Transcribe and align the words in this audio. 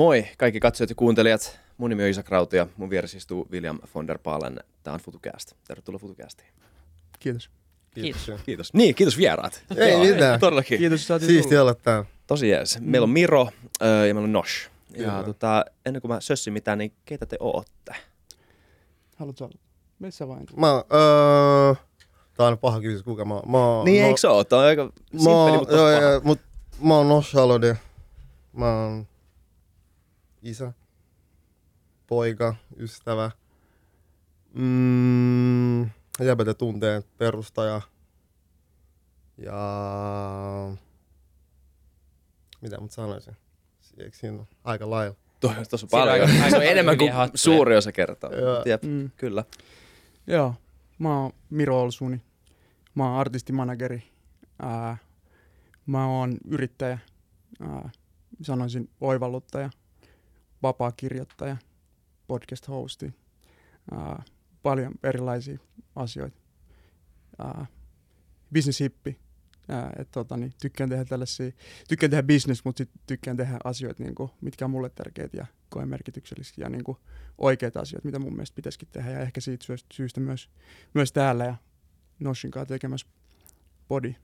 Moi 0.00 0.26
kaikki 0.38 0.60
katsojat 0.60 0.90
ja 0.90 0.94
kuuntelijat. 0.94 1.60
Mun 1.78 1.90
nimi 1.90 2.02
on 2.02 2.08
Isak 2.08 2.28
Rauti 2.28 2.56
ja 2.56 2.66
mun 2.76 2.90
vieressä 2.90 3.16
istuu 3.18 3.48
William 3.50 3.78
von 3.94 4.06
der 4.06 4.18
Paalen. 4.18 4.60
Tää 4.82 4.94
on 4.94 5.00
FutuCast. 5.00 5.52
Tervetuloa 5.68 5.98
FutuCastiin. 5.98 6.48
Kiitos. 7.18 7.50
Kiitos. 7.94 8.30
Kiitos. 8.46 8.74
Niin, 8.74 8.94
kiitos 8.94 9.18
vieraat. 9.18 9.64
Ei 9.76 9.92
Joo, 9.92 10.04
mitään. 10.04 10.40
Todellakin. 10.40 10.78
Kiitos, 10.78 11.10
että 11.10 11.26
Siisti 11.26 11.56
olla 11.56 11.74
täällä. 11.74 12.04
Tosi 12.26 12.48
jees. 12.48 12.80
Meillä 12.80 13.04
on 13.04 13.10
Miro 13.10 13.48
öö, 13.82 14.06
ja 14.06 14.14
meillä 14.14 14.26
on 14.26 14.32
Nosh. 14.32 14.70
Ja 14.96 15.22
tota, 15.22 15.64
ennen 15.86 16.02
kuin 16.02 16.12
mä 16.12 16.20
sössin 16.20 16.52
mitään, 16.52 16.78
niin 16.78 16.92
keitä 17.04 17.26
te 17.26 17.36
ootte? 17.40 17.94
Haluatko 19.16 19.44
aloittaa? 19.44 19.70
Missä 19.98 20.28
vain? 20.28 20.46
Mä 20.56 20.72
öö, 20.74 21.74
tää 22.36 22.46
on 22.46 22.58
paha 22.58 22.80
kysymys, 22.80 23.02
kuka 23.02 23.24
mä 23.24 23.34
oon. 23.34 23.50
Mä 23.50 23.84
Niin, 23.84 24.02
mä, 24.02 24.06
eikö 24.08 24.20
se 24.20 24.28
oo? 24.28 24.44
Tää 24.44 24.58
on 24.58 24.64
aika 24.64 24.92
simppeli, 25.16 25.58
mutta 25.58 25.74
joo, 25.74 25.86
tosi 25.86 25.94
paha. 25.94 26.10
joo, 26.10 26.20
mut 26.24 26.40
mä 26.82 26.94
oon 26.96 27.08
Nosh 27.08 27.34
Halode. 27.34 27.76
Mä 28.52 28.82
oon 28.82 29.06
isä, 30.42 30.72
poika, 32.06 32.54
ystävä. 32.76 33.30
Mm, 34.54 35.82
jäbätä 36.20 36.54
tunteen 36.54 37.02
perustaja. 37.18 37.80
Ja... 39.38 39.52
Mitä 42.60 42.80
mut 42.80 42.90
sanoisin? 42.90 43.36
Eikö 43.98 44.16
siinä 44.16 44.38
ole 44.38 44.46
aika 44.64 44.90
lailla? 44.90 45.16
Tuo 45.40 45.50
on 45.50 45.88
paljon. 45.90 46.12
aika- 46.20 46.32
aika 46.36 46.50
se 46.50 46.56
on 46.56 46.62
enemmän 46.62 46.98
kuin 46.98 47.12
suuri 47.34 47.76
osa 47.76 47.92
kertoo. 47.92 48.34
Joo. 48.34 48.62
Jep, 48.66 48.82
Mm. 48.82 49.10
kyllä. 49.16 49.44
Joo, 50.26 50.54
mä 50.98 51.20
oon 51.20 51.32
Miro 51.50 51.80
Olsuni. 51.80 52.20
Mä 52.94 53.04
oon 53.10 53.20
artistimanageri. 53.20 54.02
Ää, 54.62 54.96
mä 55.86 56.06
oon 56.06 56.36
yrittäjä. 56.48 56.98
Ää, 57.60 57.90
sanoisin 58.42 58.90
oivalluttaja. 59.00 59.70
Vapaa-kirjoittaja. 60.62 61.56
Podcast-hosti. 62.26 63.14
Ää, 63.92 64.22
paljon 64.62 64.92
erilaisia 65.02 65.58
asioita. 65.96 66.40
Ää, 67.38 67.66
business-hippi. 68.52 69.18
Ää, 69.68 69.92
et, 69.98 70.10
tota, 70.10 70.36
niin, 70.36 70.52
tykkään 70.62 70.90
tehdä 70.90 71.04
tällaisia, 71.04 71.50
tykkään 71.88 72.10
tehdä 72.10 72.22
business, 72.22 72.64
mutta 72.64 72.78
sit 72.78 72.90
tykkään 73.06 73.36
tehdä 73.36 73.56
asioita, 73.64 74.02
niin 74.02 74.14
kuin, 74.14 74.30
mitkä 74.40 74.64
on 74.64 74.70
mulle 74.70 74.90
tärkeitä 74.90 75.36
ja 75.36 75.46
koen 75.68 75.88
merkityksellisiä 75.88 76.64
ja 76.64 76.68
niin 76.68 76.84
kuin, 76.84 76.98
oikeita 77.38 77.80
asioita, 77.80 78.06
mitä 78.06 78.18
mun 78.18 78.32
mielestä 78.32 78.54
pitäisikin 78.54 78.88
tehdä. 78.92 79.10
Ja 79.10 79.20
ehkä 79.20 79.40
siitä 79.40 79.64
syystä- 79.92 80.20
myös, 80.20 80.50
myös 80.94 81.12
täällä 81.12 81.44
ja 81.44 81.54
Noshin 82.20 82.50
kanssa 82.50 82.74
tekemässä 82.74 83.06
body. 83.88 84.14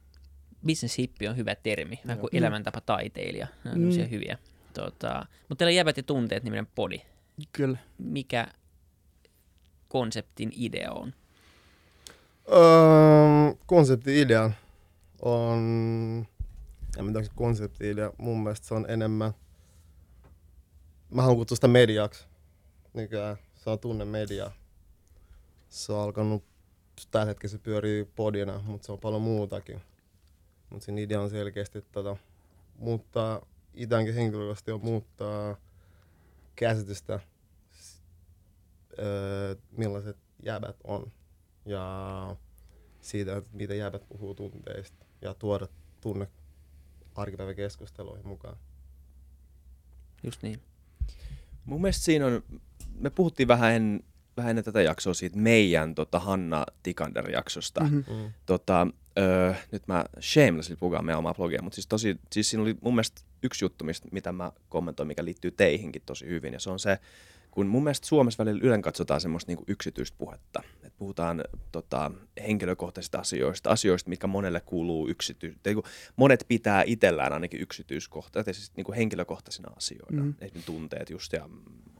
Business 0.66 0.98
hippi 0.98 1.28
on 1.28 1.36
hyvä 1.36 1.54
termi, 1.54 2.00
vähän 2.06 2.18
kuin 2.18 2.30
elämäntapa 2.32 2.80
taiteilija. 2.80 3.46
Ne 3.64 3.70
on 3.70 3.78
mm. 3.78 4.10
hyviä. 4.10 4.38
Tota, 4.76 5.26
mutta 5.48 5.56
teillä 5.58 5.70
on 5.70 5.74
jäbät 5.74 5.96
ja 5.96 6.02
tunteet 6.02 6.44
niminen 6.44 6.66
podi. 6.74 7.00
Kyllä. 7.52 7.78
Mikä 7.98 8.46
konseptin 9.88 10.52
idea 10.56 10.92
on? 10.92 11.14
Öö, 12.52 13.54
konsepti-idea 13.66 14.50
on, 15.22 15.58
en 16.98 17.04
tiedä 17.04 17.18
onko 17.18 17.22
se 17.22 17.30
konsepti-idea, 17.34 18.12
mun 18.18 18.42
mielestä 18.42 18.66
se 18.66 18.74
on 18.74 18.86
enemmän, 18.88 19.32
mä 21.10 21.22
haluan 21.22 21.38
kutsua 21.38 21.54
sitä 21.54 21.68
mediaksi, 21.68 22.26
nykyään 22.94 23.36
se 23.66 23.70
on 23.70 23.78
tunne 23.78 24.04
media. 24.04 24.50
Se 25.68 25.92
on 25.92 26.00
alkanut, 26.00 26.44
tällä 27.10 27.26
hetkellä 27.26 27.50
se 27.50 27.58
pyörii 27.58 28.04
podina, 28.04 28.62
mutta 28.66 28.86
se 28.86 28.92
on 28.92 28.98
paljon 28.98 29.22
muutakin. 29.22 29.80
Mutta 30.70 30.86
sen 30.86 30.98
idea 30.98 31.20
on 31.20 31.30
selkeästi 31.30 31.82
tota, 31.92 32.16
muuttaa, 32.78 33.46
itänkin 33.76 34.14
henkilökohtaisesti 34.14 34.70
on 34.70 34.84
muuttaa 34.84 35.56
käsitystä, 36.56 37.20
öö, 38.98 39.54
millaiset 39.70 40.16
jäbät 40.42 40.76
on 40.84 41.12
ja 41.64 42.36
siitä, 43.00 43.36
että 43.36 43.50
miten 43.52 43.78
jäbät 43.78 44.08
puhuu 44.08 44.34
tunteista 44.34 45.06
ja 45.22 45.34
tuoda 45.34 45.68
tunne 46.00 46.28
arkipäiväkeskusteluihin 47.14 48.26
mukaan. 48.26 48.56
Just 50.22 50.42
niin. 50.42 50.60
Mun 51.64 51.80
mielestä 51.80 52.04
siinä 52.04 52.26
on, 52.26 52.42
me 52.98 53.10
puhuttiin 53.10 53.48
vähän, 53.48 53.72
en, 53.72 54.00
vähän 54.36 54.50
ennen 54.50 54.64
tätä 54.64 54.82
jaksoa 54.82 55.14
siitä 55.14 55.38
meidän 55.38 55.94
tota, 55.94 56.18
Hanna 56.18 56.66
Tikander-jaksosta. 56.82 57.84
Mhm. 57.84 57.96
Mm. 57.96 58.32
Tota, 58.46 58.86
öö, 59.18 59.54
nyt 59.72 59.88
mä 59.88 60.04
shamelessly 60.20 60.76
pukaan 60.76 61.04
meidän 61.04 61.18
omaa 61.18 61.34
blogia, 61.34 61.62
mutta 61.62 61.74
siis, 61.74 61.86
tosi, 61.86 62.16
siis 62.32 62.50
siinä 62.50 62.62
oli 62.62 62.76
mun 62.80 62.94
mielestä 62.94 63.22
yksi 63.42 63.64
juttu, 63.64 63.84
mistä, 63.84 64.08
mitä 64.12 64.32
mä 64.32 64.52
kommentoin, 64.68 65.06
mikä 65.06 65.24
liittyy 65.24 65.50
teihinkin 65.50 66.02
tosi 66.06 66.26
hyvin, 66.26 66.52
ja 66.52 66.60
se 66.60 66.70
on 66.70 66.78
se, 66.78 66.98
kun 67.50 67.66
mun 67.66 67.84
mielestä 67.84 68.06
Suomessa 68.06 68.44
välillä 68.44 68.60
ylen 68.64 68.82
katsotaan 68.82 69.20
semmoista 69.20 69.50
niinku 69.50 69.64
yksityistä 69.68 70.16
puhetta. 70.18 70.62
Et 70.84 70.92
puhutaan 70.98 71.44
tota, 71.72 72.10
henkilökohtaisista 72.46 73.18
asioista, 73.18 73.70
asioista, 73.70 74.10
mitkä 74.10 74.26
monelle 74.26 74.60
kuuluu 74.60 75.08
yksityistä. 75.08 75.70
Monet 76.16 76.44
pitää 76.48 76.82
itsellään 76.86 77.32
ainakin 77.32 77.60
yksityiskohtaisia, 77.60 78.54
siis 78.54 78.72
niinku 78.76 78.92
henkilökohtaisina 78.92 79.72
asioina. 79.76 80.22
Mm. 80.22 80.34
Esimerkiksi 80.40 80.66
tunteet 80.66 81.10
just 81.10 81.32
ja 81.32 81.48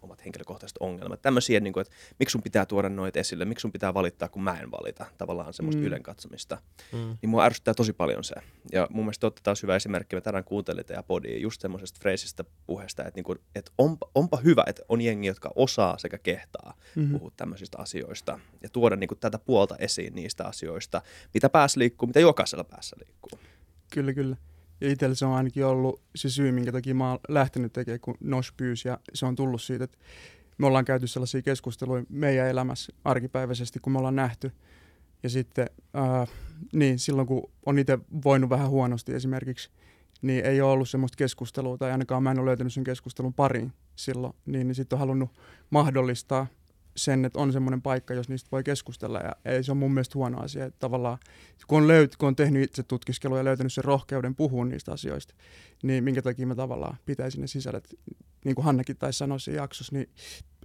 omat 0.06 0.24
henkilökohtaiset 0.24 0.76
ongelmat. 0.80 1.22
Tämmöisiä, 1.22 1.60
niinku, 1.60 1.80
että 1.80 1.94
miksi 2.18 2.32
sun 2.32 2.42
pitää 2.42 2.66
tuoda 2.66 2.88
noita 2.88 3.18
esille, 3.20 3.44
miksi 3.44 3.62
sun 3.62 3.72
pitää 3.72 3.94
valittaa, 3.94 4.28
kun 4.28 4.42
mä 4.42 4.60
en 4.60 4.70
valita. 4.70 5.06
Tavallaan 5.18 5.52
semmoista 5.52 5.78
Mm. 5.78 5.82
mm. 5.82 5.86
ylen 5.86 6.02
katsomista 6.02 6.58
Mm. 6.92 7.16
niin 7.22 7.30
mua 7.30 7.44
ärsyttää 7.44 7.74
tosi 7.74 7.92
paljon 7.92 8.24
se. 8.24 8.34
Ja 8.72 8.86
mun 8.90 9.04
mielestä 9.04 9.20
te 9.20 9.26
olette 9.26 9.40
taas 9.42 9.62
hyvä 9.62 9.76
esimerkki, 9.76 10.16
me 10.16 10.20
tänään 10.20 10.44
kuuntelitte 10.44 10.94
ja 10.94 11.02
podia 11.02 11.38
just 11.38 11.60
semmoisesta 11.60 11.98
freesistä 12.00 12.44
puheesta, 12.66 13.02
että, 13.02 13.18
niinku, 13.18 13.34
että 13.54 13.72
onpa, 13.78 14.10
onpa 14.14 14.36
hyvä, 14.36 14.64
että 14.66 14.82
on 14.88 15.00
jengi, 15.00 15.26
jotka 15.26 15.52
osaa 15.56 15.98
sekä 15.98 16.18
kehtaa 16.18 16.74
Mhm. 16.76 17.00
mm-hmm. 17.00 17.18
puhua 17.18 17.32
tämmöisistä 17.36 17.78
asioista 17.78 18.40
ja 18.62 18.68
tuoda 18.68 18.96
niinku 18.96 19.14
tätä 19.14 19.38
puolta 19.38 19.76
esiin 19.78 20.14
niistä 20.14 20.44
asioista, 20.44 21.02
mitä 21.34 21.48
päässä 21.48 21.80
liikkuu, 21.80 22.06
mitä 22.06 22.20
jokaisella 22.20 22.64
päässä 22.64 22.96
liikkuu. 23.04 23.38
Kyllä, 23.92 24.12
kyllä. 24.12 24.36
Ja 24.80 24.90
itsellä 24.90 25.14
se 25.14 25.26
on 25.26 25.34
ainakin 25.34 25.66
ollut 25.66 26.02
se 26.16 26.30
syy, 26.30 26.52
minkä 26.52 26.72
takia 26.72 26.94
mä 26.94 27.10
oon 27.10 27.18
lähtenyt 27.28 27.72
tekemään, 27.72 28.00
kun 28.00 28.14
Nosh 28.20 28.52
pyysi. 28.56 28.88
Ja 28.88 28.98
se 29.14 29.26
on 29.26 29.36
tullut 29.36 29.62
siitä, 29.62 29.84
että 29.84 29.98
me 30.58 30.66
ollaan 30.66 30.84
käyty 30.84 31.06
sellaisia 31.06 31.42
keskusteluja 31.42 32.04
meidän 32.08 32.48
elämässä 32.48 32.92
arkipäiväisesti, 33.04 33.78
kun 33.80 33.92
me 33.92 33.98
ollaan 33.98 34.16
nähty. 34.16 34.52
Ja 35.22 35.28
sitten 35.28 35.66
äh, 35.96 36.28
niin, 36.72 36.98
silloin, 36.98 37.26
kun 37.26 37.50
on 37.66 37.78
itse 37.78 37.98
voinut 38.24 38.50
vähän 38.50 38.68
huonosti 38.68 39.14
esimerkiksi, 39.14 39.70
niin 40.22 40.44
ei 40.44 40.60
ole 40.60 40.72
ollut 40.72 40.88
semmoista 40.88 41.16
keskustelua, 41.16 41.78
tai 41.78 41.92
ainakaan 41.92 42.22
mä 42.22 42.30
en 42.30 42.38
ole 42.38 42.46
löytänyt 42.46 42.72
sen 42.72 42.84
keskustelun 42.84 43.34
pariin 43.34 43.72
silloin, 43.96 44.34
niin, 44.46 44.66
niin 44.66 44.74
sitten 44.74 44.96
on 44.96 45.00
halunnut 45.00 45.30
mahdollistaa 45.70 46.46
sen, 46.96 47.24
että 47.24 47.38
on 47.38 47.52
semmoinen 47.52 47.82
paikka, 47.82 48.14
jos 48.14 48.28
niistä 48.28 48.48
voi 48.52 48.64
keskustella, 48.64 49.18
ja 49.18 49.32
ei 49.44 49.64
se 49.64 49.70
on 49.70 49.76
mun 49.76 49.94
mielestä 49.94 50.18
huono 50.18 50.40
asia, 50.40 50.64
että 50.64 50.78
tavallaan 50.78 51.18
kun 51.66 51.78
on, 51.78 51.88
löyt, 51.88 52.16
kun 52.16 52.26
on 52.26 52.36
tehnyt 52.36 52.62
itse 52.62 52.82
tutkiskelua 52.82 53.38
ja 53.38 53.44
löytänyt 53.44 53.72
sen 53.72 53.84
rohkeuden 53.84 54.34
puhua 54.34 54.64
niistä 54.64 54.92
asioista, 54.92 55.34
niin 55.82 56.04
minkä 56.04 56.22
takia 56.22 56.46
mä 56.46 56.54
tavallaan 56.54 56.96
pitäisin 57.06 57.40
ne 57.40 57.46
sisällöt, 57.46 57.94
niin 58.44 58.54
kuin 58.54 58.64
Hannakin 58.64 58.96
taisi 58.96 59.18
sanoa 59.18 59.38
siinä 59.38 59.62
jaksossa, 59.62 59.96
niin 59.96 60.08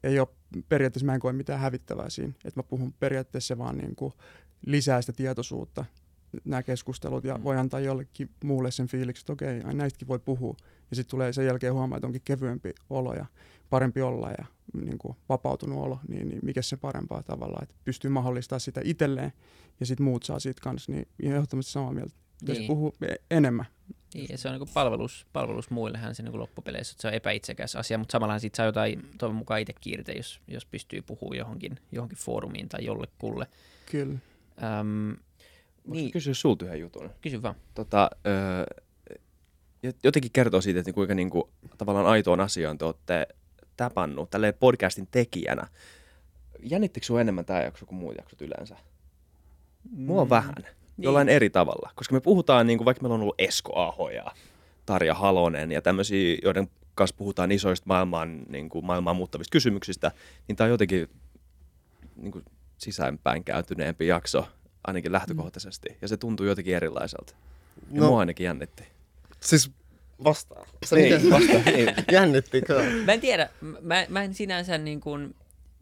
ei 0.03 0.19
ole, 0.19 0.27
periaatteessa 0.69 1.05
mä 1.05 1.13
en 1.13 1.19
koe 1.19 1.33
mitään 1.33 1.59
hävittävää 1.59 2.09
siinä, 2.09 2.33
että 2.45 2.59
mä 2.59 2.63
puhun 2.63 2.93
periaatteessa 2.99 3.57
vaan 3.57 3.77
niin 3.77 3.95
kuin 3.95 4.13
lisää 4.65 5.01
sitä 5.01 5.13
tietoisuutta, 5.13 5.85
nämä 6.45 6.63
keskustelut, 6.63 7.23
ja 7.23 7.43
voi 7.43 7.57
antaa 7.57 7.79
jollekin 7.79 8.29
muulle 8.43 8.71
sen 8.71 8.87
fiiliksi, 8.87 9.21
että 9.21 9.33
okei, 9.33 9.63
näistäkin 9.73 10.07
voi 10.07 10.19
puhua, 10.19 10.55
ja 10.89 10.95
sitten 10.95 11.11
tulee 11.11 11.33
sen 11.33 11.45
jälkeen 11.45 11.73
huomaa, 11.73 11.97
että 11.97 12.07
onkin 12.07 12.21
kevyempi 12.25 12.73
olo 12.89 13.13
ja 13.13 13.25
parempi 13.69 14.01
olla 14.01 14.31
ja 14.31 14.45
niin 14.73 14.97
kuin 14.97 15.15
vapautunut 15.29 15.83
olo, 15.85 15.99
niin, 16.07 16.29
niin 16.29 16.39
mikä 16.43 16.61
se 16.61 16.77
parempaa 16.77 17.23
tavallaan, 17.23 17.63
että 17.63 17.75
pystyy 17.85 18.11
mahdollistamaan 18.11 18.59
sitä 18.59 18.81
itselleen, 18.83 19.33
ja 19.79 19.85
sitten 19.85 20.03
muut 20.03 20.23
saa 20.23 20.39
siitä 20.39 20.61
kanssa, 20.63 20.91
niin 20.91 21.07
ihan 21.23 21.35
ehdottomasti 21.35 21.71
samaa 21.71 21.93
mieltä. 21.93 22.13
Pitäisi 22.39 22.61
Niin. 22.61 22.67
puhua 22.67 22.91
e- 23.01 23.15
enemmän. 23.37 23.65
Niin, 24.13 24.27
ja 24.29 24.37
se 24.37 24.49
on 24.49 24.59
niin 24.59 24.69
palvelus, 24.73 25.25
palvelus 25.33 25.69
muillehän 25.69 26.15
se 26.15 26.23
niin 26.23 26.39
loppupeleissä, 26.39 26.93
että 26.93 27.01
se 27.01 27.07
on 27.07 27.13
epäitsekäs 27.13 27.75
asia, 27.75 27.97
mutta 27.97 28.11
samallahan 28.11 28.39
siitä 28.39 28.57
saa 28.57 28.65
jotain 28.65 29.09
toivon 29.17 29.35
mukaan 29.35 29.59
itse 29.59 29.73
irti, 29.85 30.17
jos, 30.17 30.41
jos 30.47 30.65
pystyy 30.65 31.01
puhumaan 31.01 31.37
johonkin, 31.37 31.79
johonkin 31.91 32.17
foorumiin 32.17 32.69
tai 32.69 32.85
jollekulle. 32.85 33.47
Kyllä. 33.91 34.17
Öm, 34.79 34.87
Niin. 35.07 35.17
niin, 35.85 36.11
Kysyä 36.11 36.33
sulta 36.33 36.65
yhden 36.65 36.79
jutun. 36.79 37.09
kysy 37.21 37.41
vaan. 37.41 37.55
Tota, 37.75 38.09
öö, 38.27 38.63
jot- 39.87 39.99
jotenkin 40.03 40.31
kertoo 40.31 40.61
siitä, 40.61 40.79
että 40.79 40.93
kuinka 40.93 41.15
niinku, 41.15 41.49
tavallaan 41.77 42.05
aitoon 42.05 42.39
asiaan 42.39 42.77
te 42.77 42.85
olette 42.85 43.27
täpannut 43.89 44.29
tälleen 44.29 44.53
podcastin 44.59 45.07
tekijänä. 45.11 45.67
Jännittikö 46.63 47.05
sinua 47.05 47.21
enemmän 47.21 47.45
tämä 47.45 47.61
jakso 47.61 47.85
kuin 47.85 47.99
muut 47.99 48.15
jaksot 48.17 48.41
yleensä? 48.41 48.75
Mua 49.91 50.23
Mm, 50.25 50.29
vähän. 50.29 50.55
Jollain 50.97 51.29
eri 51.29 51.49
tavalla. 51.49 51.91
Koska 51.95 52.13
me 52.13 52.19
puhutaan, 52.19 52.67
niin 52.67 52.77
kuin, 52.77 52.85
vaikka 52.85 53.01
meillä 53.01 53.15
on 53.15 53.21
ollut 53.21 53.35
Esko 53.37 53.79
Aho 53.79 54.09
ja 54.09 54.25
Tarja 54.85 55.13
Halonen 55.13 55.71
ja 55.71 55.81
tämmöisiä, 55.81 56.37
joiden 56.43 56.69
kanssa 56.95 57.15
puhutaan 57.17 57.51
isoista 57.51 57.85
maailmaan, 57.87 58.43
niin 58.49 58.69
kuin, 58.69 58.85
maailmaan 58.85 59.15
muuttavista 59.15 59.51
kysymyksistä, 59.51 60.11
niin 60.47 60.55
tämä 60.55 60.65
on 60.65 60.71
jotenkin 60.71 61.09
niin 62.15 62.31
kuin, 62.31 62.45
sisäänpäin 62.77 63.43
kääntyneempi 63.43 64.07
jakso, 64.07 64.47
ainakin 64.87 65.11
lähtökohtaisesti. 65.11 65.97
Ja 66.01 66.07
se 66.07 66.17
tuntuu 66.17 66.45
jotenkin 66.45 66.75
erilaiselta. 66.75 67.33
Ja 67.91 68.01
No. 68.01 68.07
mua 68.07 68.19
ainakin 68.19 68.43
jännitti. 68.43 68.83
Siis 69.39 69.71
vastaa. 70.23 70.65
Se 70.85 70.95
Niin, 70.95 71.17
niin, 71.21 71.29
vasta, 71.29 71.71
niin. 71.71 71.93
Jännittikö? 72.11 72.83
Mä 73.05 73.13
en 73.13 73.21
tiedä, 73.21 73.49
mä, 73.81 74.05
mä 74.09 74.23
en 74.23 74.33
sinänsä 74.33 74.77
niin 74.77 75.01
kuin, 75.01 75.35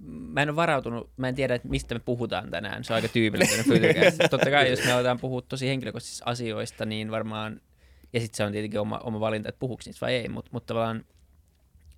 mä 0.07 0.41
en 0.41 0.49
ole 0.49 0.55
varautunut, 0.55 1.09
mä 1.17 1.27
en 1.27 1.35
tiedä, 1.35 1.55
että 1.55 1.67
mistä 1.67 1.95
me 1.95 1.99
puhutaan 1.99 2.51
tänään. 2.51 2.83
Se 2.83 2.93
on 2.93 2.95
aika 2.95 3.07
tyypillinen. 3.07 3.65
Totta 4.29 4.51
kai, 4.51 4.69
jos 4.69 4.85
me 4.85 4.91
aletaan 4.91 5.19
puhua 5.19 5.41
tosi 5.41 5.67
henkilökohtaisista 5.67 6.25
asioista, 6.25 6.85
niin 6.85 7.11
varmaan, 7.11 7.61
ja 8.13 8.19
sitten 8.19 8.37
se 8.37 8.43
on 8.43 8.51
tietenkin 8.51 8.79
oma, 8.79 8.97
oma 8.97 9.19
valinta, 9.19 9.49
että 9.49 9.59
puhuuko 9.59 9.81
niistä 9.85 10.05
vai 10.05 10.13
ei, 10.13 10.29
mutta, 10.29 10.49
mutta 10.53 10.67
tavallaan 10.67 11.05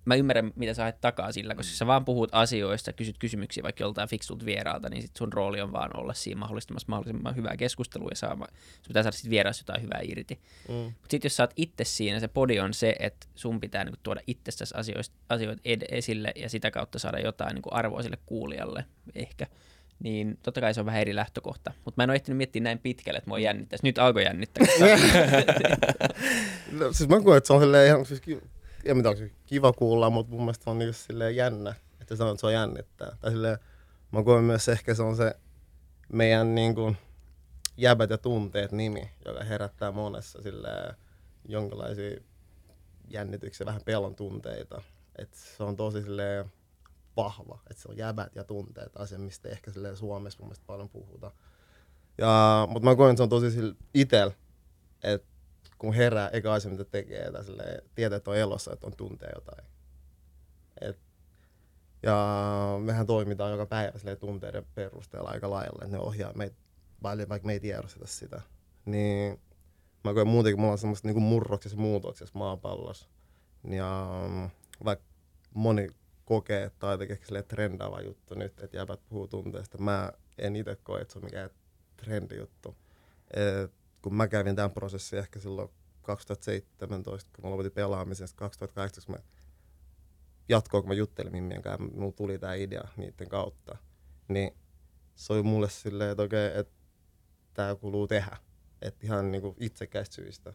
mä 0.04 0.14
ymmärrän, 0.14 0.52
mitä 0.56 0.74
sä 0.74 0.82
haet 0.82 1.00
takaa 1.00 1.32
sillä, 1.32 1.54
koska 1.54 1.74
sä 1.74 1.86
vaan 1.86 2.04
puhut 2.04 2.28
asioista, 2.32 2.92
kysyt 2.92 3.18
kysymyksiä 3.18 3.62
vaikka 3.62 3.84
joltain 3.84 4.08
fiksulta 4.08 4.44
vieraalta, 4.44 4.88
niin 4.88 5.02
sit 5.02 5.16
sun 5.16 5.32
rooli 5.32 5.60
on 5.60 5.72
vaan 5.72 5.96
olla 5.96 6.14
siinä 6.14 6.38
mahdollistamassa 6.38 6.86
mahdollisimman 6.88 7.36
hyvää 7.36 7.56
keskustelua 7.56 8.08
ja 8.10 8.16
saama, 8.16 8.46
sun 8.46 8.88
pitää 8.88 9.02
saada 9.02 9.16
sit 9.16 9.30
vieraassa 9.30 9.62
jotain 9.62 9.82
hyvää 9.82 10.00
irti. 10.02 10.40
Mm. 10.68 10.74
Mutta 10.74 11.08
sitten 11.10 11.26
jos 11.28 11.36
sä 11.36 11.42
oot 11.42 11.52
itse 11.56 11.84
siinä, 11.84 12.20
se 12.20 12.28
podi 12.28 12.60
on 12.60 12.74
se, 12.74 12.96
että 12.98 13.26
sun 13.34 13.60
pitää 13.60 13.84
niinku 13.84 14.00
tuoda 14.02 14.20
itsestäsi 14.26 14.74
asioista, 14.76 15.16
asioita 15.28 15.62
ed- 15.64 15.86
esille 15.88 16.32
ja 16.36 16.48
sitä 16.48 16.70
kautta 16.70 16.98
saada 16.98 17.18
jotain 17.18 17.54
niinku 17.54 17.70
arvoa 17.72 18.02
sille 18.02 18.18
kuulijalle 18.26 18.84
ehkä. 19.14 19.46
Niin 19.98 20.38
totta 20.42 20.60
kai 20.60 20.74
se 20.74 20.80
on 20.80 20.86
vähän 20.86 21.00
eri 21.00 21.14
lähtökohta. 21.14 21.72
Mutta 21.84 22.00
mä 22.00 22.04
en 22.04 22.10
ole 22.10 22.14
ehtinyt 22.14 22.36
miettiä 22.36 22.62
näin 22.62 22.78
pitkälle, 22.78 23.18
että 23.18 23.30
mua 23.30 23.38
jännittäisi. 23.38 23.86
Nyt 23.86 23.98
alkoi 23.98 24.24
jännittää. 24.24 24.66
No, 26.72 26.92
siis 26.92 27.08
mä 27.08 27.20
koen, 27.20 27.38
että 27.38 27.46
se 27.46 27.52
on 27.52 27.62
ihan, 27.86 28.06
siis 28.06 28.22
en 28.84 28.96
tiedä, 28.96 29.08
onko 29.08 29.22
kiva 29.46 29.72
kuulla, 29.72 30.10
mutta 30.10 30.32
mun 30.32 30.40
mielestä 30.40 30.70
on 30.70 30.78
niinku 30.78 30.92
silleen 30.92 31.36
jännä, 31.36 31.74
että 32.00 32.16
sanoo, 32.16 32.32
että 32.32 32.40
se 32.40 32.46
on 32.46 32.52
jännittää. 32.52 33.16
Tai 33.20 33.30
silleen, 33.30 33.58
mä 34.12 34.22
koen 34.22 34.44
myös 34.44 34.68
ehkä 34.68 34.94
se 34.94 35.02
on 35.02 35.16
se 35.16 35.34
meidän 36.12 36.54
niinku 36.54 36.96
jäbät 37.76 38.10
ja 38.10 38.18
tunteet 38.18 38.72
nimi, 38.72 39.10
joka 39.24 39.44
herättää 39.44 39.92
monessa 39.92 40.42
silleen 40.42 40.94
jonkinlaisia 41.48 42.20
jännityksiä, 43.08 43.66
vähän 43.66 43.82
pelon 43.84 44.14
tunteita. 44.14 44.82
Et 45.18 45.34
se 45.34 45.62
on 45.62 45.76
tosi 45.76 46.02
silleen 46.02 46.52
vahva, 47.16 47.58
että 47.70 47.82
se 47.82 47.88
on 47.88 47.96
jäbät 47.96 48.36
ja 48.36 48.44
tunteet, 48.44 48.96
asia, 48.96 49.18
mistä 49.18 49.48
ehkä 49.48 49.70
silleen 49.70 49.96
Suomessa 49.96 50.38
mun 50.38 50.48
mielestä 50.48 50.66
paljon 50.66 50.88
puhutaan. 50.88 51.32
Ja, 52.18 52.68
mutta 52.70 52.88
mä 52.88 52.96
koen, 52.96 53.10
että 53.10 53.18
se 53.18 53.22
on 53.22 53.28
tosi 53.28 53.50
sille 53.50 53.74
itel, 53.94 54.30
että 55.02 55.31
kun 55.82 55.94
herää, 55.94 56.28
eikä 56.28 56.52
asia 56.52 56.70
mitä 56.70 56.84
tekee, 56.84 57.32
tai 57.32 57.44
silleen, 57.44 57.82
tietää, 57.94 58.16
että 58.16 58.30
on 58.30 58.36
elossa, 58.36 58.72
että 58.72 58.86
on 58.86 58.96
tuntee 58.96 59.30
jotain. 59.34 59.64
Et, 60.80 60.98
ja 62.02 62.16
mehän 62.84 63.06
toimitaan 63.06 63.50
joka 63.50 63.66
päivä 63.66 63.98
silleen, 63.98 64.18
tunteiden 64.18 64.66
perusteella 64.74 65.30
aika 65.30 65.50
lailla, 65.50 65.84
että 65.84 65.96
ne 65.96 66.02
ohjaa 66.02 66.32
meitä, 66.32 66.56
vaikka 67.02 67.46
me 67.46 67.52
ei 67.52 67.60
tiedosteta 67.60 68.06
sitä. 68.06 68.40
Niin 68.84 69.40
mä 70.04 70.14
koen 70.14 70.28
muutenkin, 70.28 70.60
mulla 70.60 70.72
on 70.72 70.78
semmoista 70.78 71.08
niin 71.08 71.22
murroksessa 71.22 71.78
muutoksessa 71.78 72.38
maapallossa. 72.38 73.08
Ja 73.70 74.10
mm, 74.28 74.50
vaikka 74.84 75.04
moni 75.54 75.88
kokee, 76.24 76.64
että 76.64 76.86
on 76.86 76.92
jotenkin 76.92 77.16
ehkä 77.16 77.42
trendaava 77.42 78.00
juttu 78.00 78.34
nyt, 78.34 78.60
että 78.60 78.76
jäbät 78.76 79.00
puhuu 79.08 79.28
tunteesta. 79.28 79.78
Mä 79.78 80.12
en 80.38 80.56
itse 80.56 80.76
koe, 80.76 81.00
että 81.00 81.12
se 81.12 81.18
on 81.18 81.24
mikään 81.24 81.50
trendijuttu. 81.96 82.76
Et 83.34 83.81
kun 84.02 84.14
mä 84.14 84.28
kävin 84.28 84.56
tämän 84.56 84.70
prosessin 84.70 85.18
ehkä 85.18 85.40
silloin 85.40 85.68
2017, 86.02 87.30
kun 87.36 87.44
mä 87.44 87.50
lopetin 87.50 87.72
pelaamisen, 87.72 88.28
2018 88.36 89.12
mä 89.12 89.18
jatkoin, 90.48 90.82
kun 90.82 90.88
mä 90.88 90.94
juttelin 90.94 91.32
Mimmien 91.32 91.62
kanssa, 91.62 91.84
mulla 91.94 92.12
tuli 92.12 92.38
tämä 92.38 92.54
idea 92.54 92.88
niiden 92.96 93.28
kautta, 93.28 93.76
niin 94.28 94.56
se 95.14 95.32
oli 95.32 95.42
mulle 95.42 95.70
silleen, 95.70 96.10
että 96.10 96.22
okei, 96.22 96.50
että 96.54 96.74
tämä 97.54 97.74
kuuluu 97.74 98.06
tehdä. 98.08 98.36
Että 98.82 99.06
ihan 99.06 99.32
niinku 99.32 99.56
itsekäistä 99.60 100.14
syistä. 100.14 100.52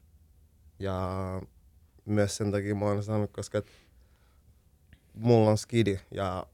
Ja 0.80 1.08
myös 2.06 2.38
sen 2.38 2.52
takia 2.52 2.76
mä 2.76 2.86
oon 2.86 3.04
sanonut, 3.04 3.32
koska 3.32 3.62
mulla 5.14 5.50
on 5.50 5.58
skidi 5.58 6.00
ja 6.12 6.48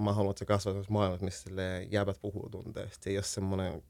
mä 0.00 0.12
haluan, 0.12 0.30
että 0.30 0.38
se 0.38 0.44
kasvaa 0.44 0.72
semmoisessa 0.72 0.92
maailmassa, 0.92 1.24
missä 1.24 1.50
jäbät 1.90 2.20
puhuu 2.20 2.48
tunteista. 2.50 3.04
Se 3.04 3.10
ei 3.10 3.16
ole 3.16 3.24
semmoinen, 3.24 3.82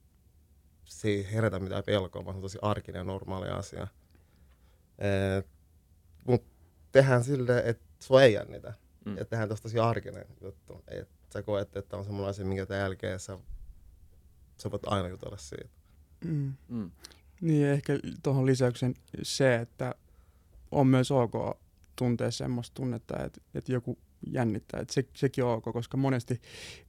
se 0.87 1.09
ei 1.09 1.33
herätä 1.33 1.59
mitään 1.59 1.85
pelkoa, 1.87 2.25
vaan 2.25 2.35
se 2.35 2.37
on 2.37 2.43
tosi 2.43 2.59
arkinen 2.63 3.01
ja 3.01 3.05
normaali 3.05 3.49
asia. 3.49 3.87
Et, 4.99 5.47
mut 6.27 6.45
tehdään 6.93 7.25
silleen, 7.25 7.67
että 7.67 7.85
sua 7.99 8.23
ei 8.23 8.33
jännitä. 8.33 8.75
Mm. 9.05 9.13
Että 9.13 9.25
tehdään 9.25 9.49
tosta 9.49 9.63
tosi 9.63 9.79
arkinen 9.79 10.25
juttu. 10.41 10.85
Että 10.89 11.33
sä 11.33 11.43
koet, 11.43 11.77
että 11.77 11.97
on 11.97 12.05
semmoinen 12.05 12.31
asia, 12.31 12.45
minkä 12.45 12.67
tämän 12.67 12.83
jälkeen 12.83 13.21
sä, 13.21 13.39
sä 14.57 14.71
voit 14.71 14.83
aina 14.87 15.09
jutella 15.09 15.37
siitä. 15.37 15.71
Mm. 16.25 16.53
Mm. 16.69 16.91
Niin 17.41 17.67
ehkä 17.67 17.99
tuohon 18.23 18.47
lisäyksen 18.47 18.95
se, 19.23 19.55
että 19.55 19.95
on 20.71 20.87
myös 20.87 21.11
ok 21.11 21.59
tuntea 21.97 22.31
semmoista 22.31 22.75
tunnetta, 22.75 23.25
että, 23.25 23.41
että 23.55 23.73
joku 23.73 23.99
jännittää. 24.27 24.81
Että 24.81 24.95
se, 24.95 25.05
sekin 25.15 25.45
on 25.45 25.57
ok, 25.57 25.65
koska 25.73 25.97
monesti 25.97 26.41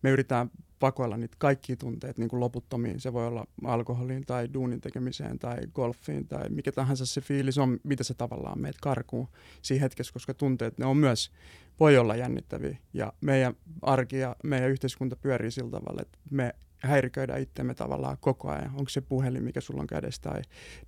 me 0.02 0.10
yritetään 0.10 0.50
pakoilla 0.80 1.18
niitä 1.18 1.36
kaikki 1.40 1.76
tunteet 1.76 2.18
niin 2.18 2.30
kuin 2.30 2.40
loputtomiin. 2.40 3.00
Se 3.00 3.14
voi 3.14 3.28
olla 3.28 3.48
alkoholiin 3.64 4.26
tai 4.26 4.50
duunin 4.54 4.82
tekemiseen 4.82 5.40
tai 5.40 5.58
golfiin 5.74 6.28
tai 6.28 6.50
mikä 6.50 6.72
tahansa 6.72 7.06
se 7.06 7.22
fiilis 7.22 7.58
on, 7.58 7.80
mitä 7.84 8.04
se 8.04 8.14
tavallaan 8.14 8.60
meitä 8.60 8.80
karkuu 8.82 9.28
siinä 9.62 9.82
hetkessä, 9.82 10.14
koska 10.14 10.34
tunteet 10.34 10.78
ne 10.78 10.86
on 10.86 10.98
myös, 10.98 11.32
voi 11.80 11.98
olla 11.98 12.16
jännittäviä. 12.16 12.78
Ja 12.94 13.14
meidän 13.22 13.54
arki 13.82 14.18
ja 14.18 14.36
meidän 14.44 14.70
yhteiskunta 14.70 15.16
pyörii 15.16 15.52
sillä 15.52 15.72
tavalla, 15.72 16.02
että 16.02 16.18
me 16.30 16.56
häiriköidään 16.78 17.42
itsemme 17.42 17.74
tavallaan 17.74 18.18
koko 18.20 18.50
ajan. 18.50 18.70
Onko 18.70 18.90
se 18.90 19.02
puhelin, 19.02 19.44
mikä 19.44 19.62
sulla 19.62 19.82
on 19.82 19.88
kädessä, 19.88 20.22
tai 20.22 20.42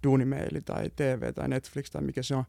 duunimeili, 0.04 0.62
tai 0.62 0.90
TV, 0.96 1.34
tai 1.34 1.48
Netflix, 1.48 1.92
tai 1.92 2.02
mikä 2.02 2.24
se 2.24 2.36
on, 2.36 2.44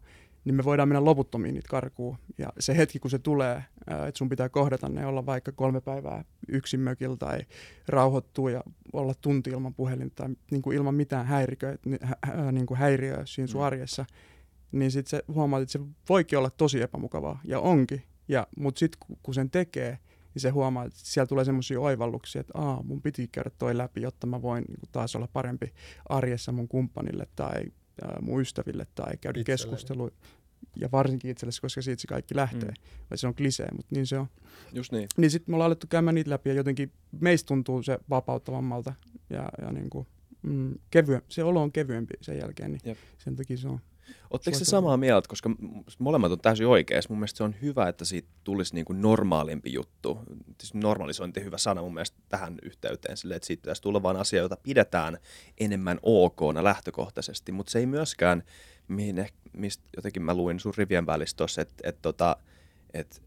niin 0.44 0.54
me 0.54 0.64
voidaan 0.64 0.88
mennä 0.88 1.04
loputtomiin 1.04 1.54
niitä 1.54 1.68
karkuun. 1.68 2.16
Ja 2.38 2.52
se 2.58 2.76
hetki, 2.76 2.98
kun 2.98 3.10
se 3.10 3.18
tulee, 3.18 3.64
että 3.90 4.18
sun 4.18 4.28
pitää 4.28 4.48
kohdata 4.48 4.88
ne, 4.88 5.06
olla 5.06 5.26
vaikka 5.26 5.52
kolme 5.52 5.80
päivää 5.80 6.24
yksin 6.48 6.80
mökillä, 6.80 7.16
tai 7.16 7.38
rauhoittua 7.88 8.50
ja 8.50 8.62
olla 8.92 9.14
tunti 9.20 9.50
ilman 9.50 9.74
puhelinta, 9.74 10.14
tai 10.22 10.34
niin 10.50 10.62
kuin 10.62 10.76
ilman 10.76 10.94
mitään 10.94 11.26
häiriköä, 11.26 11.76
hä, 12.02 12.16
hä, 12.22 12.52
niin 12.52 12.66
kuin 12.66 12.78
häiriöä 12.78 13.22
siinä 13.26 13.46
sun 13.46 13.60
Mm. 13.60 13.64
arjessa, 13.66 14.04
niin 14.72 14.90
sitten 14.90 15.10
se 15.10 15.24
huomaat, 15.34 15.62
että 15.62 15.72
se 15.72 15.80
voikin 16.08 16.38
olla 16.38 16.50
tosi 16.50 16.82
epämukavaa, 16.82 17.40
ja 17.44 17.60
onkin. 17.60 18.02
Ja, 18.28 18.46
mutta 18.56 18.78
sitten 18.78 19.00
kun 19.22 19.34
sen 19.34 19.50
tekee, 19.50 19.98
niin 20.34 20.40
se 20.42 20.50
huomaa, 20.50 20.84
että 20.84 20.98
siellä 21.02 21.26
tulee 21.26 21.44
semmoisia 21.44 21.80
oivalluksia, 21.80 22.40
että 22.40 22.52
Aa, 22.58 22.82
mun 22.82 23.02
piti 23.02 23.28
käydä 23.28 23.50
toi 23.58 23.76
läpi, 23.78 24.02
jotta 24.02 24.26
mä 24.26 24.42
voin 24.42 24.64
niin 24.68 24.78
taas 24.92 25.16
olla 25.16 25.28
parempi 25.32 25.72
arjessa 26.08 26.52
mun 26.52 26.68
kumppanille 26.68 27.26
tai 27.36 27.64
ää, 28.02 28.18
mun 28.20 28.40
ystäville 28.40 28.86
tai 28.94 29.16
käydä 29.20 29.44
keskustelua. 29.44 30.10
Ja 30.76 30.88
varsinkin 30.92 31.30
itsellesi, 31.30 31.60
koska 31.60 31.82
siitä 31.82 32.00
se 32.00 32.06
kaikki 32.06 32.36
lähtee. 32.36 32.68
Mm. 32.68 32.74
Mm. 32.74 33.06
Vai 33.10 33.18
se 33.18 33.26
on 33.26 33.34
klisee, 33.34 33.68
mutta 33.76 33.94
niin 33.94 34.06
se 34.06 34.18
on. 34.18 34.26
Just 34.72 34.92
niin. 34.92 35.08
Niin 35.16 35.30
sitten 35.30 35.52
me 35.52 35.56
ollaan 35.56 35.66
alettu 35.66 35.86
käymään 35.90 36.14
niitä 36.14 36.30
läpi 36.30 36.50
ja 36.50 36.54
jotenkin 36.54 36.92
meistä 37.20 37.48
tuntuu 37.48 37.82
se 37.82 37.98
vapauttavammalta 38.10 38.94
ja, 39.30 39.48
ja 39.62 39.72
niin 39.72 39.90
kuin, 39.90 40.06
mm, 40.42 40.74
kevyen, 40.90 41.22
se 41.28 41.44
olo 41.44 41.62
on 41.62 41.72
kevyempi 41.72 42.14
sen 42.20 42.38
jälkeen, 42.38 42.72
niin 42.72 42.80
Jep. 42.84 42.98
sen 43.18 43.36
takia 43.36 43.56
se 43.56 43.68
on. 43.68 43.80
Oletteko 44.30 44.58
se 44.58 44.64
samaa 44.64 44.96
mieltä, 44.96 45.28
koska 45.28 45.50
molemmat 45.98 46.32
on 46.32 46.40
täysin 46.40 46.66
oikeassa. 46.66 47.10
Mun 47.10 47.18
mielestä 47.18 47.36
se 47.36 47.44
on 47.44 47.54
hyvä, 47.62 47.88
että 47.88 48.04
siitä 48.04 48.28
tulisi 48.44 48.74
niin 48.74 48.84
kuin 48.84 49.02
normaalimpi 49.02 49.72
juttu. 49.72 50.18
Siis 50.60 50.74
normalisointi 50.74 51.44
hyvä 51.44 51.58
sana 51.58 51.82
mun 51.82 51.94
mielestä 51.94 52.16
tähän 52.28 52.58
yhteyteen, 52.62 53.16
sille, 53.16 53.34
että 53.34 53.46
siitä 53.46 53.62
pitäisi 53.62 53.82
tulla 53.82 54.02
vain 54.02 54.16
asia, 54.16 54.42
jota 54.42 54.56
pidetään 54.62 55.18
enemmän 55.58 55.98
ok 56.02 56.40
lähtökohtaisesti, 56.62 57.52
mutta 57.52 57.70
se 57.70 57.78
ei 57.78 57.86
myöskään, 57.86 58.42
mihin 58.88 59.26
mistä 59.52 59.84
jotenkin 59.96 60.22
mä 60.22 60.34
luin 60.34 60.60
sun 60.60 60.74
rivien 60.76 61.06
välissä 61.06 61.36
tuossa, 61.36 61.62
että 61.62 61.74
et, 61.82 62.02
tota, 62.02 62.36
et, 62.94 63.22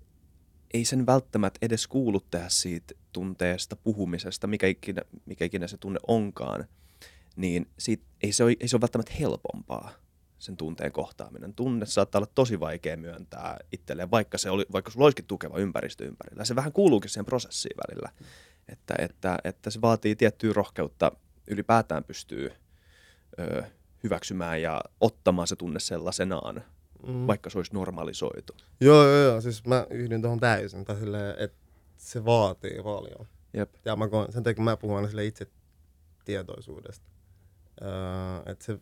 ei 0.73 0.85
sen 0.85 1.05
välttämättä 1.05 1.59
edes 1.61 1.87
kuulu 1.87 2.19
tehdä 2.19 2.49
siitä 2.49 2.93
tunteesta 3.13 3.75
puhumisesta, 3.75 4.47
mikä 4.47 4.67
ikinä, 4.67 5.01
mikä 5.25 5.45
ikinä 5.45 5.67
se 5.67 5.77
tunne 5.77 5.99
onkaan, 6.07 6.65
niin 7.35 7.69
siitä, 7.79 8.03
ei, 8.23 8.31
se 8.31 8.43
ole, 8.43 8.55
ei 8.59 8.67
se 8.67 8.75
ole 8.75 8.81
välttämättä 8.81 9.13
helpompaa 9.19 9.91
sen 10.43 10.57
tunteen 10.57 10.91
kohtaaminen. 10.91 11.53
Tunne 11.53 11.85
saattaa 11.85 12.19
olla 12.19 12.31
tosi 12.35 12.59
vaikea 12.59 12.97
myöntää 12.97 13.59
itselleen, 13.71 14.11
vaikka, 14.11 14.37
se 14.37 14.49
oli, 14.49 14.65
vaikka 14.71 14.91
sulla 14.91 15.05
olisikin 15.05 15.25
tukeva 15.25 15.57
ympäristö 15.57 16.05
ympärillä. 16.05 16.45
Se 16.45 16.55
vähän 16.55 16.71
kuuluukin 16.73 17.09
siihen 17.09 17.25
prosessiin 17.25 17.75
välillä, 17.87 18.09
että, 18.67 18.95
että, 18.97 19.37
että 19.43 19.69
se 19.69 19.81
vaatii 19.81 20.15
tiettyä 20.15 20.53
rohkeutta 20.53 21.11
ylipäätään 21.47 22.03
pystyy 22.03 22.51
ö, 23.39 23.63
hyväksymään 24.03 24.61
ja 24.61 24.81
ottamaan 25.01 25.47
se 25.47 25.55
tunne 25.55 25.79
sellaisenaan, 25.79 26.63
Mm. 27.07 27.27
vaikka 27.27 27.49
se 27.49 27.57
olisi 27.59 27.73
normalisoitu. 27.73 28.53
Joo, 28.81 29.03
joo, 29.07 29.17
joo. 29.23 29.41
Siis 29.41 29.65
mä 29.65 29.87
yhdyn 29.89 30.21
tuohon 30.21 30.39
täysin. 30.39 30.85
Tai 30.85 30.95
silleen, 30.95 31.35
että 31.39 31.57
se 31.97 32.25
vaatii 32.25 32.79
paljon. 32.83 33.27
Jep. 33.53 33.73
Ja 33.85 33.95
mä 33.95 34.05
sen 34.29 34.43
takia 34.43 34.63
mä 34.63 34.77
puhun 34.77 34.95
aina 34.97 35.07
sille 35.09 35.25
itse 35.25 35.47
tietoisuudesta. 36.25 37.05
Öö, 37.81 37.89
että 38.51 38.65
se, 38.65 38.79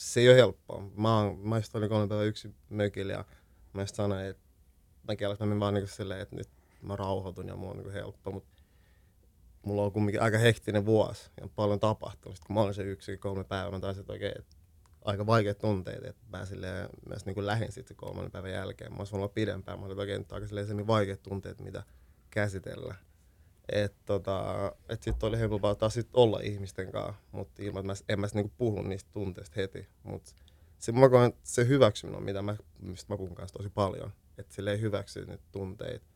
se 0.00 0.20
ei 0.20 0.28
ole 0.28 0.36
helppoa. 0.36 0.90
Mä, 0.96 1.18
oon, 1.18 1.38
mä 1.38 1.56
just 1.56 1.76
olin 1.76 1.88
kolme 1.88 2.08
päivää 2.08 2.24
yksin 2.24 2.54
mökillä 2.68 3.12
ja 3.12 3.24
mä 3.72 3.82
just 3.82 3.94
sanoin, 3.94 4.26
että 4.26 4.42
mä 5.08 5.16
kielessä 5.16 5.44
mä 5.44 5.48
menin 5.48 5.60
vaan 5.60 5.74
niinku 5.74 5.90
silleen, 5.90 6.20
että 6.20 6.36
nyt 6.36 6.48
mä 6.82 6.96
rauhoitun 6.96 7.48
ja 7.48 7.56
mulla 7.56 7.70
on 7.70 7.76
niinku 7.76 7.92
helppo. 7.92 8.30
Mut 8.30 8.44
mulla 9.66 9.82
on 9.82 9.92
kumminkin 9.92 10.22
aika 10.22 10.38
hektinen 10.38 10.86
vuosi 10.86 11.30
ja 11.40 11.48
paljon 11.56 11.80
tapahtunut. 11.80 12.36
Sitten 12.36 12.46
kun 12.46 12.54
mä 12.54 12.60
olin 12.60 12.74
se 12.74 12.82
yksin 12.82 13.18
kolme 13.18 13.44
päivää, 13.44 13.70
mä 13.70 13.80
taisin, 13.80 14.00
että 14.00 14.12
okei, 14.12 14.32
että 14.38 14.56
aika 15.04 15.26
vaikeat 15.26 15.58
tunteet, 15.58 16.04
että 16.04 16.26
mä 16.28 16.46
silleen, 16.46 16.88
myös 17.08 17.26
niin 17.26 17.46
lähdin 17.46 17.72
sitten 17.72 17.96
kolmannen 17.96 18.32
päivän 18.32 18.52
jälkeen. 18.52 18.92
Mä 18.92 18.98
olisin 18.98 19.16
olla 19.16 19.28
pidempään, 19.28 19.80
mä 19.80 19.86
olin 19.86 19.98
oikein 19.98 20.26
aika 20.30 20.46
niin 20.74 20.86
vaikeat 20.86 21.22
tunteet, 21.22 21.60
mitä 21.60 21.82
käsitellä. 22.30 22.94
Että 23.72 23.98
tota, 24.06 24.72
et 24.88 25.02
sitten 25.02 25.28
oli 25.28 25.38
helpompaa 25.38 25.74
taas 25.74 25.94
sit 25.94 26.08
olla 26.12 26.40
ihmisten 26.42 26.92
kanssa, 26.92 27.22
mutta 27.32 27.62
ilman, 27.62 27.80
että 27.80 27.86
mä, 27.86 27.94
en 28.08 28.20
mä 28.20 28.26
niinku 28.34 28.52
puhu 28.58 28.82
niistä 28.82 29.10
tunteista 29.12 29.54
heti. 29.56 29.88
Mutta 30.02 30.32
se, 30.78 30.92
mä 30.92 31.08
koen, 31.08 31.32
se 31.42 31.68
hyväksyminen 31.68 32.18
on, 32.18 32.24
mitä 32.24 32.42
mä, 32.42 32.56
mistä 32.78 33.12
mä 33.12 33.16
puhun 33.16 33.34
kanssa 33.34 33.58
tosi 33.58 33.70
paljon. 33.70 34.12
Että 34.38 34.54
sille 34.54 34.72
ei 34.72 34.80
hyväksy 34.80 35.26
niitä 35.26 35.44
tunteita. 35.52 36.06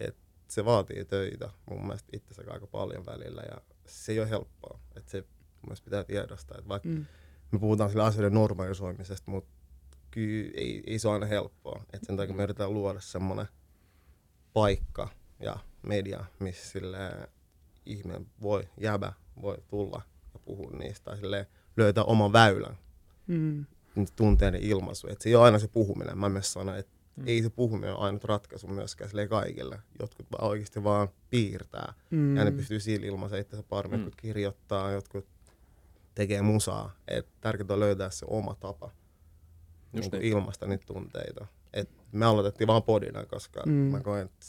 Että 0.00 0.20
se 0.48 0.64
vaatii 0.64 1.04
töitä 1.04 1.50
mun 1.70 1.86
mielestä 1.86 2.08
itsensä 2.12 2.42
aika 2.48 2.66
paljon 2.66 3.06
välillä 3.06 3.42
ja 3.50 3.60
se 3.86 4.12
ei 4.12 4.20
ole 4.20 4.30
helppoa. 4.30 4.80
Että 4.96 5.10
se 5.10 5.20
mun 5.20 5.28
mielestä 5.66 5.84
pitää 5.84 6.04
tiedostaa, 6.04 6.58
että 6.58 6.68
vaikka 6.68 6.88
mm. 6.88 7.06
me 7.52 7.58
puhutaan 7.58 7.90
sille 7.90 8.04
asioiden 8.04 8.34
normalisoimisesta, 8.34 9.30
mutta 9.30 9.50
kyllä 10.10 10.50
ei, 10.54 10.82
ei 10.86 10.98
se 10.98 11.08
ole 11.08 11.14
aina 11.14 11.26
helppoa. 11.26 11.82
Että 11.92 12.06
sen 12.06 12.16
takia 12.16 12.34
me 12.34 12.42
yritetään 12.42 12.74
luoda 12.74 13.00
semmoinen 13.00 13.46
paikka 14.52 15.08
ja 15.40 15.58
media, 15.82 16.24
missä 16.38 16.70
sille 16.70 17.28
ihminen 17.86 18.26
voi, 18.42 18.68
jäbä 18.80 19.12
voi 19.42 19.58
tulla 19.68 20.02
ja 20.34 20.40
puhua 20.44 20.70
niistä 20.70 21.16
sille 21.16 21.46
löytää 21.76 22.04
oman 22.04 22.32
väylän 22.32 22.78
mm. 23.26 23.66
tunteiden 24.16 24.62
ilmaisu. 24.62 25.08
Et 25.08 25.20
se 25.20 25.28
ei 25.28 25.34
ole 25.34 25.44
aina 25.44 25.58
se 25.58 25.68
puhuminen. 25.68 26.18
Mä 26.18 26.28
myös 26.28 26.52
sanon, 26.52 26.78
että 26.78 26.92
mm. 27.16 27.24
ei 27.26 27.42
se 27.42 27.50
puhuminen 27.50 27.94
ole 27.94 28.04
ainut 28.04 28.24
ratkaisu 28.24 28.66
myöskään 28.66 29.10
sille 29.10 29.28
kaikille. 29.28 29.78
Jotkut 30.00 30.26
vaan 30.32 30.50
oikeasti 30.50 30.84
vaan 30.84 31.08
piirtää 31.30 31.92
mm. 32.10 32.36
ja 32.36 32.44
ne 32.44 32.50
pystyy 32.50 32.80
sillä 32.80 33.06
ilmaisemaan 33.06 33.40
itse 33.42 33.62
paremmin, 33.62 34.00
mm. 34.00 34.04
jotkut 34.04 34.20
kirjoittaa, 34.20 34.90
jotkut 34.90 35.26
tekee 36.14 36.42
musaa. 36.42 36.96
Et 37.08 37.28
tärkeintä 37.40 37.74
on 37.74 37.80
löytää 37.80 38.10
se 38.10 38.26
oma 38.28 38.54
tapa 38.54 38.90
Just 39.92 40.12
niin 40.12 40.20
niin. 40.20 40.32
ilmaista 40.32 40.66
niitä 40.66 40.86
tunteita. 40.86 41.46
Et 41.72 41.90
me 42.12 42.26
aloitettiin 42.26 42.68
vaan 42.68 42.82
podina, 42.82 43.26
koska 43.26 43.62
mm. 43.66 43.72
mä 43.72 44.00
koen, 44.00 44.24
että 44.24 44.46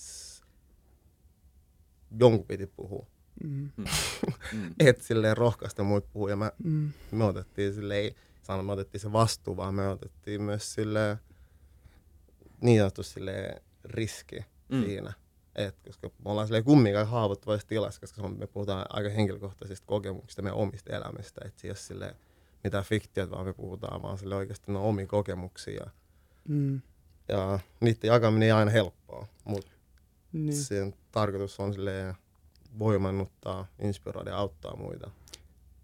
jonkun 2.20 2.46
piti 2.46 2.68
puhua. 2.68 3.06
Mm. 3.44 3.70
mm. 3.78 3.86
Et 4.80 5.01
silleen 5.01 5.38
rohkaista 5.38 5.84
muut 5.84 6.12
puhua. 6.13 6.30
Ja 6.30 6.36
mä, 6.36 6.51
mm. 6.63 6.92
me 7.12 7.24
otettiin 7.24 7.74
silleen, 7.74 8.16
sanon, 8.42 8.66
me 8.66 8.72
otettiin 8.72 9.01
se 9.01 9.12
vastuu, 9.12 9.58
vaan 9.58 9.75
me 9.75 9.88
otettiin 9.88 10.42
myös 10.42 10.74
silleen, 10.74 11.18
niin 12.62 12.80
sanottu 12.80 13.04
silleen 13.04 13.62
riski 13.86 14.39
mm. 14.70 14.84
siinä. 14.84 15.13
Et, 15.56 15.75
koska 15.86 16.08
me 16.08 16.32
ollaan 16.32 16.48
silleen 16.48 16.63
kumminkaan 16.63 17.08
haavoittuvassa 17.08 17.68
tilassa, 17.68 18.01
koska 18.01 18.28
me 18.28 18.48
puhutaan 18.48 18.86
aika 18.89 19.10
henkilökohtaisista 19.10 19.88
kokemuksista 19.88 20.42
meidän 20.42 20.58
omista 20.58 20.96
elämistä. 20.96 21.42
Että 21.46 21.62
ei 21.63 21.70
ole 21.70 21.78
silleen 21.78 22.16
mitään 22.63 22.84
fiktiota, 22.84 23.36
vaan 23.36 23.46
me 23.46 23.54
puhutaan 23.54 24.01
vaan 24.01 24.18
sille 24.18 24.36
oikeasti 24.36 24.72
no 24.72 24.89
omia 24.89 25.08
kokemuksia. 25.08 25.89
Mm. 26.48 26.82
Ja 27.28 27.60
niiden 27.82 28.08
jakaminen 28.08 28.46
ei 28.46 28.51
aina 28.51 28.72
helppoa, 28.72 29.28
mutta 29.44 29.72
niin. 30.34 30.56
sen 30.56 30.94
tarkoitus 31.12 31.60
on 31.60 31.74
silleen 31.74 32.14
voimannuttaa, 32.80 33.68
inspiroida 33.80 34.30
ja 34.30 34.38
auttaa 34.38 34.76
muita. 34.76 35.12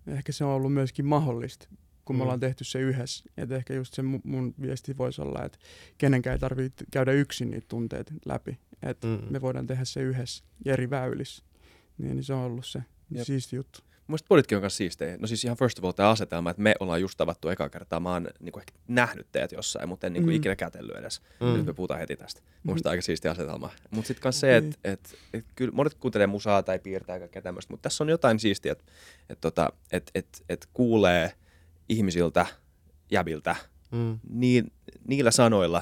Ehkä 0.08 0.32
se 0.32 0.46
on 0.46 0.52
ollut 0.52 0.74
myöskin 0.74 1.06
mahdollista, 1.06 1.68
kun 2.06 2.16
mm. 2.16 2.18
me 2.18 2.24
ollaan 2.24 2.40
tehty 2.40 2.64
se 2.64 2.80
yhdessä. 2.80 3.26
Et 3.38 3.52
ehkä 3.52 3.74
just 3.74 3.94
se 3.94 4.02
mun 4.02 4.54
viesti 4.62 4.98
voisi 4.98 5.22
olla, 5.22 5.44
että 5.44 5.58
kenenkään 5.98 6.34
ei 6.34 6.40
tarvitse 6.40 6.86
käydä 6.92 7.12
yksin 7.12 7.52
niitä 7.52 7.68
tunteita 7.68 8.14
läpi. 8.26 8.60
Että 8.84 9.08
mm. 9.08 9.20
me 9.30 9.42
voidaan 9.42 9.68
tehdä 9.68 9.86
se 9.86 10.02
yhdessä 10.02 10.44
eri 10.66 10.90
väylissä. 10.90 11.44
Niin, 11.98 12.16
niin 12.16 12.24
se 12.24 12.34
on 12.34 12.44
ollut 12.44 12.66
se 12.66 12.84
Jep. 13.12 13.26
siisti 13.26 13.56
juttu. 13.56 13.80
Mielestäni 14.08 14.28
poditkin 14.28 14.56
on 14.58 14.62
myös 14.62 14.78
siistejä. 14.78 15.18
No 15.18 15.28
siis 15.28 15.44
ihan 15.44 15.58
first 15.58 15.78
of 15.78 15.86
all 15.86 15.92
tämä 15.92 16.10
asetelma, 16.10 16.50
että 16.50 16.62
me 16.62 16.76
ollaan 16.80 17.02
just 17.02 17.18
tavattu 17.18 17.50
eka 17.50 17.70
kertaa. 17.70 18.00
Mä 18.00 18.12
oon 18.12 18.28
niin 18.40 18.52
kuin 18.52 18.62
ehkä 18.62 18.80
nähnyt 18.88 19.28
teet 19.32 19.52
jossain, 19.52 19.90
mutta 19.90 20.08
en 20.08 20.14
niin 20.14 20.24
kuin 20.24 20.34
mm. 20.34 20.38
ikinä 20.38 20.56
kätellyt 20.56 20.96
edes. 20.96 21.22
Mm. 21.40 21.48
Nyt 21.48 21.66
me 21.66 21.74
puhutaan 21.74 22.00
heti 22.00 22.16
tästä. 22.16 22.42
Mielestäni 22.64 22.90
mm. 22.90 22.92
aika 22.92 23.02
siistiä 23.02 23.32
asetelma. 23.32 23.70
Mutta 23.92 24.08
sitten 24.08 24.22
myös 24.24 24.40
se, 24.40 24.58
että 24.58 24.76
et, 24.84 25.16
et, 25.34 25.46
kyllä 25.56 25.72
monet 25.72 25.94
kuuntelee 25.94 26.28
musaa 26.28 26.64
tai 26.64 26.80
piirtää 26.80 27.20
kaikkea 27.20 27.42
tämmöistä, 27.42 27.74
mutta 27.74 27.84
tässä 27.84 28.04
on 28.04 28.10
jotain 28.10 28.40
siistiä, 28.40 28.72
että 28.72 28.86
et, 29.30 29.42
tota, 29.42 29.70
et, 29.92 30.12
et, 30.16 30.44
et 30.50 30.68
kuulee 30.74 31.32
ihmisiltä, 31.90 32.46
jäbiltä, 33.12 33.56
mm. 33.92 34.20
niin, 34.30 34.72
niillä 35.08 35.32
sanoilla 35.32 35.82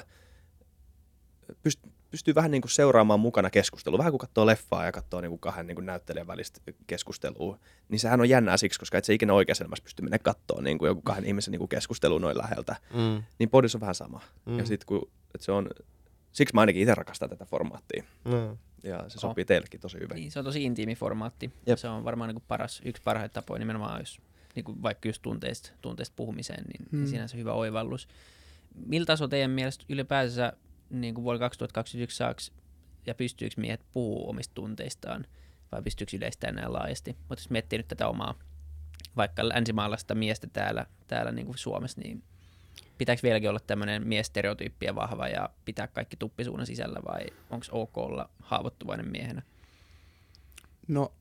pyst- 1.51 1.89
pystyy 2.13 2.35
vähän 2.35 2.51
niin 2.51 2.61
kuin 2.61 2.71
seuraamaan 2.71 3.19
mukana 3.19 3.49
keskustelua. 3.49 3.97
Vähän 3.97 4.11
kuin 4.11 4.19
katsoo 4.19 4.45
leffaa 4.45 4.85
ja 4.85 4.91
katsoo 4.91 5.21
niin 5.21 5.29
kuin 5.29 5.39
kahden 5.39 5.67
niin 5.67 5.75
kuin 5.75 5.85
näyttelijän 5.85 6.27
välistä 6.27 6.59
keskustelua, 6.87 7.59
niin 7.89 7.99
sehän 7.99 8.19
on 8.19 8.29
jännää 8.29 8.57
siksi, 8.57 8.79
koska 8.79 8.97
et 8.97 9.05
se 9.05 9.13
ikinä 9.13 9.33
oikeassa 9.33 9.63
elämässä 9.63 9.83
pysty 9.83 10.01
mennä 10.01 10.19
katsoa 10.19 10.61
niin 10.61 10.77
kuin 10.77 10.87
joku 10.87 11.01
kahden 11.01 11.25
ihmisen 11.25 11.51
niin 11.51 11.59
kuin 11.59 11.69
keskustelua 11.69 12.19
noin 12.19 12.37
läheltä. 12.37 12.75
Mm. 12.93 13.23
Niin 13.39 13.49
podissa 13.49 13.77
on 13.77 13.81
vähän 13.81 13.95
sama. 13.95 14.21
Mm. 14.45 14.59
Ja 14.59 14.65
sit 14.65 14.85
kun, 14.85 15.11
että 15.35 15.45
se 15.45 15.51
on, 15.51 15.69
siksi 16.31 16.55
mä 16.55 16.61
ainakin 16.61 16.81
itse 16.81 16.95
rakastan 16.95 17.29
tätä 17.29 17.45
formaattia. 17.45 18.03
Mm. 18.25 18.57
Ja 18.83 19.05
se 19.07 19.19
sopii 19.19 19.41
oh. 19.41 19.45
teillekin 19.45 19.79
tosi 19.79 19.99
hyvin. 19.99 20.15
Niin, 20.15 20.31
se 20.31 20.39
on 20.39 20.45
tosi 20.45 20.63
intiimi 20.63 20.95
formaatti. 20.95 21.51
Jep. 21.65 21.77
Se 21.77 21.87
on 21.87 22.03
varmaan 22.03 22.27
niin 22.27 22.35
kuin 22.35 22.45
paras, 22.47 22.81
yksi 22.85 23.01
parhaita 23.03 23.33
tapoja 23.33 23.59
nimenomaan, 23.59 23.99
jos 23.99 24.21
niin 24.55 24.63
kuin 24.63 24.81
vaikka 24.81 25.09
just 25.09 25.21
tunteista, 25.21 25.71
tunteista 25.81 26.13
puhumiseen, 26.15 26.63
niin 26.63 26.87
mm. 26.91 27.07
siinä 27.07 27.27
se 27.27 27.37
hyvä 27.37 27.53
oivallus. 27.53 28.07
Miltä 28.85 29.05
taso 29.05 29.27
teidän 29.27 29.51
mielestä 29.51 29.85
ylipäänsä 29.89 30.53
niin 30.89 31.13
kuin 31.13 31.23
vuonna 31.23 31.39
2021 31.39 32.17
saaks 32.17 32.51
ja 33.05 33.15
pystyykö 33.15 33.55
miehet 33.57 33.81
puhua 33.93 34.29
omista 34.29 34.53
tunteistaan 34.53 35.25
vai 35.71 35.81
pystyykö 35.81 36.17
yleistämään 36.17 36.55
näin 36.55 36.73
laajasti. 36.73 37.15
Mutta 37.29 37.41
jos 37.41 37.49
miettii 37.49 37.79
nyt 37.79 37.87
tätä 37.87 38.07
omaa 38.07 38.35
vaikka 39.17 39.49
länsimaalaista 39.49 40.15
miestä 40.15 40.47
täällä, 40.47 40.85
täällä 41.07 41.31
niin 41.31 41.45
kuin 41.45 41.57
Suomessa, 41.57 42.01
niin 42.01 42.23
pitääkö 42.97 43.21
vieläkin 43.23 43.49
olla 43.49 43.59
tämmöinen 43.59 44.07
miestereotyyppiä 44.07 44.95
vahva 44.95 45.27
ja 45.27 45.49
pitää 45.65 45.87
kaikki 45.87 46.17
tuppisuunnan 46.17 46.67
sisällä 46.67 46.99
vai 47.05 47.25
onko 47.49 47.65
ok 47.71 47.97
olla 47.97 48.29
haavoittuvainen 48.39 49.11
miehenä? 49.11 49.41
No 50.87 51.13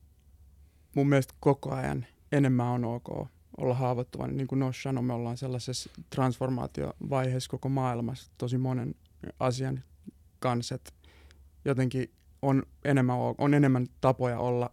mun 0.95 1.09
mielestä 1.09 1.35
koko 1.41 1.75
ajan 1.75 2.07
enemmän 2.33 2.67
on 2.67 2.85
ok 2.85 3.29
olla 3.57 3.75
haavoittuvainen. 3.75 4.37
Niin 4.37 4.47
kuin 4.47 4.59
Nosh 4.59 4.83
sanoi, 4.83 5.03
me 5.03 5.13
ollaan 5.13 5.37
sellaisessa 5.37 5.91
transformaatiovaiheessa 6.11 7.51
koko 7.51 7.69
maailmassa 7.69 8.31
tosi 8.39 8.59
monen 8.59 8.95
asian 9.41 9.85
kanssa, 10.39 10.75
että 10.75 10.93
jotenkin 11.65 12.11
on 12.43 12.63
enemmän, 12.85 13.17
on 13.39 13.55
enemmän 13.55 13.87
tapoja 14.01 14.39
olla 14.39 14.71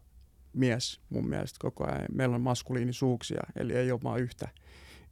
mies 0.53 1.01
mun 1.09 1.29
mielestä 1.29 1.57
koko 1.61 1.85
ajan. 1.85 2.05
Meillä 2.13 2.35
on 2.35 2.41
maskuliinisuuksia, 2.41 3.43
eli 3.55 3.73
ei 3.73 3.91
ole 3.91 3.99
vain 4.03 4.23
yhtä, 4.23 4.47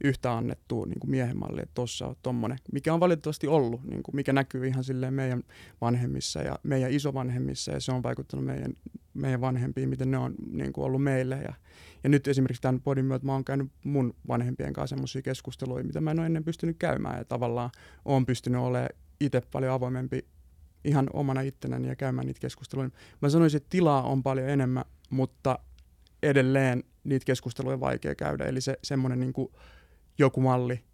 yhtä 0.04 0.32
annettua 0.32 0.86
niin 0.86 1.00
kuin 1.00 1.10
miehen 1.10 1.38
malli, 1.38 1.62
että 1.62 1.74
tuossa 1.74 2.06
on 2.06 2.16
tommonen, 2.22 2.58
mikä 2.72 2.94
on 2.94 3.00
valitettavasti 3.00 3.46
ollut, 3.46 3.84
niin 3.84 4.02
kuin 4.02 4.16
mikä 4.16 4.32
näkyy 4.32 4.66
ihan 4.66 4.84
silleen 4.84 5.14
meidän 5.14 5.42
vanhemmissa 5.80 6.42
ja 6.42 6.58
meidän 6.62 6.92
isovanhemmissa, 6.92 7.72
ja 7.72 7.80
se 7.80 7.92
on 7.92 8.02
vaikuttanut 8.02 8.46
meidän, 8.46 8.72
meidän 9.14 9.40
vanhempiin, 9.40 9.88
miten 9.88 10.10
ne 10.10 10.18
on 10.18 10.34
niin 10.50 10.72
kuin 10.72 10.84
ollut 10.84 11.02
meille. 11.02 11.36
Ja, 11.36 11.54
ja 12.04 12.10
nyt 12.10 12.28
esimerkiksi 12.28 12.62
tämän 12.62 12.80
podin 12.80 13.04
myötä 13.04 13.26
mä 13.26 13.32
oon 13.32 13.44
käynyt 13.44 13.72
mun 13.84 14.14
vanhempien 14.28 14.72
kanssa 14.72 14.96
semmoisia 14.96 15.22
keskusteluja, 15.22 15.84
mitä 15.84 16.00
mä 16.00 16.10
en 16.10 16.18
ole 16.18 16.26
ennen 16.26 16.44
pystynyt 16.44 16.76
käymään, 16.78 17.18
ja 17.18 17.24
tavallaan 17.24 17.70
oon 18.04 18.26
pystynyt 18.26 18.60
olemaan 18.60 18.88
itse 19.20 19.40
paljon 19.40 19.72
avoimempi 19.72 20.26
ihan 20.84 21.10
omana 21.12 21.40
ittenäni 21.40 21.88
ja 21.88 21.96
käymään 21.96 22.26
niitä 22.26 22.40
keskusteluja. 22.40 22.90
Mä 23.22 23.28
sanoisin, 23.28 23.56
että 23.56 23.70
tilaa 23.70 24.02
on 24.02 24.22
paljon 24.22 24.48
enemmän, 24.48 24.84
mutta 25.10 25.58
edelleen 26.22 26.84
niitä 27.04 27.24
keskusteluja 27.24 27.74
on 27.74 27.80
vaikea 27.80 28.14
käydä. 28.14 28.44
Eli 28.44 28.60
se 28.60 28.78
semmoinen 28.82 29.20
niin 29.20 29.32
joku 30.18 30.40
malli 30.40 30.84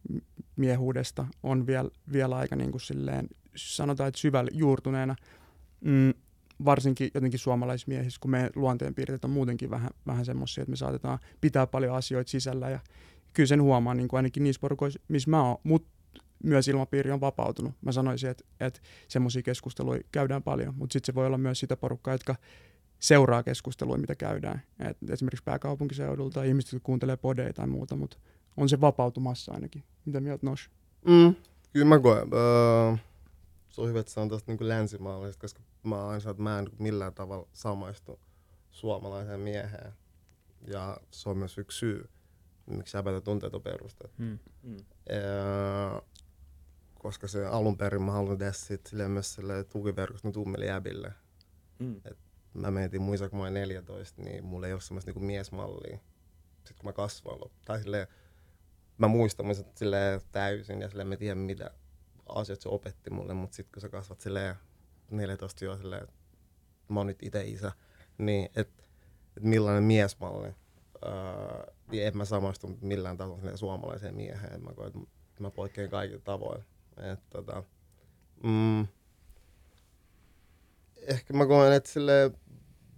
miehuudesta 0.56 1.26
on 1.42 1.66
vielä, 1.66 1.90
vielä 2.12 2.36
aika 2.36 2.56
niin 2.56 2.70
kuin 2.70 2.80
silleen, 2.80 3.28
sanotaan, 3.56 4.08
että 4.08 4.20
syvällä 4.20 4.50
juurtuneena. 4.54 5.16
Mm, 5.80 6.14
varsinkin 6.64 7.10
jotenkin 7.14 7.40
suomalaismiehissä, 7.40 8.20
kun 8.20 8.30
meidän 8.30 8.50
luonteenpiirteet 8.56 9.24
on 9.24 9.30
muutenkin 9.30 9.70
vähän, 9.70 9.90
vähän 10.06 10.24
semmoisia, 10.24 10.62
että 10.62 10.70
me 10.70 10.76
saatetaan 10.76 11.18
pitää 11.40 11.66
paljon 11.66 11.96
asioita 11.96 12.30
sisällä 12.30 12.70
ja 12.70 12.80
kyllä 13.32 13.46
sen 13.46 13.62
huomaa 13.62 13.94
niin 13.94 14.08
kuin 14.08 14.18
ainakin 14.18 14.44
niissä 14.44 14.60
porukoissa, 14.60 15.00
missä 15.08 15.30
mä 15.30 15.42
oon, 15.42 15.56
mutta 15.62 15.88
myös 16.44 16.68
ilmapiiri 16.68 17.10
on 17.10 17.20
vapautunut. 17.20 17.74
Mä 17.82 17.92
sanoisin, 17.92 18.30
että, 18.30 18.44
että 18.60 18.80
semmoisia 19.08 19.42
keskusteluja 19.42 20.00
käydään 20.12 20.42
paljon, 20.42 20.74
mutta 20.74 20.92
sitten 20.92 21.06
se 21.06 21.14
voi 21.14 21.26
olla 21.26 21.38
myös 21.38 21.60
sitä 21.60 21.76
porukkaa, 21.76 22.14
jotka 22.14 22.34
seuraa 22.98 23.42
keskustelua, 23.42 23.96
mitä 23.96 24.14
käydään. 24.14 24.62
Et 24.78 25.10
esimerkiksi 25.10 25.44
pääkaupunkiseudulta 25.44 26.42
ihmiset, 26.42 26.72
jotka 26.72 26.86
kuuntelee 26.86 27.16
podeja 27.16 27.52
tai 27.52 27.66
muuta, 27.66 27.96
mutta 27.96 28.16
on 28.56 28.68
se 28.68 28.80
vapautumassa 28.80 29.52
ainakin. 29.52 29.84
Mitä 30.04 30.20
mieltä 30.20 30.46
Nosh? 30.46 30.70
Mm, 31.08 31.34
kyllä 31.72 31.86
mä 31.86 31.98
koen. 31.98 32.24
Uh, 32.24 32.98
se 33.68 33.80
on 33.80 33.88
hyvä, 33.88 34.00
että 34.00 34.12
se 34.12 34.20
on 34.20 34.28
tuosta 34.28 34.52
niin 34.52 34.68
länsimaalaisesta, 34.68 35.40
koska 35.40 35.60
mä 35.82 36.06
aina 36.06 36.30
että 36.30 36.42
mä 36.42 36.58
en 36.58 36.66
millään 36.78 37.14
tavalla 37.14 37.48
samaistu 37.52 38.20
suomalaiseen 38.70 39.40
mieheen. 39.40 39.92
Ja 40.66 40.96
se 41.10 41.28
on 41.28 41.38
myös 41.38 41.58
yksi 41.58 41.78
syy, 41.78 42.08
miksi 42.66 42.96
häpätä 42.96 43.20
tunteet 43.20 43.54
on 43.54 43.62
perustettu. 43.62 44.22
Mm. 44.22 44.38
Mm. 44.62 44.76
Uh, 44.76 46.02
koska 47.04 47.28
se 47.28 47.46
alun 47.46 47.76
perin 47.78 48.02
mä 48.02 48.12
haluan 48.12 48.38
tehdä 48.38 48.52
sit 48.52 48.90
myös 49.08 49.34
silleen 49.34 49.66
tukiverkosta 49.66 50.32
tummille 50.32 50.66
jäbille. 50.66 51.12
Mm. 51.78 52.00
Et 52.04 52.18
mä 52.54 52.70
mietin 52.70 53.02
muissa, 53.02 53.28
kun 53.28 53.38
mä 53.38 53.42
olin 53.42 53.54
14, 53.54 54.22
niin 54.22 54.44
mulla 54.44 54.66
ei 54.66 54.72
ole 54.72 54.80
semmoista 54.80 55.08
niinku 55.08 55.20
miesmallia. 55.20 55.98
Sitten 56.54 56.76
kun 56.76 56.84
mä 56.84 56.92
kasvoin, 56.92 57.50
tai 57.64 57.80
silleen, 57.80 58.06
mä 58.98 59.08
muistan 59.08 59.46
mun 59.46 59.54
silleen 59.74 60.20
täysin 60.32 60.80
ja 60.80 60.88
silleen 60.88 61.08
mä 61.08 61.16
tiedän 61.16 61.38
mitä 61.38 61.70
asiat 62.28 62.60
se 62.60 62.68
opetti 62.68 63.10
mulle, 63.10 63.34
mutta 63.34 63.56
sitten 63.56 63.72
kun 63.72 63.80
sä 63.80 63.88
kasvat 63.88 64.20
silleen 64.20 64.54
14 65.10 65.64
jo 65.64 65.76
silleen, 65.76 66.02
että 66.02 66.14
mä 66.88 67.00
oon 67.00 67.06
nyt 67.06 67.22
itse 67.22 67.44
isä, 67.44 67.72
niin 68.18 68.48
että 68.56 68.84
et 69.36 69.42
millainen 69.42 69.84
miesmalli, 69.84 70.48
öö, 71.06 71.72
niin 71.90 72.06
en 72.06 72.16
mä 72.16 72.24
samaistu 72.24 72.78
millään 72.80 73.16
tasolla 73.16 73.56
suomalaiseen 73.56 74.14
mieheen, 74.14 74.64
mä 74.64 74.74
koen, 74.74 74.88
että 74.88 75.42
mä 75.42 75.50
poikkean 75.50 75.90
kaikilla 75.90 76.22
tavoin. 76.24 76.64
Et, 76.96 77.30
tota, 77.30 77.62
mm, 78.42 78.86
ehkä 80.96 81.32
mä 81.32 81.46
koen, 81.46 81.72
että 81.72 81.90
silleen, 81.90 82.38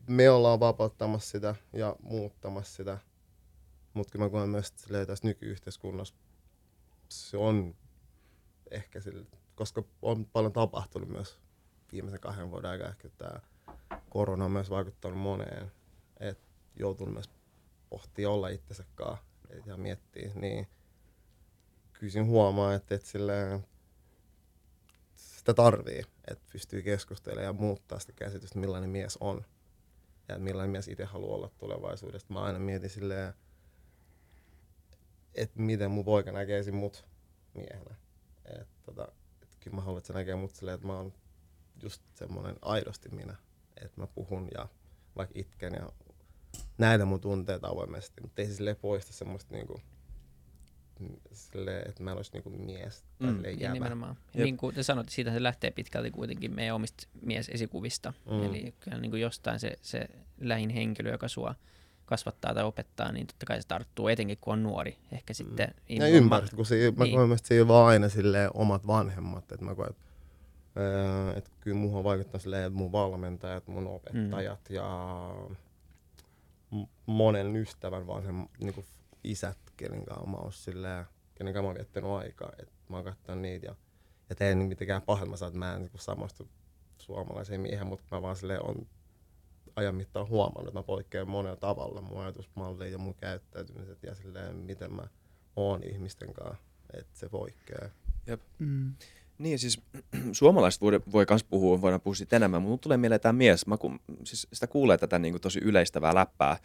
me 0.07 0.31
ollaan 0.31 0.61
vapauttamassa 0.61 1.31
sitä 1.31 1.55
ja 1.73 1.97
muuttamassa 2.03 2.77
sitä, 2.77 2.99
mutta 3.95 4.19
mä 4.19 4.29
koen 4.29 4.49
myös, 4.49 4.69
että 4.69 5.07
tässä 5.07 5.29
nykyyhteiskunnassa 5.29 6.15
se 7.09 7.37
on 7.37 7.75
ehkä 8.71 9.01
sille, 9.01 9.27
koska 9.55 9.83
on 10.03 10.27
paljon 10.27 10.53
tapahtunut 10.53 11.09
myös 11.09 11.39
viimeisen 11.93 12.21
kahden 12.21 12.51
vuoden 12.51 12.71
aikana, 12.71 12.91
ehkä 12.91 13.09
tämä 13.09 13.41
korona 14.09 14.45
on 14.45 14.51
myös 14.51 14.71
vaikuttanut 14.71 15.19
moneen, 15.19 15.73
että 16.21 16.45
joutunut 16.77 17.15
myös 17.15 17.31
pohtia 17.91 18.31
olla 18.31 18.49
itsensäkaan 18.49 19.19
ja 19.67 19.77
miettiä, 19.77 20.31
niin 20.35 20.67
kysin 21.93 22.27
huomaa, 22.27 22.75
että, 22.75 22.95
että 22.95 23.09
silleen, 23.09 23.67
sitä 25.47 25.55
tarvii, 25.55 26.03
että 26.31 26.45
pystyy 26.53 26.83
keskustelemaan 26.83 27.45
ja 27.45 27.53
muuttaa 27.53 27.99
sitä 27.99 28.13
käsitystä, 28.13 28.59
millainen 28.59 28.91
mies 28.91 29.19
on 29.21 29.45
ja 30.29 30.39
millainen 30.39 30.71
mies 30.71 30.89
itse 30.89 31.05
haluaa 31.05 31.37
olla 31.37 31.51
tulevaisuudesta. 31.59 32.33
Mä 32.33 32.43
aina 32.43 32.59
mietin 32.59 32.91
silleen, 32.91 33.35
että 35.35 35.61
miten 35.61 35.91
mun 35.91 36.05
poika 36.05 36.33
näkee 36.33 36.73
mut 36.73 37.07
miehenä. 37.55 37.97
Et, 38.61 38.69
tota, 38.83 39.09
et 39.43 39.57
kyllä 39.61 39.75
mä 39.75 39.81
haluan, 39.81 39.99
että 39.99 40.07
se 40.07 40.13
näkee 40.13 40.35
mut 40.35 40.55
silleen, 40.55 40.75
että 40.75 40.87
mä 40.87 40.97
oon 40.97 41.13
just 41.83 42.03
semmoinen 42.15 42.57
aidosti 42.63 43.09
minä. 43.09 43.37
Että 43.77 44.01
mä 44.01 44.07
puhun 44.07 44.49
ja 44.55 44.69
vaikka 45.17 45.39
itken 45.39 45.75
ja 45.75 45.93
näitä 46.79 47.05
mun 47.05 47.21
tunteita 47.21 47.69
avoimesti, 47.69 48.21
mutta 48.21 48.43
ei 48.43 48.49
se 48.49 48.55
silleen 48.55 48.77
poista 48.77 49.13
semmoista 49.13 49.55
niinku, 49.55 49.81
silleen, 51.33 51.89
että 51.89 52.03
mä 52.03 52.11
en 52.11 52.17
olisi 52.17 52.33
niinku 52.33 52.51
mies 52.51 53.05
tai 53.19 53.31
Mm. 53.33 53.37
mm. 53.39 53.45
Ja 53.61 53.73
nimenomaan. 53.73 54.17
Ja 54.35 54.45
niin 54.45 54.57
kuin 54.57 54.75
te 54.75 54.83
sanoitte, 54.83 55.13
siitä 55.13 55.33
se 55.33 55.43
lähtee 55.43 55.71
pitkälti 55.71 56.11
kuitenkin 56.11 56.55
meidän 56.55 56.75
omista 56.77 57.09
miesesikuvista. 57.23 58.13
Mm. 58.31 58.43
Eli 58.43 58.75
kyllä 58.81 58.99
niin 58.99 59.11
kuin 59.11 59.21
jostain 59.23 59.61
se, 59.61 59.73
se 59.83 60.09
lähin 60.41 60.71
henkilö, 60.71 61.11
joka 61.11 61.29
sua 61.29 61.55
kasvattaa 62.07 62.55
tai 62.55 62.65
opettaa, 62.65 63.13
niin 63.13 63.27
totta 63.27 63.47
kai 63.47 63.63
se 63.63 63.69
tarttuu, 63.69 64.09
etenkin 64.09 64.39
kun 64.41 64.53
on 64.53 64.63
nuori. 64.63 64.97
Ehkä 65.13 65.35
sitten... 65.35 65.75
Ja 65.89 65.95
ilman- 65.97 66.11
ymmärrät, 66.11 66.55
kun 66.55 66.67
se, 66.67 66.93
mä 66.97 67.05
Niin. 67.05 67.15
koen 67.17 67.29
myös, 67.29 67.41
että 67.41 67.49
siinä 67.49 67.69
vaan 67.69 67.87
aina 67.87 68.09
silleen 68.09 68.51
omat 68.55 68.87
vanhemmat. 68.87 69.53
Että 69.53 69.65
mä 69.65 69.75
koen, 69.75 69.91
että, 69.91 70.03
ää, 70.77 71.33
että 71.37 71.51
kyllä 71.61 71.77
muuhun 71.77 71.99
on 71.99 72.05
vaikuttanut 72.05 72.43
silleen, 72.43 72.65
että 72.67 72.79
mun 72.79 72.93
valmentajat, 72.93 73.69
mun 73.69 73.87
opettajat 73.87 74.61
mm. 74.71 74.75
ja 74.75 74.85
monen 77.07 77.57
ystävän 77.57 78.07
vanhem, 78.07 78.47
niin 78.61 78.75
kuin 78.75 78.87
isät, 79.27 79.59
kenen 79.77 80.05
kanssa 80.05 80.27
mä 80.27 80.37
oon 80.37 80.53
silleen, 80.53 81.05
kenen 81.35 81.55
kanssa 81.55 81.63
mä 81.63 81.69
oon 81.69 81.77
viettänyt 81.77 82.11
aikaa. 82.11 82.53
Että 82.59 82.75
mä 82.89 82.97
oon 82.97 83.05
katsonut 83.05 83.43
niitä 83.43 83.67
ja, 83.67 83.75
ja 84.29 84.35
tein 84.35 84.59
mitenkään 84.59 85.03
pahoin, 85.03 85.31
mä 85.31 85.37
saan, 85.37 85.49
että 85.49 85.59
mä 85.59 85.75
en 85.75 85.81
niin 85.81 85.91
samastu 85.97 86.49
suomalaiseen 86.99 87.61
miehen, 87.61 87.87
mutta 87.87 88.17
mä 88.17 88.23
vaan 88.23 88.37
silleen 88.37 88.67
on 88.67 88.87
ajan 89.77 89.95
mittaan 89.95 90.29
huomannut, 90.29 90.69
että 90.69 90.79
mä 90.79 90.83
poikkean 90.83 91.29
monella 91.29 91.57
tavalla 91.57 92.01
mun 92.01 92.23
ajatusmalliin 92.23 92.93
ja 92.93 92.99
mun 92.99 93.15
käyttäytymiset 93.15 94.03
ja 94.03 94.15
silleen, 94.15 94.57
miten 94.57 94.93
mä 94.93 95.09
oon 95.57 95.83
ihmisten 95.83 96.33
kanssa, 96.33 96.65
että 96.93 97.19
se 97.19 97.29
poikkeaa. 97.29 97.89
Mm. 98.59 98.95
Niin, 99.39 99.59
siis 99.59 99.81
suomalaiset 100.33 100.81
voi, 100.81 101.01
voi 101.13 101.27
myös 101.31 101.45
puhua, 101.45 101.81
voidaan 101.81 102.01
puhua 102.01 102.15
siitä 102.15 102.37
enemmän, 102.37 102.63
mutta 102.63 102.83
tulee 102.83 102.97
mieleen 102.97 103.21
tämä 103.21 103.33
mies, 103.33 103.67
mä 103.67 103.77
kun, 103.77 104.01
siis 104.25 104.49
sitä 104.53 104.67
kuulee 104.67 104.99
tätä 104.99 105.19
niin 105.19 105.33
kuin, 105.33 105.41
tosi 105.41 105.61
yleistävää 105.63 106.15
läppää, 106.15 106.57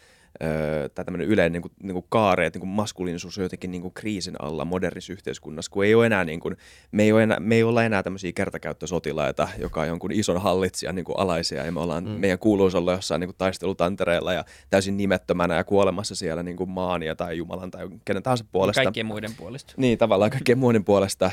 öö, 0.44 0.90
tai 0.90 1.06
tämmöinen 1.06 1.28
yleinen 1.28 1.52
niin 1.52 1.62
kuin, 1.62 1.72
niin 1.84 1.94
kuin 1.94 2.06
kaare, 2.10 2.46
että 2.46 2.58
niin 2.58 2.62
kuin 2.62 2.76
maskuliinisuus 2.76 3.38
on 3.38 3.44
jotenkin 3.44 3.72
niin 3.72 3.82
kuin 3.82 3.94
kriisin 3.94 4.36
alla 4.42 4.66
modernissa 4.66 5.14
yhteiskunnassa, 5.14 5.72
kun 5.72 5.86
ei 5.86 5.96
ole 5.96 6.06
enää, 6.06 6.26
niin 6.26 6.40
kuin, 6.40 6.58
me, 6.92 7.04
ei 7.04 7.12
ole 7.12 7.24
enää, 7.24 7.40
me 7.40 7.56
ei 7.56 7.64
olla 7.64 7.84
enää 7.84 8.04
tämmöisiä 8.04 8.32
kertakäyttösotilaita, 8.32 9.48
joka 9.58 9.82
on 9.82 9.88
jonkun 9.88 10.12
ison 10.12 10.42
hallitsijan 10.42 10.96
niin 10.96 11.06
kuin 11.06 11.20
alaisia, 11.20 11.66
ja 11.66 11.72
me 11.72 11.80
ollaan, 11.80 12.04
mm. 12.04 12.10
meidän 12.10 12.40
kuuluisi 12.40 12.78
olla 12.78 12.92
jossain 12.92 13.20
niin 13.20 13.28
kuin 13.28 13.38
taistelutantereella 13.38 14.34
ja 14.34 14.46
täysin 14.70 14.98
nimettömänä 14.98 15.56
ja 15.56 15.64
kuolemassa 15.64 16.16
siellä 16.16 16.44
niin 16.44 16.58
kuin 16.58 16.70
maania 16.70 17.16
tai 17.16 17.38
Jumalan 17.38 17.72
tai 17.72 17.90
kenen 18.06 18.24
tahansa 18.24 18.46
puolesta. 18.52 18.84
Kaikkien 18.84 19.06
muiden 19.06 19.32
puolesta. 19.38 19.74
Niin, 19.78 19.98
tavallaan 19.98 20.32
kaikkien 20.32 20.58
muiden 20.58 20.84
puolesta. 20.84 21.32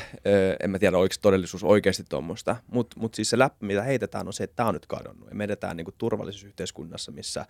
En 0.59 0.69
mä 0.69 0.79
tiedä, 0.79 0.97
oliko 0.97 1.15
todellisuus 1.21 1.63
oikeasti 1.63 2.03
tuommoista. 2.09 2.55
Mutta 2.71 2.99
mut 2.99 3.15
siis 3.15 3.29
se 3.29 3.39
läppä, 3.39 3.65
mitä 3.65 3.83
heitetään, 3.83 4.27
on 4.27 4.33
se, 4.33 4.43
että 4.43 4.55
tämä 4.55 4.69
on 4.69 4.73
nyt 4.73 4.85
kadonnut. 4.85 5.29
Ja 5.29 5.35
me 5.35 5.43
edetään 5.43 5.77
niinku 5.77 5.91
turvallisessa 5.97 6.47
yhteiskunnassa, 6.47 7.11
missä 7.11 7.45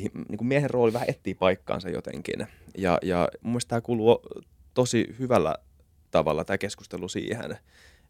ih- 0.00 0.24
niinku 0.28 0.44
miehen 0.44 0.70
rooli 0.70 0.92
vähän 0.92 1.10
etsii 1.10 1.34
paikkaansa 1.34 1.88
jotenkin. 1.88 2.46
Ja, 2.78 2.98
ja 3.02 3.28
mun 3.42 3.52
mielestä 3.52 3.68
tämä 3.68 3.80
kuuluu 3.80 4.22
tosi 4.74 5.16
hyvällä 5.18 5.54
tavalla, 6.10 6.44
tämä 6.44 6.58
keskustelu 6.58 7.08
siihen, 7.08 7.52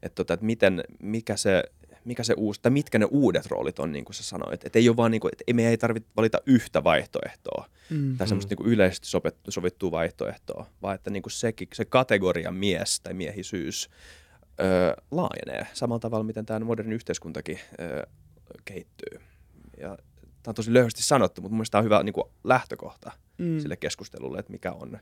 että, 0.02 0.14
tota, 0.14 0.34
että 0.34 0.46
miten, 0.46 0.84
mikä 1.02 1.36
se, 1.36 1.62
mikä 2.04 2.22
se 2.22 2.34
uusi, 2.36 2.60
tai 2.62 2.70
mitkä 2.72 2.98
ne 2.98 3.04
uudet 3.10 3.46
roolit 3.46 3.78
on, 3.78 3.92
niin 3.92 4.04
kuin 4.04 4.14
sä 4.14 4.22
sanoit. 4.22 4.64
Että 4.64 4.78
ei 4.78 4.88
ole 4.88 4.96
vaan, 4.96 5.10
niin 5.10 5.20
kuin, 5.20 5.30
että 5.32 5.44
ei, 5.46 5.54
meidän 5.54 5.70
ei 5.70 5.78
tarvitse 5.78 6.10
valita 6.16 6.38
yhtä 6.46 6.84
vaihtoehtoa 6.84 7.66
Mm. 7.90 8.16
tai 8.16 8.28
semmoista 8.28 8.54
niin 8.58 8.72
yleisesti 8.72 9.06
sopet- 9.06 9.36
sovittua 9.48 9.90
vaihtoehtoa, 9.90 10.66
vaan 10.82 10.94
että 10.94 11.10
niin 11.10 11.22
kuin 11.22 11.32
sekin, 11.32 11.68
se 11.74 11.84
kategoria 11.84 12.50
mies 12.50 13.00
tai 13.00 13.14
miehisyys 13.14 13.90
öö, 14.60 14.94
laajenee 15.10 15.66
samalla 15.72 16.00
tavalla, 16.00 16.24
miten 16.24 16.46
tämä 16.46 16.60
moderni 16.60 16.94
yhteiskuntakin 16.94 17.58
öö, 17.80 18.02
kehittyy. 18.64 19.20
Ja 19.80 19.98
tämä 20.42 20.50
on 20.50 20.54
tosi 20.54 20.72
löyhästi 20.72 21.02
sanottu, 21.02 21.40
mutta 21.42 21.52
mun 21.52 21.56
mielestä 21.58 21.72
tämä 21.72 21.80
on 21.80 21.84
hyvä 21.84 22.02
niin 22.02 22.12
kuin 22.12 22.24
lähtökohta 22.44 23.12
Mm. 23.38 23.58
sille 23.60 23.76
keskustelulle, 23.76 24.38
että 24.38 24.52
mikä 24.52 24.72
on 24.72 24.98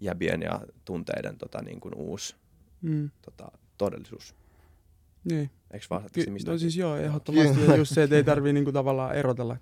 jäbien 0.00 0.42
ja 0.42 0.60
tunteiden 0.84 1.38
tota, 1.38 1.62
niin 1.62 1.80
kuin 1.80 1.94
uusi 1.94 2.34
Mm. 2.82 3.10
tota, 3.22 3.52
todellisuus. 3.78 4.34
Niin. 5.24 5.50
Eikö 5.70 5.86
vaan 5.90 6.02
Ky- 6.12 6.30
mistä? 6.30 6.50
no 6.50 6.58
siis 6.58 6.76
joo, 6.76 6.96
ehdottomasti. 6.96 7.64
Ja 7.66 7.76
just 7.76 7.94
se, 7.94 8.02
että 8.02 8.16
ei 8.16 8.24
tarvii 8.34 8.52
niinku 8.52 8.72
tavallaan 8.72 9.14
erotella 9.14 9.56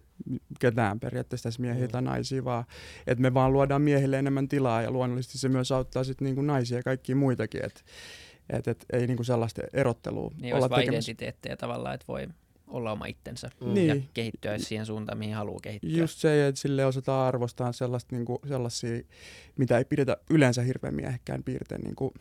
ketään 0.59 1.01
periaatteessa 1.01 1.43
tässä 1.49 1.61
miehiä 1.63 1.85
Mm. 1.87 1.91
tai 1.91 2.03
naisia, 2.03 2.45
vaan 2.45 2.65
että 3.07 3.23
me 3.23 3.35
vaan 3.35 3.53
luodaan 3.53 3.83
miehille 3.83 4.19
enemmän 4.19 4.49
tilaa 4.49 4.83
ja 4.83 4.91
luonnollisesti 4.91 5.39
se 5.39 5.49
myös 5.49 5.73
auttaa 5.73 6.05
sitten 6.05 6.25
niinku 6.25 6.43
naisia 6.43 6.77
ja 6.79 6.83
kaikkia 6.83 7.17
muitakin, 7.17 7.65
että 7.65 7.81
et, 8.51 8.69
et, 8.69 8.87
ei 8.93 9.07
niinku 9.07 9.25
sellaista 9.25 9.63
erottelua 9.73 10.31
Niin 10.41 10.55
olla 10.55 10.69
tekemässä. 10.69 10.91
identiteettejä 10.91 11.57
tavallaan, 11.57 11.95
että 11.95 12.07
voi 12.09 12.29
olla 12.71 12.93
oma 12.93 13.07
itsensä 13.07 13.51
Mm. 13.61 13.75
Niin. 13.75 13.89
ja 13.89 13.97
kehittyä 14.15 14.59
siihen 14.59 14.87
suuntaan, 14.87 15.19
mihin 15.19 15.35
haluaa 15.35 15.61
kehittyä. 15.63 15.91
Just 15.91 16.19
se, 16.19 16.47
että 16.47 16.61
sille 16.61 16.87
osataan 16.87 17.29
arvostaa 17.29 17.73
sellaista, 17.73 18.17
niinku, 18.17 18.41
sellaisia, 18.49 19.03
mitä 19.57 19.79
ei 19.79 19.85
pidetä 19.85 20.17
yleensä 20.31 20.63
hirveän 20.63 20.95
miehekkään 20.95 21.43
piirteen, 21.45 21.81
niin 21.81 21.97
kuin 21.97 22.15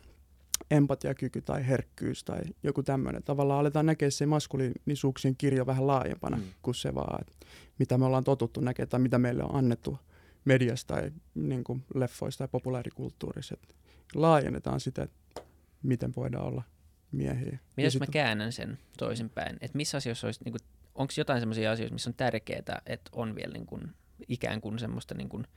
empatiakyky 0.71 1.41
tai 1.41 1.67
herkkyys 1.67 2.23
tai 2.23 2.39
joku 2.63 2.83
tämmöinen. 2.83 3.23
Tavallaan 3.23 3.59
aletaan 3.59 3.85
näkeä 3.85 4.09
se 4.09 4.25
maskuliinisuuksien 4.25 5.35
kirjo 5.35 5.65
vähän 5.65 5.87
laajempana 5.87 6.37
Mm. 6.37 6.43
mm. 6.43 6.49
kuin 6.61 6.75
se 6.75 6.95
vaan, 6.95 7.21
että 7.21 7.33
mitä 7.79 7.97
me 7.97 8.05
ollaan 8.05 8.23
totuttu 8.23 8.61
näkemään 8.61 8.89
tai 8.89 8.99
mitä 8.99 9.19
meille 9.19 9.43
on 9.43 9.55
annettu 9.55 9.97
mediasta 10.45 10.93
tai 10.93 11.11
niin 11.35 11.63
kuin 11.63 11.83
leffoista 11.95 12.37
tai 12.37 12.47
populaarikulttuurissa. 12.51 13.55
Et 13.63 13.75
laajennetaan 14.15 14.79
sitä, 14.79 15.03
että 15.03 15.41
miten 15.83 16.13
voidaan 16.15 16.45
olla 16.45 16.63
miehiä. 17.11 17.59
Ja 17.77 17.83
jos 17.83 17.99
mä 17.99 18.05
sit- 18.05 18.13
käännän 18.13 18.51
sen 18.51 18.79
toisinpäin? 18.97 19.57
Että 19.61 19.77
missä 19.77 19.97
asioissa 19.97 20.27
olisi, 20.27 20.43
niin 20.45 20.55
onko 20.95 21.13
jotain 21.17 21.39
sellaisia 21.39 21.71
asioita, 21.71 21.93
missä 21.93 22.09
on 22.09 22.13
tärkeää, 22.13 22.81
että 22.85 23.09
on 23.11 23.35
vielä 23.35 23.53
niin 23.53 23.65
kuin, 23.65 23.93
ikään 24.27 24.61
kuin 24.61 24.79
semmoista 24.79 25.15
niin 25.15 25.29
kuin, 25.29 25.47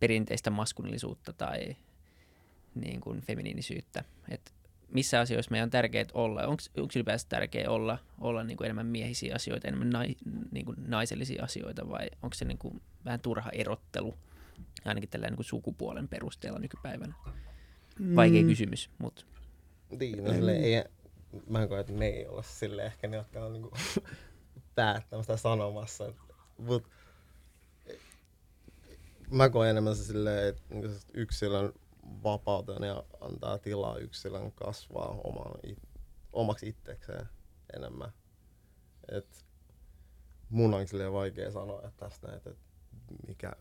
perinteistä 0.00 0.50
maskuliinisuutta 0.50 1.32
tai 1.32 1.76
niin 2.74 3.00
kuin, 3.00 3.20
feminiinisyyttä? 3.20 4.04
Et 4.28 4.52
missä 4.92 5.20
asioissa 5.20 5.50
meidän 5.50 5.66
on 5.66 5.70
tärkeää 5.70 6.04
olla? 6.14 6.42
Onko 6.46 6.62
ylipäänsä 6.96 7.26
tärkeää 7.28 7.70
olla, 7.70 7.98
olla 8.18 8.44
niin 8.44 8.56
kuin 8.56 8.64
enemmän 8.64 8.86
miehisiä 8.86 9.34
asioita, 9.34 9.68
enemmän 9.68 9.90
nai, 9.90 10.16
niin 10.50 10.66
kuin 10.66 10.76
naisellisia 10.86 11.44
asioita 11.44 11.88
vai 11.88 12.08
onko 12.22 12.34
se 12.34 12.44
niin 12.44 12.58
kuin, 12.58 12.80
vähän 13.04 13.20
turha 13.20 13.50
erottelu? 13.50 14.14
Ainakin 14.84 15.10
tällä 15.10 15.26
niin 15.26 15.36
kuin 15.36 15.46
sukupuolen 15.46 16.08
perusteella 16.08 16.58
nykypäivänä. 16.58 17.14
Vaikea 18.16 18.42
Mm. 18.42 18.48
kysymys, 18.48 18.90
mutta 18.98 19.24
No 20.22 20.32
sille 20.32 20.52
ei, 20.52 20.84
mä 21.46 21.62
en 21.62 21.68
koe, 21.68 21.80
että 21.80 21.92
me 21.92 22.06
ei 22.06 22.26
olla 22.26 22.42
sille 22.42 22.86
ehkä 22.86 23.08
ne, 23.08 23.16
jotka 23.16 23.44
on 23.44 23.52
niinku 23.52 23.70
päättämässä 24.74 25.36
sanomassa. 25.36 26.12
Mut, 26.58 26.84
mä 29.30 29.48
koen 29.48 29.70
enemmän 29.70 29.96
se 29.96 30.04
silleen, 30.04 30.48
että 30.48 30.62
niinku 30.70 30.88
yksilön 31.14 31.72
vapauten 32.22 32.82
ja 32.82 33.04
antaa 33.20 33.58
tilaa 33.58 33.98
yksilön 33.98 34.52
kasvaa 34.52 35.20
oman, 35.24 35.52
it, 35.62 35.78
omaksi 36.32 36.68
itsekseen 36.68 37.28
enemmän. 37.76 38.12
Et 39.12 39.44
mun 40.50 40.74
on 40.74 40.88
silleen 40.88 41.12
vaikea 41.12 41.50
sanoa 41.50 41.82
että 41.82 42.04
tästä 42.04 42.36
että 42.36 42.50
mikä, 43.26 43.52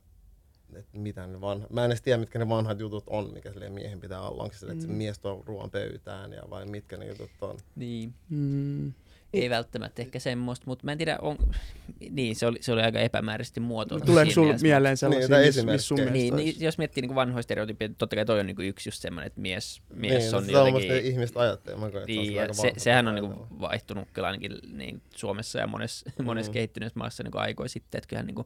että 0.75 0.97
mitä 0.97 1.27
ne 1.27 1.41
vanha, 1.41 1.67
mä 1.69 1.85
en 1.85 1.91
edes 1.91 2.01
tiedä, 2.01 2.17
mitkä 2.17 2.39
ne 2.39 2.49
vanhat 2.49 2.79
jutut 2.79 3.03
on, 3.07 3.33
mikä 3.33 3.51
silleen 3.51 3.73
miehen 3.73 3.99
pitää 3.99 4.21
olla. 4.21 4.43
Onko 4.43 4.53
se, 4.53 4.59
silleen, 4.59 4.77
että 4.77 4.87
se 4.87 4.91
Mm. 4.91 4.97
mies 4.97 5.19
tuo 5.19 5.43
ruoan 5.45 5.71
pöytään 5.71 6.33
ja 6.33 6.41
vai 6.49 6.65
mitkä 6.65 6.97
ne 6.97 7.07
jutut 7.07 7.29
on. 7.41 7.57
Niin. 7.75 8.13
Mm. 8.29 8.93
Ei 9.33 9.49
välttämättä 9.49 10.01
ehkä 10.01 10.19
semmoista, 10.19 10.63
mutta 10.67 10.85
mä 10.85 10.91
en 10.91 10.97
tiedä, 10.97 11.17
on... 11.21 11.37
Niin, 12.09 12.35
se 12.35 12.45
oli, 12.47 12.57
se 12.61 12.71
oli 12.73 12.81
aika 12.81 12.99
epämääräisesti 12.99 13.59
muotoiltu. 13.59 14.05
Tuleeko 14.05 14.41
mielessä. 14.41 14.63
mieleen 14.67 14.97
sellaisia, 14.97 15.29
tai 15.29 15.45
missä 15.45 15.63
miss 15.63 15.87
sun 15.87 15.97
Niin, 16.11 16.35
niin, 16.35 16.55
jos 16.59 16.77
miettii 16.77 17.01
niin 17.01 17.15
vanhoja 17.15 17.43
stereotypia, 17.43 17.89
totta 17.97 18.15
kai 18.15 18.25
toi 18.25 18.39
on 18.39 18.45
niin 18.45 18.61
yksi 18.61 18.89
just 18.89 19.01
semmoinen, 19.01 19.27
että 19.27 19.41
mies, 19.41 19.81
mies 19.93 20.23
niin, 20.23 20.35
on 20.35 20.45
se 20.45 20.51
jotenkin... 20.51 20.91
ihmiset 21.05 21.37
ajattelee. 21.37 21.79
Mä 21.79 21.91
koen, 21.91 22.03
että 22.03 22.13
se 22.13 22.19
on 22.19 22.25
Niin, 22.27 22.41
aika 22.41 22.53
se, 22.53 22.73
sehän 22.77 23.07
on 23.07 23.15
niinku 23.15 23.31
ajatella. 23.31 23.59
vaihtunut 23.61 24.07
kyllä 24.13 24.27
ainakin 24.27 24.51
niin 24.73 25.01
Suomessa 25.15 25.59
ja 25.59 25.67
monessa, 25.67 26.11
monessa 26.23 26.49
Mm. 26.49 26.53
kehittyneessä 26.53 26.99
maassa 26.99 27.23
niinku 27.23 27.37
aikoja 27.37 27.69
sitten, 27.69 27.97
että 27.99 28.07
kyllähän 28.07 28.27
niinku 28.27 28.45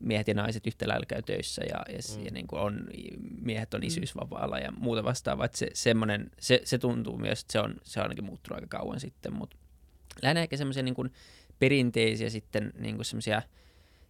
miehet 0.00 0.28
ja 0.28 0.34
naiset 0.34 0.66
yhtä 0.66 0.88
lailla 0.88 1.06
käy 1.06 1.22
töissä 1.22 1.62
ja, 1.64 1.82
ja, 1.88 1.98
mm. 2.14 2.18
Mm. 2.18 2.24
ja 2.24 2.30
niinku 2.30 2.56
on, 2.56 2.86
miehet 3.42 3.72
Mm. 3.72 3.76
on 3.76 3.82
isyysvapaalla 3.84 4.58
ja 4.58 4.72
muuta 4.72 5.04
vastaavaa. 5.04 5.44
Että 5.46 5.58
se, 5.58 5.70
semmonen, 5.74 6.30
se, 6.38 6.60
se, 6.64 6.78
tuntuu 6.78 7.18
myös, 7.18 7.40
että 7.40 7.52
se 7.52 7.60
on, 7.60 7.74
se 7.82 8.00
on 8.00 8.04
ainakin 8.04 8.24
muuttunut 8.24 8.56
aika 8.56 8.78
kauan 8.78 9.00
sitten, 9.00 9.32
mutta 9.32 9.56
lähinnä 10.22 10.42
ehkä 10.42 10.56
semmoisia 10.56 10.82
niinku 10.82 11.06
perinteisiä 11.58 12.30
sitten 12.30 12.72
niinku 12.78 13.04
semmoisia 13.04 13.42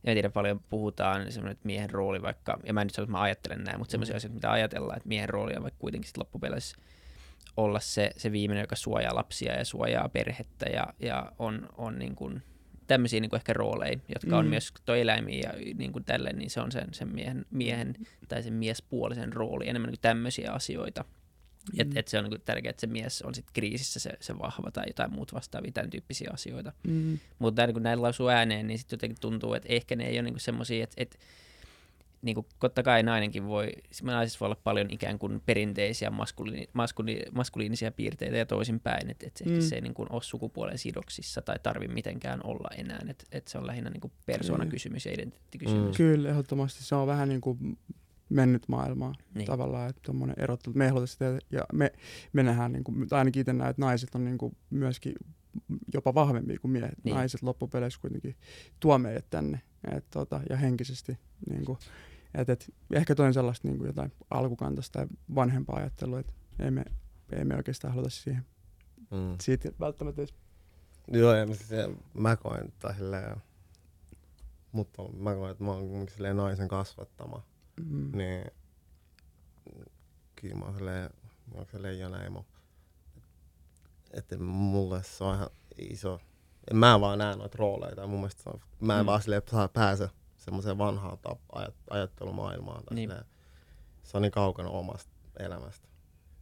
en 0.05 0.15
tiedä, 0.15 0.31
paljon 0.31 0.61
puhutaan, 0.61 1.33
semmoinen, 1.33 1.53
että 1.53 1.67
miehen 1.67 1.91
rooli 1.91 2.23
vaikka, 2.23 2.59
ja 2.65 2.73
mä 2.73 2.81
en 2.81 2.87
nyt 2.87 2.95
sano, 2.95 3.05
että 3.05 3.13
mä 3.13 3.21
ajattelen 3.21 3.65
näin, 3.65 3.79
mutta 3.79 3.93
semmoisia 3.93 4.15
Mm. 4.15 4.17
asioita, 4.17 4.35
mitä 4.35 4.51
ajatellaan, 4.51 4.97
että 4.97 5.09
miehen 5.09 5.29
rooli 5.29 5.55
on 5.57 5.63
vaikka 5.63 5.79
kuitenkin 5.79 6.09
sit 6.09 6.17
loppupeleissä 6.17 6.77
olla 7.57 7.81
se, 7.81 8.11
se 8.17 8.33
viimeinen, 8.33 8.63
joka 8.63 8.77
suojaa 8.77 9.15
lapsia 9.15 9.53
ja 9.53 9.65
suojaa 9.65 10.09
perhettä 10.09 10.67
ja, 10.67 10.87
ja 11.01 11.33
on, 11.39 11.69
on 11.77 11.99
niin 11.99 12.15
kuin 12.15 12.43
tämmöisiä 12.91 13.21
niin 13.21 13.31
kuin 13.31 13.39
ehkä 13.39 13.53
rooleja, 13.53 13.99
jotka 14.15 14.39
on 14.39 14.45
Mm. 14.45 14.51
myös 14.51 14.73
toi 14.85 15.01
eläimiä 15.01 15.41
ja 15.41 15.75
niin 15.75 15.93
kuin 15.93 16.05
tälleen, 16.05 16.39
niin 16.39 16.51
se 16.51 16.61
on 16.61 16.73
sen, 16.73 16.89
sen 16.93 17.09
miehen, 17.09 17.47
miehen 17.51 17.95
tai 18.29 18.43
sen 18.43 18.53
miespuolisen 18.53 19.33
rooli, 19.33 19.69
enemmän 19.69 19.89
niin 19.89 19.97
kuin 19.97 20.03
tämmöisiä 20.03 20.53
asioita. 20.53 21.05
Mm. 21.73 21.81
Että 21.81 22.01
et 22.01 22.09
se 22.09 22.19
on 22.19 22.25
niin 22.25 22.41
tärkeää, 22.45 22.71
että 22.71 22.81
se 22.81 22.87
mies 22.87 23.23
on 23.23 23.35
sitten 23.35 23.53
kriisissä 23.55 24.01
se, 24.01 24.11
se 24.21 24.39
vahva 24.39 24.71
tai 24.71 24.85
jotain 24.87 25.13
muut 25.15 25.35
vastaavia, 25.35 25.73
tämän 25.73 25.91
tyyppisiä 25.91 26.31
asioita. 26.33 26.73
Mm. 26.87 27.19
Mutta 27.39 27.67
niin 27.67 27.75
kun 27.75 27.83
näin 27.83 28.03
lausuu 28.03 28.29
ääneen, 28.29 28.67
niin 28.67 28.79
sitten 28.79 28.97
jotenkin 28.97 29.21
tuntuu, 29.21 29.55
että 29.55 29.69
ehkä 29.69 29.97
ne 29.97 30.07
ei 30.07 30.17
ole 30.17 30.23
niinku 30.23 30.41
semmoisia, 30.41 30.85
että, 30.85 30.95
että 30.97 31.19
niin 32.23 32.35
kuin, 32.35 32.47
totta 32.61 32.83
kai 32.83 33.03
nainenkin 33.03 33.47
voi, 33.47 33.73
naisissa 34.03 34.41
voi 34.41 34.47
olla 34.47 34.61
paljon 34.65 34.91
ikään 34.91 35.19
kuin 35.19 35.43
perinteisiä 35.47 36.11
maskuliini, 36.11 36.69
maskuliini, 36.73 37.23
maskuliinisia 37.33 37.93
piirteitä 37.93 38.37
ja 38.37 38.47
toisinpäin, 38.47 39.11
että, 39.11 39.27
että 39.27 39.45
Mm. 39.45 39.53
mm. 39.53 39.61
se 39.61 39.75
ei 39.75 39.81
niin 39.81 39.95
kuin 39.95 40.13
ole 40.13 40.23
sukupuolen 40.23 40.79
sidoksissa 40.79 41.43
tai 41.43 41.57
tarvi 41.63 41.89
mitenkään 41.89 42.41
olla 42.45 42.69
enää, 42.77 43.01
että, 43.09 43.25
että 43.33 43.51
se 43.51 43.59
on 43.59 43.67
lähinnä 43.67 43.91
niin 43.91 44.01
kuin 44.01 44.13
persoonakysymys 44.27 45.07
ja 45.07 45.13
identiteettikysymys. 45.13 45.97
Kyllä, 45.97 46.29
ehdottomasti 46.29 46.85
se 46.85 46.95
on 46.95 47.07
vähän 47.07 47.29
niin 47.29 47.41
kuin 47.41 47.79
mennyt 48.29 48.63
maailmaa 48.69 49.15
Niin. 49.35 49.47
tavallaan, 49.47 49.91
että 49.91 50.03
tuommoinen 50.05 50.37
erottelu, 50.39 50.75
me 50.75 50.93
sitä, 51.07 51.39
ja 51.51 51.65
me, 51.73 51.93
me 52.33 52.43
nähdään, 52.43 52.73
niin 52.73 52.85
kuin, 52.85 53.09
tai 53.09 53.19
ainakin 53.19 53.41
itse 53.41 53.53
näen, 53.53 53.71
että 53.71 53.83
naiset 53.83 54.15
on 54.15 54.25
niin 54.25 54.39
kuin 54.39 54.57
myöskin 54.71 55.13
jopa 55.95 56.15
vahvempia 56.15 56.59
kuin 56.59 56.73
miehet. 56.73 57.05
Niin. 57.05 57.15
Naiset 57.15 57.43
loppupeleissä 57.43 58.01
kuitenkin 58.01 58.37
tuo 58.81 58.99
meidät 58.99 59.27
tänne, 59.31 59.61
et, 59.97 60.05
tota, 60.11 60.41
ja 60.51 60.57
henkisesti, 60.57 61.19
niin 61.51 61.65
kuin, 61.65 61.79
et, 62.35 62.49
et, 62.49 62.75
ehkä 62.93 63.15
toinen 63.15 63.35
sellaista 63.35 63.69
niin 63.69 63.79
kuin 63.79 63.87
jotain 63.87 64.13
alkukantaista 64.31 64.99
tai 64.99 65.07
vanhempaa 65.35 65.77
ajattelua, 65.77 66.21
että 66.21 66.33
ei 66.59 66.71
me, 66.71 66.85
ei 67.33 67.45
me 67.45 67.57
oikeastaan 67.57 67.95
haluta 67.95 68.11
siihen, 68.11 68.47
Mm. 69.11 69.37
siitä 69.41 69.73
välttämättä 69.81 70.23
edes 70.23 70.35
Joo, 71.09 71.35
ja 71.35 71.47
siis 71.47 71.69
se, 71.69 71.89
mä 72.15 72.37
koen, 72.37 72.65
että 72.69 72.95
silleen, 72.97 73.37
mutta 74.73 75.03
mä 75.17 75.35
koen, 75.35 75.51
että 75.51 75.65
mä 75.65 75.71
oon 75.71 75.89
kuitenkin 75.89 76.15
silleen 76.15 76.37
naisen 76.37 76.69
kasvattama. 76.69 77.43
mm, 77.85 78.17
Niin 78.19 78.45
kyllä 80.37 80.55
mä 80.55 80.65
oon 80.65 80.75
silleen, 80.75 81.11
mä 81.53 81.55
oon 81.57 81.67
se 81.73 81.83
leijonaimo. 81.83 82.45
Että 84.11 84.39
mulle 84.39 85.03
se 85.03 85.25
on 85.25 85.35
ihan 85.35 85.51
iso. 85.79 86.21
En 86.71 86.77
mä 86.77 87.01
vaan 87.01 87.19
näe 87.19 87.37
noita 87.37 87.59
rooleja. 87.59 87.97
Tai 87.97 88.07
mun 88.07 88.21
mielestä 88.21 88.51
on, 88.51 88.61
mä 88.81 88.99
en 88.99 89.05
Mm. 89.05 89.07
vaan 89.07 89.23
silleen 89.23 89.43
pääse 89.73 90.09
semmoiseen 90.41 90.79
vanhaan 90.79 91.19
tap, 91.19 91.39
ajat, 91.53 91.75
ajattelumaailmaan. 91.91 92.85
Tai 92.85 92.95
Niin. 92.95 93.13
se 94.03 94.17
on 94.17 94.23
niin 94.23 94.33
kaukana 94.33 94.69
omasta 94.69 95.13
elämästä. 95.39 95.89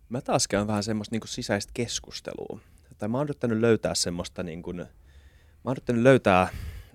Mä 0.09 0.21
taas 0.21 0.49
käyn 0.49 0.67
vähän 0.67 0.83
semmoista 0.83 1.15
niin 1.15 1.29
sisäistä 1.29 1.71
keskustelua. 1.75 2.61
Tai 2.99 3.09
mä 3.09 3.19
oon 3.19 3.27
yrittänyt 3.27 3.59
löytää 3.59 3.95
semmoista, 3.95 4.43
niin 4.43 4.63
kuin, 4.63 4.77
mä 4.77 4.85
oon 5.65 5.73
yrittänyt 5.73 6.03
löytää 6.03 6.49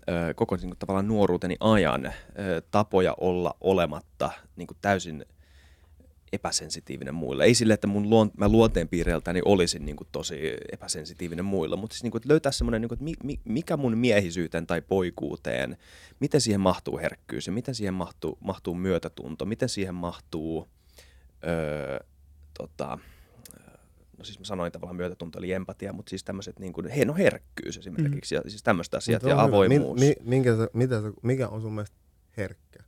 ö, 0.09 0.33
koko 0.33 0.55
niin 0.55 0.69
kuin, 0.69 0.77
tavallaan 0.79 1.07
nuoruuteni 1.07 1.55
ajan 1.59 2.05
ö, 2.05 2.11
tapoja 2.71 3.15
olla 3.19 3.55
olematta 3.61 4.31
niin 4.55 4.67
kuin 4.67 4.77
täysin 4.81 5.25
epäsensitiivinen 6.33 7.15
muille. 7.15 7.43
Ei 7.43 7.53
sille, 7.53 7.73
että 7.73 7.87
mun 7.87 8.09
luon, 8.09 8.31
mä 8.37 8.49
luonteenpiireiltäni 8.49 9.41
olisin 9.45 9.85
niin 9.85 9.95
kuin, 9.95 10.07
tosi 10.11 10.35
epäsensitiivinen 10.71 11.45
muille, 11.45 11.75
mutta 11.75 11.93
siis 11.93 12.03
niin 12.03 12.11
kuin, 12.11 12.19
että 12.19 12.29
löytää 12.29 12.51
semmoinen, 12.51 12.81
niin 12.81 12.89
kuin, 12.89 12.97
että 12.97 13.03
mi, 13.03 13.13
mi, 13.23 13.39
mikä 13.45 13.77
mun 13.77 13.97
miehisyyteen 13.97 14.67
tai 14.67 14.81
poikuuteen, 14.81 15.77
miten 16.19 16.41
siihen 16.41 16.61
mahtuu 16.61 16.97
herkkyys 16.97 17.47
ja 17.47 17.53
miten 17.53 17.75
siihen 17.75 17.93
mahtuu, 17.93 18.37
mahtuu 18.41 18.75
myötätunto, 18.75 19.45
miten 19.45 19.69
siihen 19.69 19.95
mahtuu 19.95 20.67
öö, 21.47 21.99
tota, 22.53 22.97
no 24.17 24.25
siis 24.25 24.39
mä 24.39 24.45
sanoin 24.45 24.71
tavallaan 24.71 24.95
myötätunto 24.95 25.39
eli 25.39 25.51
empatia, 25.51 25.93
mutta 25.93 26.09
siis 26.09 26.23
tämmöiset 26.23 26.59
niin 26.59 26.73
kuin, 26.73 26.87
he, 26.87 27.05
no 27.05 27.15
herkkyys 27.15 27.77
esimerkiksi, 27.77 28.35
mm. 28.35 28.41
ja 28.45 28.49
siis 28.49 28.63
tämmöistä 28.63 28.97
asiat 28.97 29.23
ja 29.23 29.29
hyvä. 29.29 29.41
avoimuus. 29.41 29.99
Mi, 29.99 30.05
mi, 30.05 30.15
minkä, 30.23 30.57
sä- 30.57 30.69
mitä 30.73 31.01
sä, 31.01 31.11
mikä 31.21 31.47
on 31.47 31.61
sun 31.61 31.73
mielestä 31.73 31.95
herkkä? 32.37 32.83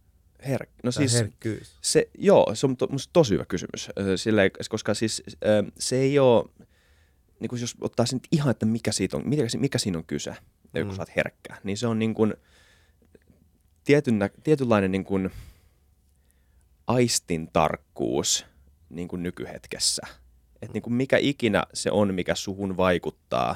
Her, 0.47 0.67
no 0.83 0.91
siis, 0.91 1.13
herkkyys. 1.13 1.77
se, 1.81 2.09
joo, 2.17 2.51
se 2.53 2.65
on 2.65 2.77
to, 2.77 2.87
musta 2.87 3.13
tosi 3.13 3.33
hyvä 3.33 3.45
kysymys, 3.45 3.89
silleen, 4.15 4.51
koska 4.69 4.93
siis 4.93 5.23
se 5.79 5.95
ei 5.95 6.19
ole, 6.19 6.45
niin 7.39 7.49
kuin 7.49 7.61
jos 7.61 7.75
ottaa 7.81 8.05
sen 8.05 8.19
ihan, 8.31 8.51
että 8.51 8.65
mikä, 8.65 8.91
siitä 8.91 9.17
on, 9.17 9.29
mikä, 9.29 9.43
mikä 9.57 9.77
siinä 9.77 9.97
on 9.97 10.05
kyse, 10.05 10.35
mm. 10.73 10.85
kun 10.85 10.95
sä 10.95 11.01
oot 11.01 11.15
herkkä, 11.15 11.57
niin 11.63 11.77
se 11.77 11.87
on 11.87 11.99
niin 11.99 12.13
kuin 12.13 12.33
tietyn, 13.83 14.19
tietynlainen 14.43 14.91
niin 14.91 15.05
kuin 15.05 15.31
aistin 16.87 17.49
tarkkuus 17.53 18.45
niin 18.89 19.07
kuin 19.07 19.23
nykyhetkessä. 19.23 20.01
Et 20.61 20.73
niin 20.73 20.83
kuin 20.83 20.93
mikä 20.93 21.17
ikinä 21.17 21.63
se 21.73 21.91
on, 21.91 22.13
mikä 22.13 22.35
suhun 22.35 22.77
vaikuttaa, 22.77 23.55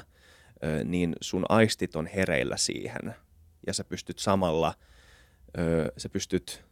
niin 0.83 1.15
sun 1.21 1.45
aistit 1.49 1.95
on 1.95 2.07
hereillä 2.07 2.57
siihen. 2.57 3.15
Ja 3.67 3.73
sä 3.73 3.83
pystyt 3.83 4.19
samalla, 4.19 4.73
sä 5.97 6.09
pystyt, 6.09 6.63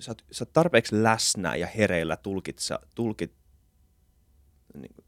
sä 0.00 0.10
oot, 0.10 0.24
sä 0.32 0.42
oot 0.44 0.52
tarpeeksi 0.52 1.02
läsnä 1.02 1.56
ja 1.56 1.66
hereillä 1.66 2.16
tulkitsa, 2.16 2.80
tulkit, 2.94 3.32
niin 4.74 4.94
kuin, 4.94 5.04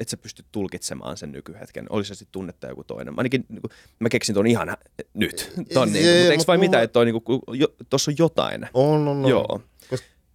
että 0.00 0.10
sä 0.10 0.16
pystyt 0.16 0.46
tulkitsemaan 0.52 1.16
sen 1.16 1.32
nykyhetken. 1.32 1.86
Olisi 1.90 2.08
se 2.08 2.14
sitten 2.14 2.32
tunnetta 2.32 2.66
joku 2.66 2.84
toinen. 2.84 3.14
Mä, 3.14 3.18
ainakin, 3.18 3.44
niin 3.48 3.60
kuin, 3.60 3.70
mä 3.98 4.08
keksin 4.08 4.34
ton 4.34 4.46
ihan 4.46 4.76
nyt. 5.14 5.52
Ton, 5.74 5.92
niin, 5.92 6.06
mutta 6.06 6.32
eikö 6.32 6.44
vai 6.46 6.56
mulla- 6.56 6.68
mitä, 6.68 6.82
että 6.82 7.04
niin 7.04 7.22
kuin, 7.22 7.42
jo, 7.52 7.68
tossa 7.90 8.10
on 8.10 8.14
jotain. 8.18 8.68
On, 8.74 9.08
on, 9.08 9.24
on. 9.24 9.30
Joo. 9.30 9.60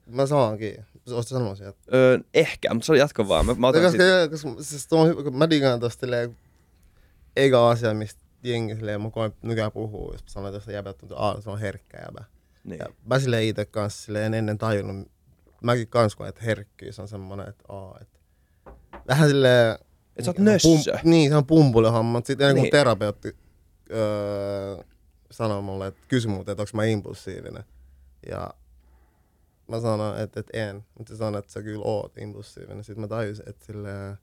Mä 0.06 0.26
saankin. 0.26 0.86
Oletko 1.08 1.24
sanoa 1.24 1.56
sieltä? 1.56 1.78
Öö, 1.94 2.20
ehkä, 2.34 2.74
mutta 2.74 2.86
se 2.86 2.92
on 2.92 2.98
jatko 2.98 3.28
vaan. 3.28 3.46
Mä, 3.46 3.54
mä 3.54 3.68
otan 3.68 3.82
koska, 3.82 3.98
sit, 4.22 4.32
koska 4.32 4.64
siis 4.64 4.88
tuo 4.88 5.16
kun 5.24 5.38
mä 5.38 5.50
digaan 5.50 5.80
tosta 5.80 6.08
eikä 7.36 7.66
asia, 7.66 7.94
mistä 7.94 8.22
jengi 8.44 8.76
silleen, 8.76 9.02
mä 9.02 9.10
koen 9.10 9.34
nykyään 9.42 9.72
puhuu, 9.72 10.12
jos 10.12 10.22
että 10.22 10.50
jos 10.54 10.68
jäbät 10.68 10.98
tuntuu, 10.98 11.18
aah, 11.18 11.44
se 11.44 11.50
on 11.50 11.60
herkkä 11.60 11.98
jäbä. 11.98 12.24
Niin. 12.64 12.80
Ja 12.80 12.86
mä 13.06 13.20
silleen 13.20 13.44
itse 13.44 13.66
kanssa 13.66 14.06
silleen 14.06 14.34
ennen 14.34 14.58
tajunnut, 14.58 15.12
mäkin 15.64 15.88
kans 15.88 16.16
koen, 16.16 16.30
että 16.30 16.42
herkkyys 16.44 17.00
on 17.00 17.08
semmonen, 17.08 17.50
että 17.50 17.64
aah, 17.70 18.02
että 18.02 18.20
vähän 19.08 19.30
silleen... 19.30 19.78
Et 20.16 20.26
sä 20.26 20.32
oot 20.32 20.40
on 20.40 20.46
nössö. 20.46 20.68
niin, 21.04 21.30
se 21.30 21.36
on 21.36 21.46
pumpulihamma, 21.46 22.12
mutta 22.12 22.28
sitten 22.28 22.48
ennen 22.48 22.56
kuin 22.56 22.64
Niin. 22.64 22.72
terapeutti 22.72 23.36
öö, 23.92 24.84
sanoi 25.32 25.62
mulle, 25.62 25.88
että 25.88 26.02
kysyi 26.08 26.32
multa, 26.32 26.52
että 26.52 26.62
onko 26.62 26.72
mä 26.74 26.86
impulsiivinen. 26.86 27.64
Ja 28.30 28.50
mä 29.68 29.80
sanoin, 29.82 30.20
että, 30.20 30.40
että 30.40 30.58
en, 30.70 30.86
mutta 30.98 31.14
se 31.14 31.18
sanoi, 31.18 31.40
että 31.40 31.52
sä 31.52 31.62
kyllä 31.62 31.82
oot 31.86 32.18
impulsiivinen. 32.18 32.84
Sitten 32.84 33.02
mä 33.02 33.08
tajusin, 33.08 33.50
että 33.50 33.66
silleen, 33.66 34.18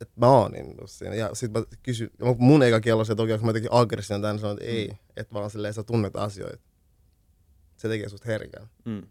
että 0.00 0.14
mä 0.16 0.28
oon 0.28 0.56
impulsiivinen. 0.56 1.18
Ja 1.18 1.30
sitten 1.34 1.62
mä 1.62 1.66
kysyin, 1.82 2.10
mun 2.38 2.62
eikä 2.62 2.80
kello 2.80 3.04
se, 3.04 3.12
että 3.12 3.22
oikein, 3.22 3.40
mä 3.42 3.48
jotenkin 3.48 3.72
aggressiivinen 3.72 4.22
tänne, 4.22 4.40
sanoin, 4.40 4.58
että 4.58 4.70
ei, 4.70 4.98
että 5.16 5.34
vaan 5.34 5.50
silleen 5.50 5.74
sä 5.74 5.82
tunnet 5.82 6.16
asioita. 6.16 6.67
Se 7.78 7.88
tekee 7.88 8.08
susta 8.08 8.26
herkän. 8.28 8.66
Mm. 8.84 9.02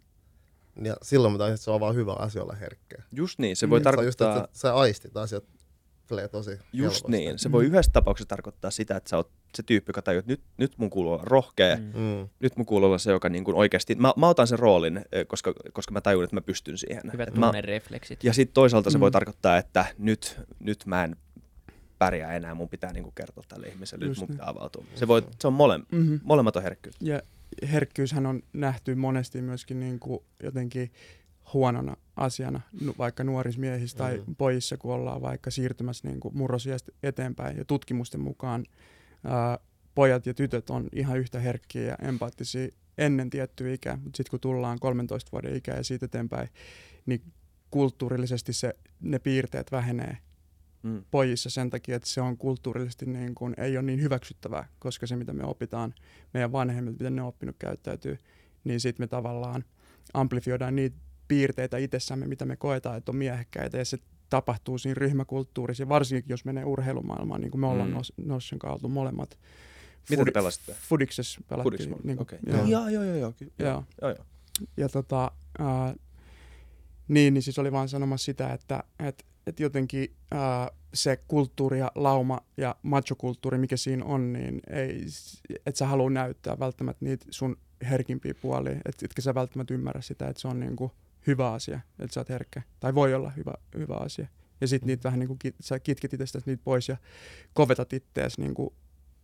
Ja 0.84 0.96
silloin 1.02 1.32
mä 1.34 1.38
tajusin, 1.38 1.54
että 1.54 1.64
se 1.66 1.72
on 1.72 1.80
vaan 1.80 1.96
hyvä 1.96 2.14
asia 2.14 2.44
olla 2.44 2.56
herkkä. 2.56 2.96
Just 3.12 3.40
niin, 3.40 3.56
se 3.56 3.70
voi 3.70 3.80
Mm. 3.80 3.84
Se 3.84 3.90
on 3.90 4.06
just, 4.06 4.18
tarkoittaa... 4.18 4.44
että 4.46 4.60
sä 4.60 4.76
aistit 4.76 5.18
asiat 5.18 5.44
tosi 6.32 6.52
Just 6.52 6.62
helposti. 6.74 7.12
niin, 7.12 7.40
se 7.40 7.52
voi 7.52 7.66
yhdessä 7.66 7.92
tapauksessa 7.92 8.30
tarkoittaa 8.30 8.72
sitä, 8.72 8.96
että 8.98 9.10
sä 9.10 9.18
oot 9.18 9.32
se 9.56 9.64
tyyppi, 9.64 9.90
joka 9.90 10.02
tajuu, 10.02 10.20
että 10.20 10.32
nyt, 10.32 10.42
nyt 10.58 10.74
mun 10.78 10.90
kuuluu 10.90 11.14
olla 11.14 11.24
rohkea, 11.26 11.76
mm. 11.76 11.84
Mm. 11.84 12.00
Mm. 12.00 12.28
nyt 12.40 12.58
mun 12.58 12.66
kuuluu 12.66 12.88
olla 12.88 12.98
se, 12.98 13.12
joka 13.12 13.30
niin 13.30 13.44
kuin 13.44 13.58
oikeasti, 13.58 13.96
mä, 13.96 14.14
mä 14.18 14.28
otan 14.30 14.48
sen 14.48 14.60
roolin, 14.60 15.06
ö, 15.16 15.26
koska, 15.26 15.54
koska 15.74 15.92
mä 15.92 16.02
tajun, 16.02 16.24
että 16.24 16.36
mä 16.36 16.42
pystyn 16.42 16.78
siihen. 16.78 17.02
Hyvät 17.14 17.36
mä, 17.36 17.46
tunnerefleksit. 17.46 18.24
ja 18.24 18.34
sitten 18.34 18.54
toisaalta 18.54 18.90
se 18.90 18.98
Mm. 18.98 19.00
voi 19.02 19.12
tarkoittaa, 19.12 19.58
että 19.58 19.86
nyt, 19.98 20.40
nyt 20.60 20.86
mä 20.86 21.04
en 21.04 21.16
pärjää 22.00 22.34
enää, 22.36 22.56
mun 22.56 22.70
pitää 22.70 22.94
niin 22.94 23.04
kuin 23.04 23.16
kertoa 23.16 23.44
tälle 23.48 23.68
ihmiselle, 23.68 24.06
Just 24.06 24.22
nyt 24.22 24.30
mun 24.30 24.34
niin. 24.34 24.38
pitää 24.40 24.50
avautua. 24.50 24.84
Se, 24.96 25.08
voi, 25.08 25.22
se 25.40 25.48
on 25.48 25.54
mole, 25.54 25.78
Mm-hmm. 25.92 26.20
molemmat 26.24 26.56
on 26.56 26.64
herkkyyttä. 26.64 27.06
Ja 27.06 27.22
herkkyyshän 27.72 28.26
on 28.26 28.42
nähty 28.54 28.96
monesti 28.96 29.42
myöskin 29.42 29.80
niin 29.80 30.00
kuin 30.00 30.20
jotenkin 30.44 30.92
huonona 31.54 31.96
asiana, 32.16 32.62
vaikka 32.98 33.24
nuorissa 33.24 33.60
miehissä 33.62 33.98
tai 33.98 34.18
Mhm. 34.18 34.32
pojissa, 34.38 34.78
kun 34.78 34.94
ollaan 34.94 35.22
vaikka 35.22 35.52
siirtymässä 35.52 36.08
niin 36.08 36.20
kuin 36.20 36.38
murrosiasta 36.38 36.92
eteenpäin. 37.04 37.58
Ja 37.58 37.66
tutkimusten 37.66 38.22
mukaan 38.22 38.66
ää, 39.24 39.60
pojat 39.96 40.26
ja 40.26 40.34
tytöt 40.34 40.70
on 40.70 40.88
ihan 40.94 41.18
yhtä 41.20 41.40
herkkiä 41.40 41.84
ja 41.84 41.96
empaattisia 42.08 42.68
ennen 42.98 43.30
tiettyä 43.30 43.74
ikää, 43.74 43.96
mutta 44.04 44.18
sitten 44.18 44.30
kun 44.32 44.40
tullaan 44.40 44.80
13 44.80 45.32
vuoden 45.32 45.56
ikää 45.56 45.78
ja 45.78 45.84
siitä 45.84 46.06
eteenpäin, 46.06 46.50
niin 47.06 47.22
kulttuurillisesti 47.72 48.54
se, 48.54 48.74
ne 49.02 49.20
piirteet 49.20 49.72
vähenee 49.72 50.18
Mm. 50.88 51.04
pojissa 51.12 51.50
sen 51.50 51.70
takia, 51.70 51.96
että 51.96 52.10
se 52.10 52.22
on 52.22 52.38
kulttuurillisesti 52.38 53.06
niin 53.06 53.36
kuin, 53.36 53.54
ei 53.58 53.78
ole 53.78 53.86
niin 53.86 54.02
hyväksyttävää, 54.02 54.68
koska 54.80 55.08
se 55.08 55.16
mitä 55.16 55.34
me 55.34 55.44
opitaan 55.44 55.94
meidän 56.34 56.52
vanhemmilta, 56.52 56.98
miten 56.98 57.16
ne 57.16 57.22
on 57.22 57.28
oppinut 57.28 57.56
käyttäytyy, 57.60 58.20
niin 58.64 58.80
sitten 58.80 59.04
me 59.04 59.08
tavallaan 59.08 59.64
amplifioidaan 60.14 60.76
niitä 60.76 60.96
piirteitä 61.28 61.78
itsessämme, 61.78 62.28
mitä 62.28 62.46
me 62.46 62.56
koetaan, 62.56 62.98
että 62.98 63.12
on 63.12 63.16
miehekkäitä 63.16 63.78
ja 63.78 63.86
se 63.86 63.98
tapahtuu 64.30 64.78
siinä 64.78 64.94
ryhmäkulttuurissa 64.94 65.84
ja 65.84 65.90
varsinkin 65.90 66.30
jos 66.30 66.46
menee 66.46 66.66
urheilumaailmaan, 66.66 67.42
niin 67.42 67.52
kuin 67.52 67.62
me 67.62 67.68
ollaan 67.68 67.90
Mm. 67.90 68.28
Nossen 68.28 68.60
kanssa 68.60 68.74
oltu 68.74 68.90
molemmat. 68.90 69.40
Mitä 70.10 70.26
te 70.26 70.32
pelasitte? 70.32 70.76
Fudiksessa 70.90 71.42
pelattiin. 71.50 71.90
Fudiks, 71.90 72.04
niin 72.04 72.18
kuin, 72.18 72.22
okei. 72.22 72.40
joo. 72.48 72.66
Joo, 72.66 72.90
joo, 72.90 73.04
joo, 73.04 73.16
joo, 73.16 73.34
joo, 73.40 73.50
Joo. 73.60 73.84
joo. 74.02 74.26
Ja 74.78 74.90
tota, 74.90 75.32
ää, 75.60 75.96
niin, 77.08 77.34
niin 77.34 77.42
siis 77.42 77.60
oli 77.60 77.72
vaan 77.72 77.90
sanomassa 77.90 78.26
sitä, 78.26 78.54
että 78.54 78.84
et, 79.00 79.26
et 79.48 79.60
jotenkin 79.60 80.16
ää, 80.32 80.72
se 80.94 81.20
kulttuuri 81.28 81.80
ja 81.80 81.92
lauma 81.96 82.40
ja 82.58 82.76
machokulttuuri, 82.84 83.58
mikä 83.58 83.78
siinä 83.78 84.06
on, 84.06 84.34
niin 84.34 84.62
ei, 84.70 85.06
et 85.66 85.76
sä 85.76 85.88
halua 85.88 86.10
näyttää 86.10 86.60
välttämättä 86.60 87.06
niitä 87.06 87.26
sun 87.30 87.58
herkimpiä 87.90 88.34
puolia, 88.42 88.82
et, 88.86 89.04
etkä 89.04 89.22
sä 89.22 89.36
välttämättä 89.36 89.74
ymmärrä 89.74 90.02
sitä, 90.02 90.28
että 90.28 90.42
se 90.42 90.48
on 90.48 90.60
niinku 90.60 90.92
hyvä 91.28 91.52
asia, 91.52 91.80
että 92.00 92.14
sä 92.14 92.20
oot 92.20 92.30
herkkä, 92.30 92.62
tai 92.80 92.96
voi 92.96 93.14
olla 93.14 93.30
hyvä, 93.30 93.54
hyvä 93.78 93.96
asia. 93.96 94.28
Ja 94.62 94.68
sitten 94.68 94.88
niitä 94.88 95.04
vähän 95.04 95.20
niin 95.20 95.28
kuin 95.28 95.40
sä 95.60 95.80
kitket 95.80 96.14
itsestäsi 96.14 96.46
niitä 96.46 96.64
pois 96.64 96.90
ja 96.90 96.98
kovetat 97.54 97.94
ittees, 97.94 98.38
niin 98.38 98.54
kuin, 98.54 98.74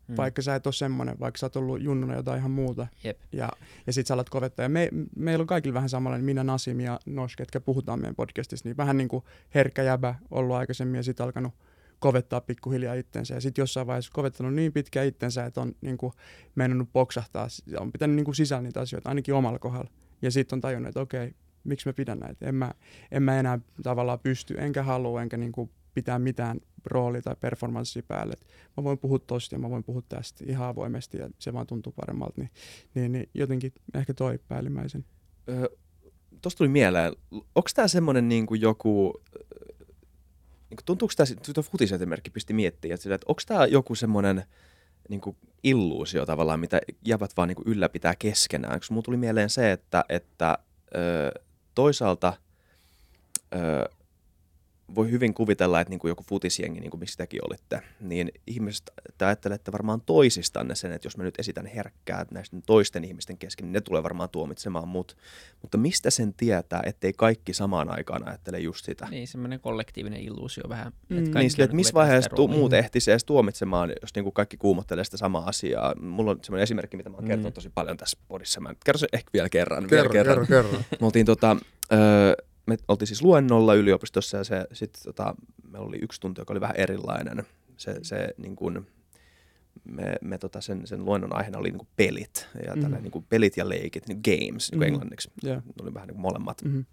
Mm. 0.08 0.18
vaikka 0.18 0.42
sä 0.42 0.56
et 0.56 0.68
ole 0.68 0.74
semmoinen, 0.74 1.20
vaikka 1.20 1.38
sä 1.38 1.46
oot 1.46 1.56
ollut 1.56 1.82
junnuna 1.82 2.16
jotain 2.16 2.40
ihan 2.40 2.52
muuta. 2.52 2.88
Jep. 3.04 3.18
Ja, 3.32 3.50
ja 3.88 3.94
sit 3.94 4.08
sä 4.08 4.14
alat 4.14 4.30
kovettaa. 4.30 4.64
Ja 4.64 4.70
me, 4.70 4.90
meillä 5.16 5.44
on 5.44 5.48
kaikilla 5.48 5.74
vähän 5.74 5.90
samanlainen, 5.90 6.26
minä, 6.26 6.44
Nasim 6.44 6.80
ja 6.80 7.00
Nos, 7.06 7.36
ketkä 7.36 7.60
puhutaan 7.60 8.00
meidän 8.00 8.16
podcastissa, 8.16 8.70
niin 8.70 8.78
vähän 8.78 8.98
niin 8.98 9.08
kuin 9.08 9.24
herkkä 9.56 9.84
jäbä 9.84 10.16
ollut 10.32 10.56
aikaisemmin 10.56 10.96
ja 10.96 11.04
sitten 11.04 11.24
alkanut 11.24 11.54
kovettaa 12.00 12.42
pikkuhiljaa 12.42 12.94
itsensä. 12.94 13.34
Ja 13.34 13.42
sitten 13.42 13.62
jossain 13.62 13.88
vaiheessa 13.88 14.12
kovettanut 14.14 14.54
niin 14.54 14.74
pitkään 14.74 15.08
itsensä, 15.08 15.46
että 15.46 15.62
on 15.62 15.76
niin 15.82 15.98
kuin 15.98 16.14
meinannut 16.56 16.90
poksahtaa. 16.94 17.48
Ja 17.66 17.82
on 17.82 17.92
pitänyt 17.92 18.16
niin 18.16 18.26
kuin 18.26 18.36
sisällä 18.36 18.62
niitä 18.62 18.82
asioita, 18.82 19.10
ainakin 19.10 19.34
omalla 19.34 19.60
kohdalla. 19.60 19.92
Ja 20.22 20.32
sitten 20.32 20.58
on 20.58 20.62
tajunnut, 20.62 20.88
että 20.88 21.02
okei, 21.02 21.34
miksi 21.64 21.90
mä 21.90 21.94
pidän 21.94 22.20
näitä. 22.20 22.46
En 22.46 22.56
mä, 22.56 22.72
en 23.12 23.24
mä 23.24 23.40
enää 23.40 23.60
tavallaan 23.84 24.20
pysty, 24.20 24.56
enkä 24.58 24.84
halua, 24.84 25.22
enkä 25.22 25.38
niin 25.38 25.52
kuin 25.52 25.70
pitää 25.94 26.20
mitään 26.20 26.60
roolia 26.86 27.22
tai 27.22 27.36
performanssia 27.40 28.04
päälle. 28.08 28.34
Et 28.34 28.48
mä 28.78 28.84
voin 28.84 28.98
puhua 28.98 29.20
tosta 29.20 29.56
ja 29.56 29.60
mä 29.60 29.70
voin 29.70 29.84
puhua 29.84 30.02
tästä 30.10 30.44
ihan 30.48 30.68
avoimesti 30.68 31.18
ja 31.18 31.30
se 31.40 31.54
vaan 31.54 31.68
tuntuu 31.68 31.94
paremmalta. 31.96 32.42
Niin, 32.42 32.52
niin, 32.94 33.12
niin 33.12 33.30
jotenkin 33.34 33.74
ehkä 33.94 34.14
toi 34.14 34.40
päällimmäisen. 34.48 35.06
Öö, 35.50 35.68
Tuosta 36.42 36.58
tuli 36.58 36.70
mieleen, 36.70 37.14
onko 37.32 37.70
tämä 37.76 37.88
semmoinen 37.88 38.30
niin 38.30 38.48
joku, 38.60 39.22
niin 40.70 40.78
tuntuuko 40.86 41.14
tämä, 41.18 41.54
tuo 41.54 41.64
futisesimerkki 41.64 42.30
pisti 42.30 42.54
miettiä, 42.54 42.96
että, 42.96 43.26
onko 43.28 43.42
tämä 43.48 43.66
joku 43.66 43.96
semmoinen 43.96 44.44
niin 45.10 45.22
illuusio 45.64 46.26
tavallaan, 46.26 46.60
mitä 46.60 46.82
jävät 47.06 47.32
vaan 47.38 47.48
niin 47.48 47.58
ylläpitää 47.66 48.16
keskenään, 48.16 48.80
koska 48.80 48.94
mulla 48.94 49.06
tuli 49.06 49.18
mieleen 49.18 49.50
se, 49.50 49.72
että, 49.72 50.06
että 50.10 50.58
öö, 50.96 51.32
toisaalta 51.76 52.34
öö, 53.56 53.86
voi 54.96 55.12
hyvin 55.12 55.34
kuvitella, 55.34 55.82
että 55.82 55.90
niin 55.90 56.00
kuin 56.00 56.10
joku 56.10 56.24
futisjengi, 56.30 56.80
niin 56.80 56.92
kuin 56.92 57.00
missä 57.00 57.18
tekin 57.18 57.40
olitte, 57.50 57.82
niin 58.00 58.32
ihmiset 58.48 58.92
te 59.18 59.26
ajattelette 59.26 59.72
varmaan 59.72 60.02
toisistanne 60.02 60.76
sen, 60.76 60.92
että 60.92 61.06
jos 61.06 61.18
mä 61.18 61.24
nyt 61.24 61.40
esitän 61.40 61.66
herkkää 61.66 62.26
näisten 62.32 62.62
toisten 62.62 63.04
ihmisten 63.04 63.38
kesken, 63.38 63.66
niin 63.66 63.74
ne 63.74 63.82
tulee 63.82 64.04
varmaan 64.04 64.30
tuomitsemaan 64.30 64.88
mut. 64.88 65.18
Mutta 65.62 65.78
mistä 65.78 66.10
sen 66.10 66.34
tietää, 66.34 66.82
ettei 66.86 67.14
kaikki 67.14 67.54
samaan 67.54 67.90
aikaan 67.90 68.28
ajattele 68.28 68.60
just 68.60 68.86
sitä? 68.86 69.08
Niin, 69.12 69.28
semmoinen 69.28 69.60
kollektiivinen 69.60 70.20
illuusio 70.22 70.64
vähän. 70.70 70.88
Mm. 70.88 70.92
Että 70.92 71.14
Niin, 71.14 71.24
kaikki 71.24 71.40
Niin, 71.40 71.52
sille, 71.52 71.64
että 71.64 71.76
missä 71.76 71.94
vaiheessa 71.94 72.30
tu- 72.36 72.48
muut 72.48 72.74
ehtisi 72.74 73.12
edes 73.12 73.26
tuomitsemaan, 73.26 73.94
jos 74.02 74.16
niinku 74.16 74.32
kaikki 74.32 74.58
kuumottelee 74.58 75.04
sitä 75.04 75.18
samaa 75.18 75.46
asiaa. 75.46 75.96
Mulla 76.02 76.32
on 76.32 76.40
semmoinen 76.44 76.64
esimerkki, 76.64 76.98
mitä 76.98 77.10
mä 77.10 77.16
oon 77.18 77.26
kertonut 77.26 77.52
Mm. 77.54 77.56
tosi 77.56 77.70
paljon 77.70 77.98
tässä 77.98 78.18
podissa. 78.28 78.62
Mä 78.62 78.74
kerron 78.86 79.00
sen 79.00 79.10
ehkä 79.14 79.30
vielä 79.34 79.50
kerran. 79.50 79.88
Kerro, 79.88 80.12
vielä 80.14 80.26
kerran. 80.26 80.48
kerro, 80.48 80.70
kerro. 80.70 80.84
Me 81.00 81.06
oltiin 81.06 81.26
tota, 81.26 81.58
öö, 81.94 82.34
me 82.66 82.78
oltiin 82.88 83.08
siis 83.08 83.22
luennolla 83.22 83.74
yliopistossa 83.74 84.38
ja 84.38 84.44
se, 84.44 84.66
sit, 84.74 85.00
tota, 85.04 85.36
meillä 85.72 85.88
oli 85.88 85.98
yksi 86.02 86.22
tunti, 86.22 86.42
joka 86.42 86.54
oli 86.54 86.62
vähän 86.62 86.76
erilainen. 86.76 87.44
Se, 87.78 87.96
se 88.02 88.30
niin 88.38 88.56
kuin, 88.56 88.88
me, 89.84 90.16
me 90.22 90.38
tota, 90.38 90.62
sen, 90.62 90.88
sen 90.88 91.06
luennon 91.06 91.36
aiheena 91.36 91.58
oli 91.60 91.70
niin 91.70 91.78
kuin 91.80 91.88
pelit 91.96 92.48
ja 92.68 92.76
Mhm. 92.76 92.86
mm. 92.96 93.02
niin 93.02 93.12
kuin 93.12 93.26
pelit 93.30 93.58
ja 93.58 93.70
leikit, 93.70 94.08
niin 94.08 94.22
games 94.26 94.72
niin 94.72 94.80
Mhm. 94.80 94.88
englanniksi. 94.88 95.32
Joo. 95.44 95.56
Ne 95.56 95.62
oli 95.82 95.94
vähän 95.94 96.08
niin 96.08 96.20
molemmat. 96.20 96.62
Mm-hmm. 96.64 96.86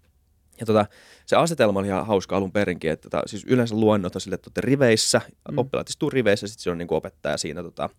Ja 0.59 0.65
tota, 0.65 0.85
se 1.25 1.35
asetelma 1.35 1.79
oli 1.79 1.87
ihan 1.87 2.07
hauska 2.07 2.37
alun 2.37 2.51
perinkin, 2.51 2.91
että 2.91 3.09
tota, 3.09 3.23
siis 3.25 3.43
yleensä 3.47 3.75
luennot 3.75 4.15
on 4.15 4.21
sille, 4.21 4.35
että 4.35 4.47
olette 4.47 4.61
riveissä, 4.61 5.21
Mm. 5.51 5.57
oppilaat 5.57 5.89
istuu 5.89 6.09
riveissä, 6.09 6.47
sitten 6.47 6.63
se 6.63 6.71
on 6.71 6.77
niin 6.77 6.87
kuin 6.87 6.97
opettaja 6.97 7.37
siinä 7.37 7.63
tota, 7.63 7.89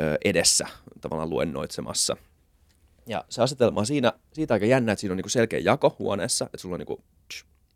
ö, 0.00 0.18
edessä 0.24 0.66
tavallaan 1.00 1.30
luennoitsemassa. 1.30 2.16
Ja 3.06 3.24
se 3.28 3.42
asetelma 3.42 3.80
on 3.80 3.86
siinä, 3.86 4.12
siitä 4.32 4.54
aika 4.54 4.66
jännä, 4.66 4.92
että 4.92 5.00
siinä 5.00 5.12
on 5.12 5.16
niin 5.16 5.22
kuin 5.22 5.30
selkeä 5.30 5.58
jako 5.58 5.96
huoneessa, 5.98 6.44
että 6.44 6.58
sulla 6.58 6.74
on 6.74 6.78
niin 6.78 6.86
kuin, 6.86 7.02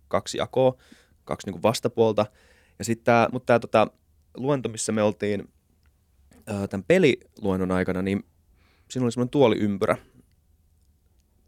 kaksi 0.08 0.38
jakoa, 0.38 0.78
kaksi 1.24 1.46
niin 1.46 1.54
kuin 1.54 1.62
vastapuolta. 1.62 2.26
Ja 2.78 2.84
sitten 2.84 3.04
tämä, 3.04 3.28
mutta 3.32 3.46
tämä 3.46 3.58
tota, 3.58 3.86
luento, 4.36 4.68
missä 4.68 4.92
me 4.92 5.02
oltiin 5.02 5.48
tämän 6.44 6.84
peliluennon 6.88 7.70
aikana, 7.70 8.02
niin 8.02 8.24
siinä 8.90 9.04
oli 9.04 9.12
semmoinen 9.12 9.30
tuoliympyrä, 9.30 9.96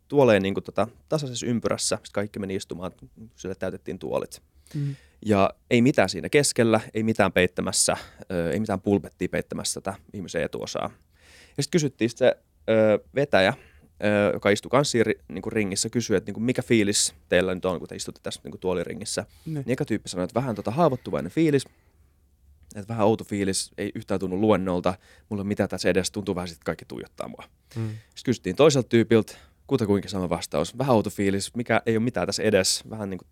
tuoleen 0.09 0.43
niin 0.43 0.55
kuin 0.55 0.65
tota, 0.65 0.89
tasaisessa 1.09 1.47
ympyrässä, 1.47 1.97
sitten 1.97 2.13
kaikki 2.13 2.39
meni 2.39 2.55
istumaan, 2.55 2.93
sille 3.37 3.55
täytettiin 3.55 3.99
tuolit. 3.99 4.43
Mm-hmm. 4.75 4.97
Ja 5.27 5.51
ei 5.71 5.83
mitään 5.83 6.09
siinä 6.09 6.29
keskellä, 6.29 6.81
ei 6.95 7.03
mitään 7.03 7.33
peittämässä, 7.33 7.97
ö, 8.33 8.53
ei 8.53 8.61
mitään 8.61 8.81
pulpettia 8.81 9.29
peittämässä 9.29 9.81
tätä 9.81 9.99
ihmisen 10.13 10.43
etuosaa. 10.43 10.91
Ja 11.57 11.63
sitten 11.63 11.71
kysyttiin 11.73 12.11
sit 12.11 12.19
se 12.19 12.37
ö, 12.71 13.05
vetäjä, 13.15 13.55
joka 14.33 14.51
istui 14.51 14.71
kanssa 14.71 14.99
niin 15.29 15.43
kuin 15.43 15.53
ringissä, 15.53 15.89
kysyi, 15.89 16.17
että 16.17 16.29
niin 16.29 16.35
kuin 16.35 16.45
mikä 16.45 16.63
fiilis 16.63 17.15
teillä 17.29 17.55
nyt 17.55 17.65
on, 17.65 17.79
kun 17.79 17.89
te 17.89 17.97
istutte 17.97 18.21
tässä 18.23 18.41
niin 18.45 18.51
kuin 18.51 18.61
tuoliringissä. 18.61 19.27
Ne. 19.47 19.53
Niin 19.67 19.71
eka 19.73 19.85
tyyppi 19.85 20.09
sanoi, 20.09 20.25
että 20.25 20.35
vähän 20.41 20.55
tota 20.55 20.71
haavoittuvainen 20.71 21.33
fiilis, 21.33 21.65
että 22.75 22.89
vähän 22.89 23.07
outo 23.07 23.25
fiilis, 23.25 23.71
ei 23.79 23.93
yhtään 23.95 24.21
tunnu 24.21 24.41
luennolta, 24.41 24.95
mulla 25.29 25.45
mitään 25.45 25.69
tässä 25.69 25.89
edes, 25.89 26.11
tuntuu 26.11 26.35
vähän, 26.35 26.49
että 26.51 26.65
kaikki 26.65 26.85
tuijottaa 26.85 27.29
mua. 27.29 27.45
Mm. 27.77 27.89
Sitten 27.89 28.25
kysyttiin 28.25 28.57
toiselta 28.57 28.89
tyypiltä, 28.89 29.37
kutakuinkin 29.67 30.11
sama 30.11 30.29
vastaus. 30.31 30.79
Vähän 30.79 30.95
outo 30.97 31.11
fiilis, 31.11 31.55
mikä 31.55 31.83
ei 31.87 31.97
ole 31.97 32.05
mitään 32.05 32.27
tässä 32.27 32.43
edes. 32.43 32.83
Vähän 32.91 33.11
niin 33.11 33.19
kuin 33.19 33.29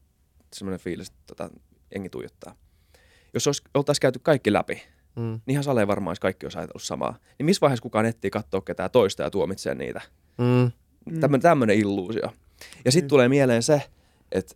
semmoinen 0.52 0.80
fiilis, 0.80 1.08
että 1.08 1.20
tota, 1.26 1.50
jengi 1.94 2.08
tuijottaa. 2.08 2.54
Jos 3.34 3.46
olisi, 3.46 3.62
oltaisiin 3.74 4.00
käyty 4.02 4.18
kaikki 4.22 4.52
läpi, 4.52 4.82
Mm. 5.16 5.22
niin 5.22 5.40
ihan 5.46 5.64
saleen 5.64 5.88
varmaan 5.88 6.10
olisi 6.10 6.20
kaikki 6.20 6.46
olisi 6.46 6.58
ajatellut 6.58 6.82
samaa. 6.82 7.18
Niin 7.38 7.46
missä 7.46 7.60
vaiheessa 7.60 7.82
kukaan 7.82 8.06
etsii 8.06 8.30
katsoa 8.30 8.60
ketään 8.60 8.90
toista 8.90 9.22
ja 9.22 9.30
tuomitsee 9.30 9.74
niitä? 9.74 10.00
Mm. 10.40 10.70
Mm. 11.14 11.20
Tämmöinen, 11.20 11.42
tämmöinen 11.42 11.76
illuusio. 11.78 12.32
Ja 12.84 12.92
sitten 12.92 13.06
Mm. 13.06 13.08
tulee 13.08 13.28
mieleen 13.28 13.62
se, 13.62 13.82
että 14.32 14.54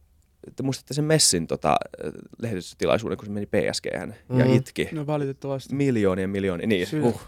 te 0.56 0.62
muistatte 0.62 0.94
sen 0.94 1.04
Messin 1.04 1.46
tota, 1.46 1.76
lehdistötilaisuuden, 2.38 3.18
kun 3.18 3.26
se 3.26 3.32
meni 3.32 3.46
PSG 3.46 3.86
ja 3.92 4.06
Mm. 4.46 4.52
itki. 4.54 4.88
No 4.92 5.06
valitettavasti. 5.06 5.74
Miljoonien 5.74 6.30
miljoonia, 6.30 6.66
niin. 6.66 6.86
Syy- 6.86 7.02
Uh, 7.02 7.20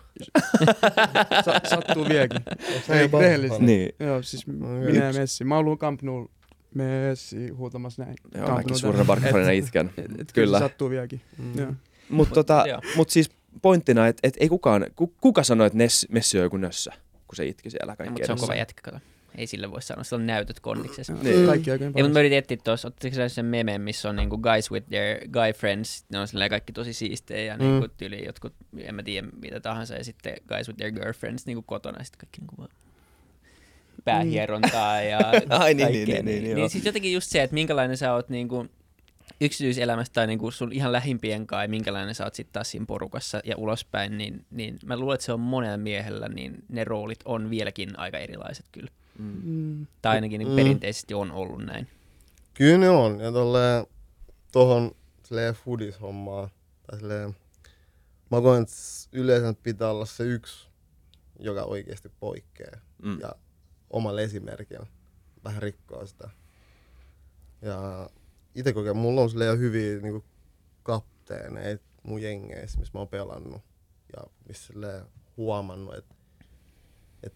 Sa- 1.44 1.60
sattuu 1.70 2.08
vieläkin. 2.08 2.40
Se 2.86 3.00
Ei, 3.00 3.08
rehellisesti. 3.20 3.64
niin. 3.64 3.92
Joo, 4.00 4.22
siis 4.22 4.46
No, 4.46 4.68
minä 4.68 5.04
ja. 5.06 5.12
Messi. 5.12 5.44
Mä 5.44 5.54
oon 5.56 5.64
ollut 5.66 5.80
Camp 5.80 6.02
Nou 6.02 6.30
Messi 6.74 7.48
huutamassa 7.48 8.04
näin. 8.04 8.16
Joo, 8.34 8.46
Camp 8.46 8.56
mäkin 8.58 8.78
suurena 8.78 9.04
Barca-fanina 9.04 9.50
itken. 9.50 9.90
Et, 9.98 10.20
et, 10.20 10.32
kyllä. 10.32 10.58
Sattuu 10.58 10.90
vieläkin. 10.90 11.20
Mm. 11.38 11.76
Mutta 12.08 12.34
tota, 12.34 12.64
mut 12.96 13.10
siis 13.10 13.30
pointtina, 13.62 14.06
että 14.06 14.20
et 14.28 14.34
ei 14.40 14.48
kukaan, 14.48 14.86
ku, 14.96 15.14
kuka 15.20 15.42
sanoi, 15.42 15.66
että 15.66 15.78
Messi 16.10 16.38
on 16.38 16.44
joku 16.44 16.56
nössö, 16.56 16.90
kun 17.36 17.44
se 17.44 17.46
itki 17.46 17.70
siellä 17.70 17.96
kaikki 17.96 18.10
mutta 18.12 18.26
se 18.26 18.32
on 18.32 18.38
kova 18.38 18.54
jätkä, 18.54 18.80
kato. 18.82 18.98
Ei 19.38 19.46
sille 19.46 19.70
voi 19.70 19.82
sanoa, 19.82 20.04
sillä 20.04 20.20
on 20.20 20.26
näytöt 20.26 20.60
kondiksessa. 20.60 21.12
Niin. 21.12 21.46
Kaikki 21.46 21.70
oikein 21.70 21.92
Ei, 21.96 22.02
mutta 22.02 22.12
mä 22.14 22.20
yritin 22.20 22.38
etsiä 22.38 22.56
tuossa, 22.64 22.88
ottiko 22.88 23.16
sen 23.28 23.44
meme, 23.46 23.78
missä 23.78 24.08
on 24.08 24.16
niinku 24.16 24.38
guys 24.38 24.70
with 24.70 24.88
their 24.88 25.28
guy 25.28 25.52
friends, 25.52 26.04
ne 26.12 26.18
on 26.18 26.28
silleen 26.28 26.50
kaikki 26.50 26.72
tosi 26.72 26.92
siistejä 26.92 27.42
ja 27.52 27.56
Mm. 27.56 27.64
niinku 27.64 27.88
tyyli 27.96 28.26
jotkut, 28.26 28.54
en 28.78 28.94
mä 28.94 29.02
tiedä 29.02 29.28
mitä 29.42 29.60
tahansa, 29.60 29.94
ja 29.94 30.04
sitten 30.04 30.36
guys 30.48 30.68
with 30.68 30.76
their 30.76 30.92
girlfriends 30.92 31.46
niinku 31.46 31.62
kotona, 31.62 31.98
ja 31.98 32.04
sitten 32.04 32.18
kaikki 32.18 32.40
niinku 32.40 32.54
vaan 32.58 32.70
päähierontaa 34.04 35.02
ja 35.10 35.18
Ai 35.48 35.74
niin, 35.74 35.86
kaikkea. 35.86 36.04
niin, 36.04 36.24
niin, 36.24 36.24
niin, 36.24 36.46
joo. 36.50 36.54
niin 36.56 36.70
siis 36.70 36.84
jotenkin 36.84 37.12
just 37.12 37.30
se, 37.30 37.42
että 37.42 37.54
minkälainen 37.54 37.96
sä 37.96 38.12
oot 38.14 38.28
niinku, 38.28 38.66
yksityiselämästä 39.40 40.14
tai 40.14 40.26
niinku 40.26 40.50
sun 40.50 40.72
ihan 40.72 40.92
lähimpien 40.92 41.46
kai, 41.46 41.68
minkälainen 41.68 42.14
sä 42.14 42.24
oot 42.24 42.34
sitten 42.34 42.52
taas 42.52 42.70
siinä 42.70 42.86
porukassa 42.86 43.40
ja 43.44 43.56
ulospäin, 43.56 44.18
niin, 44.18 44.46
niin 44.50 44.78
mä 44.84 44.96
luulen, 44.96 45.14
että 45.14 45.26
se 45.26 45.32
on 45.32 45.40
monella 45.40 45.76
miehellä, 45.76 46.28
niin 46.28 46.64
ne 46.68 46.84
roolit 46.84 47.20
on 47.24 47.50
vieläkin 47.50 47.98
aika 47.98 48.18
erilaiset 48.18 48.66
kyllä. 48.72 48.90
Mm. 49.18 49.40
Mm. 49.44 49.86
Tai 50.02 50.14
ainakin 50.14 50.38
niin 50.38 50.48
Mm. 50.48 50.56
perinteisesti 50.56 51.14
on 51.14 51.32
ollut 51.32 51.64
näin. 51.64 51.88
Kyllä 52.54 52.78
ne 52.78 52.90
on. 52.90 53.20
Ja 53.20 53.32
tolleen 53.32 53.86
tohon 54.52 54.92
silleen 55.24 55.54
foodis-hommaan. 55.54 56.48
Tai 56.86 56.98
silleen, 56.98 57.36
mä 58.30 58.40
koen, 58.40 58.62
että 58.62 58.74
yleensä 59.12 59.54
pitää 59.62 59.90
olla 59.90 60.06
se 60.06 60.24
yksi, 60.24 60.68
joka 61.38 61.62
oikeasti 61.62 62.08
poikkeaa. 62.20 62.80
Mm. 63.02 63.20
Ja 63.20 63.32
omalla 63.90 64.20
esimerkillä 64.20 64.86
vähän 65.44 65.62
rikkoo 65.62 66.06
sitä. 66.06 66.30
Ja 67.62 68.10
itse 68.56 68.72
kokeen, 68.72 68.96
mulla 68.96 69.20
on 69.20 69.30
silleen 69.30 69.58
hyviä 69.58 70.00
niinku 70.00 70.24
kapteeneita 70.82 71.84
mun 72.02 72.22
jengeissä, 72.22 72.78
missä 72.78 72.92
mä 72.94 73.00
oon 73.00 73.08
pelannut. 73.08 73.62
Ja 74.16 74.22
missä 74.48 75.06
huomannut, 75.36 75.94
että 75.94 76.14
et 77.22 77.34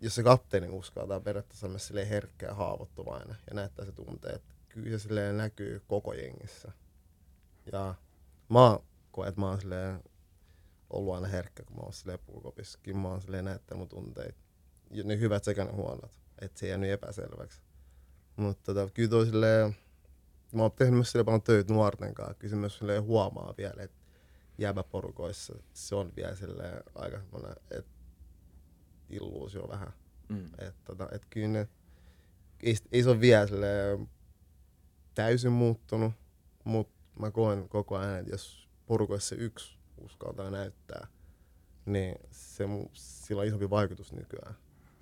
jos 0.00 0.14
se 0.14 0.22
kapteeni 0.22 0.68
uskaltaa 0.68 1.20
periaatteessa 1.20 1.66
olla 1.66 1.78
silleen 1.78 2.08
herkkä 2.08 2.46
ja 2.46 2.54
haavoittuvainen 2.54 3.36
ja 3.50 3.54
näyttää 3.54 3.84
se 3.84 3.92
tuntee, 3.92 4.32
että 4.32 4.54
kyllä 4.68 4.98
se 4.98 4.98
silleen 4.98 5.36
näkyy 5.36 5.82
koko 5.86 6.12
jengissä. 6.12 6.72
Ja 7.72 7.94
mä 8.48 8.78
koen, 9.10 9.28
että 9.28 9.40
mä 9.40 9.48
oon 9.48 9.60
silleen 9.60 10.02
ollut 10.90 11.14
aina 11.14 11.26
herkkä, 11.28 11.62
kun 11.62 11.76
mä 11.76 11.82
oon 11.82 11.92
silleen 11.92 12.18
puukopissakin. 12.26 12.96
Mä 12.96 13.08
oon 13.08 13.20
silleen 13.20 13.44
näyttänyt 13.44 13.78
mun 13.78 13.88
tunteita. 13.88 14.38
Ja 14.90 15.04
ne 15.04 15.18
hyvät 15.18 15.44
sekä 15.44 15.64
ne 15.64 15.72
huonot. 15.72 16.20
Että 16.40 16.58
se 16.58 16.66
ei 16.66 16.70
jäänyt 16.70 16.90
epäselväksi. 16.90 17.62
Mutta 18.36 18.74
tota, 18.74 18.92
kyllä 18.94 19.08
toi 19.08 19.26
silleen, 19.26 19.76
mä 20.56 20.62
oon 20.62 20.72
tehnyt 20.72 20.94
myös 20.94 21.10
silleen 21.10 21.24
paljon 21.24 21.42
töitä 21.42 21.72
nuorten 21.72 22.14
kanssa. 22.14 22.34
Kyllä 22.34 22.50
se 22.50 22.56
myös 22.56 22.78
silleen 22.78 23.02
huomaa 23.02 23.54
vielä, 23.58 23.82
että 23.82 23.96
jääväporukoissa 24.58 25.54
se 25.72 25.94
on 25.94 26.12
vielä 26.16 26.34
silleen 26.34 26.82
aika 26.94 27.18
semmoinen, 27.18 27.56
että 27.70 27.92
illuusio 29.10 29.68
vähän. 29.68 29.92
Mm. 30.28 30.46
Että 30.58 30.80
tota, 30.84 31.08
et 31.12 31.26
kyllä 31.30 31.48
ne, 31.48 31.68
ei, 32.62 32.76
ei 32.92 33.02
se 33.02 33.10
ole 33.10 33.20
vielä 33.20 33.46
silleen 33.46 34.08
täysin 35.14 35.52
muuttunut, 35.52 36.12
mutta 36.64 36.94
mä 37.20 37.30
koen 37.30 37.68
koko 37.68 37.96
ajan, 37.96 38.18
että 38.18 38.30
jos 38.30 38.68
porukoissa 38.86 39.34
yksi 39.34 39.78
uskaltaa 39.98 40.50
näyttää, 40.50 41.06
niin 41.86 42.14
se, 42.30 42.64
sillä 42.92 43.40
on 43.40 43.46
isompi 43.46 43.70
vaikutus 43.70 44.12
nykyään. 44.12 44.54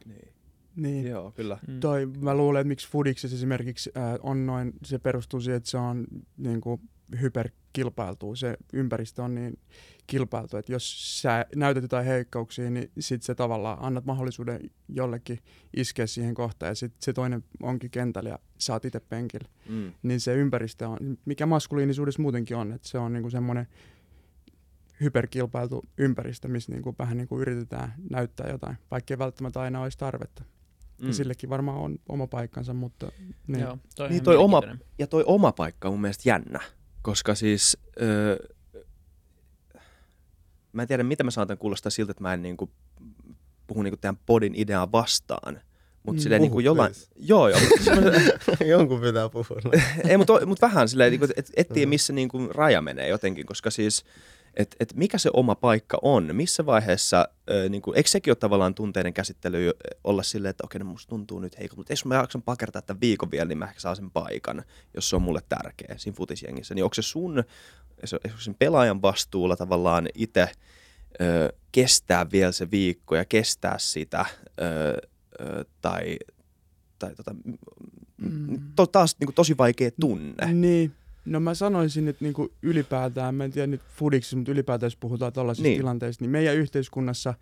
Niin. 0.05 0.38
Niin. 0.79 1.07
Joo, 1.07 1.31
kyllä. 1.31 1.59
Mm. 1.69 1.81
Toi, 1.81 2.07
mä 2.07 2.35
luulen, 2.35 2.61
että 2.61 2.69
miksi 2.69 2.89
Fudiksessa 2.89 3.37
esimerkiksi 3.37 3.91
ää, 3.95 4.19
on 4.23 4.47
noin, 4.47 4.73
se 4.85 4.99
perustuu 4.99 5.41
siihen, 5.41 5.57
että 5.57 5.71
se 5.71 5.79
on 5.79 6.07
niin 6.37 6.61
kuin, 6.61 6.81
hyperkilpailtu. 7.21 8.35
Se 8.35 8.57
ympäristö 8.73 9.23
on 9.23 9.35
niin 9.35 9.59
kilpailtu, 10.07 10.57
että 10.57 10.73
jos 10.73 11.21
sä 11.23 11.47
näytät 11.57 11.83
jotain 11.83 12.07
heikkouksia, 12.07 12.71
niin 12.71 12.91
sit 12.99 13.23
se 13.23 13.35
tavallaan 13.35 13.79
annat 13.81 14.05
mahdollisuuden 14.05 14.71
jollekin 14.89 15.39
iskeä 15.77 16.07
siihen 16.07 16.35
kohtaan 16.35 16.71
ja 16.71 16.75
sit 16.75 16.93
se 17.01 17.13
toinen 17.13 17.45
onkin 17.63 17.91
kentällä 17.91 18.31
ja 18.31 18.39
sä 18.59 18.73
oot 18.73 18.85
itse 18.85 19.01
penkillä. 19.01 19.49
Mm. 19.69 19.93
Niin 20.03 20.21
se 20.21 20.35
ympäristö 20.35 20.89
on, 20.89 21.19
mikä 21.25 21.47
maskuliinisuudessa 21.47 22.23
muutenkin 22.23 22.57
on, 22.57 22.73
että 22.73 22.89
se 22.89 22.99
on 22.99 23.13
niinku 23.13 23.31
semmoinen 23.31 23.67
hyperkilpailtu 25.01 25.85
ympäristö, 25.99 26.49
missä 26.49 26.73
niinku 26.73 26.95
vähän 26.99 27.17
niinku 27.17 27.41
yritetään 27.41 27.95
näyttää 28.11 28.51
jotain, 28.51 28.77
vaikka 28.91 29.15
ei 29.15 29.19
välttämättä 29.19 29.61
aina 29.61 29.83
olisi 29.83 29.99
tarvetta. 29.99 30.45
Mm. 31.01 31.07
Ja 31.07 31.15
sillekin 31.15 31.51
varmaan 31.51 31.79
on 31.79 31.97
oma 32.09 32.27
paikkansa, 32.27 32.75
mutta 32.75 33.13
niin. 33.47 33.61
Joo, 33.61 33.79
toi 33.97 34.09
Niin 34.09 34.23
toi 34.25 34.37
oma-. 34.37 34.63
Ja 34.99 35.07
toi 35.07 35.25
oma 35.27 35.53
paikka 35.53 35.89
on 35.89 35.95
mun 35.95 36.01
mielestä 36.01 36.29
jännä, 36.29 36.61
koska 37.03 37.35
siis... 37.35 37.79
Öö, 38.03 38.37
mä 40.73 40.83
en 40.83 40.89
tiedä, 40.89 41.03
mitä 41.03 41.25
mä 41.25 41.31
saatan 41.31 41.59
kuulostaa 41.59 41.91
siltä, 41.91 42.11
että 42.11 42.23
mä 42.23 42.35
en 42.35 42.43
niinku 42.43 42.71
puhu 43.67 43.83
niinku 43.83 43.97
tämän 44.01 44.19
podin 44.27 44.55
ideaa 44.55 44.93
vastaan. 44.93 45.61
Mutta 46.03 46.19
Mm. 46.21 46.23
silleen 46.23 46.41
Puhu, 46.41 46.45
niinku 46.47 46.61
jollain... 46.61 46.93
please. 46.93 47.09
Joo, 47.17 47.49
joo. 47.49 47.59
Jonkun 48.73 49.01
pitää 49.01 49.29
puhua. 49.29 49.57
ei, 50.09 50.17
mutta 50.17 50.47
mut 50.47 50.63
vähän 50.63 50.89
silleen, 50.89 51.11
niinku, 51.11 51.27
että 51.37 51.53
et 51.57 51.69
tiedä, 51.69 51.89
missä 51.89 52.13
niinku 52.13 52.47
raja 52.47 52.83
menee 52.83 53.09
jotenkin, 53.09 53.47
koska 53.47 53.71
siis, 53.71 54.05
että 54.55 54.77
et 54.81 54.95
mikä 54.95 55.19
se 55.19 55.31
oma 55.33 55.55
paikka 55.55 55.99
on, 56.03 56.29
missä 56.33 56.67
vaiheessa, 56.67 57.29
ö, 57.51 57.69
niinku, 57.69 57.93
eikö 57.93 58.09
sekin 58.09 58.31
ole 58.31 58.37
tavallaan 58.37 58.75
tunteiden 58.75 59.15
käsittely 59.15 59.71
olla 60.05 60.23
silleen, 60.23 60.51
että 60.51 60.65
okei, 60.65 60.79
no 60.79 60.85
musta 60.85 61.09
tuntuu 61.09 61.39
nyt 61.41 61.59
heikolta, 61.59 61.77
mutta 61.81 61.93
jos 61.93 62.05
mä 62.05 62.15
jaksan 62.15 62.43
pakertaa 62.43 62.83
tämän 62.83 63.01
viikon 63.01 63.31
vielä, 63.31 63.45
niin 63.45 63.59
mä 63.59 63.65
ehkä 63.65 63.81
saan 63.81 63.97
sen 63.97 64.11
paikan, 64.11 64.65
jos 64.95 65.09
se 65.11 65.17
on 65.17 65.23
mulle 65.23 65.41
tärkeä 65.49 65.95
siinä 65.99 66.17
futisjengissä. 66.17 66.75
Niin 66.75 66.85
onko 66.85 66.95
se 66.95 67.03
sun, 67.03 67.39
onko 68.13 68.39
sen 68.41 68.55
pelaajan 68.59 69.03
vastuulla 69.03 69.57
tavallaan 69.57 70.09
itse 70.15 70.49
ö, 71.21 71.53
kestää 71.73 72.27
vielä 72.33 72.53
se 72.53 72.71
viikko 72.71 73.17
ja 73.17 73.25
kestää 73.25 73.79
sitä, 73.79 74.27
ö, 74.61 74.97
ö, 75.41 75.65
tai, 75.81 76.17
tai 76.99 77.15
tota, 77.15 77.35
Mm. 78.19 78.61
to, 78.77 78.87
taas 78.87 79.17
niin 79.21 79.27
kuin, 79.27 79.35
tosi 79.35 79.59
vaikea 79.59 79.91
tunne. 80.01 80.53
Niin. 80.53 80.93
No 81.29 81.41
mä 81.41 81.55
sanoisin, 81.55 82.09
että 82.09 82.25
niinku 82.25 82.53
ylipäätään, 82.63 83.35
mä 83.35 83.45
en 83.45 83.51
tiedä 83.51 83.67
nyt 83.67 83.81
fudiksissa, 83.97 84.37
mutta 84.37 84.53
ylipäätään 84.53 84.87
jos 84.87 84.97
puhutaan 84.97 85.33
tällaisista 85.33 85.69
Niin. 85.69 85.79
tilanteista, 85.79 86.25
niin 86.25 86.31
meidän 86.31 86.57
yhteiskunnassa 86.57 87.35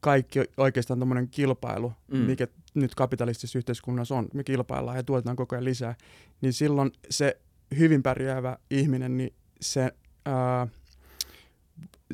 kaikki 0.00 0.38
oikeastaan 0.56 0.98
tuommoinen 0.98 1.28
kilpailu, 1.28 1.92
mm. 2.12 2.18
mikä 2.18 2.48
nyt 2.74 2.94
kapitalistisessa 2.94 3.58
yhteiskunnassa 3.58 4.14
on, 4.14 4.28
me 4.34 4.44
kilpaillaan 4.44 4.96
ja 4.96 5.02
tuotetaan 5.02 5.36
koko 5.36 5.54
ajan 5.56 5.64
lisää, 5.64 5.94
niin 6.40 6.52
silloin 6.52 6.92
se 7.10 7.36
hyvin 7.78 8.02
pärjäävä 8.02 8.58
ihminen, 8.70 9.16
niin 9.16 9.34
se 9.60 9.92
ää, 10.26 10.66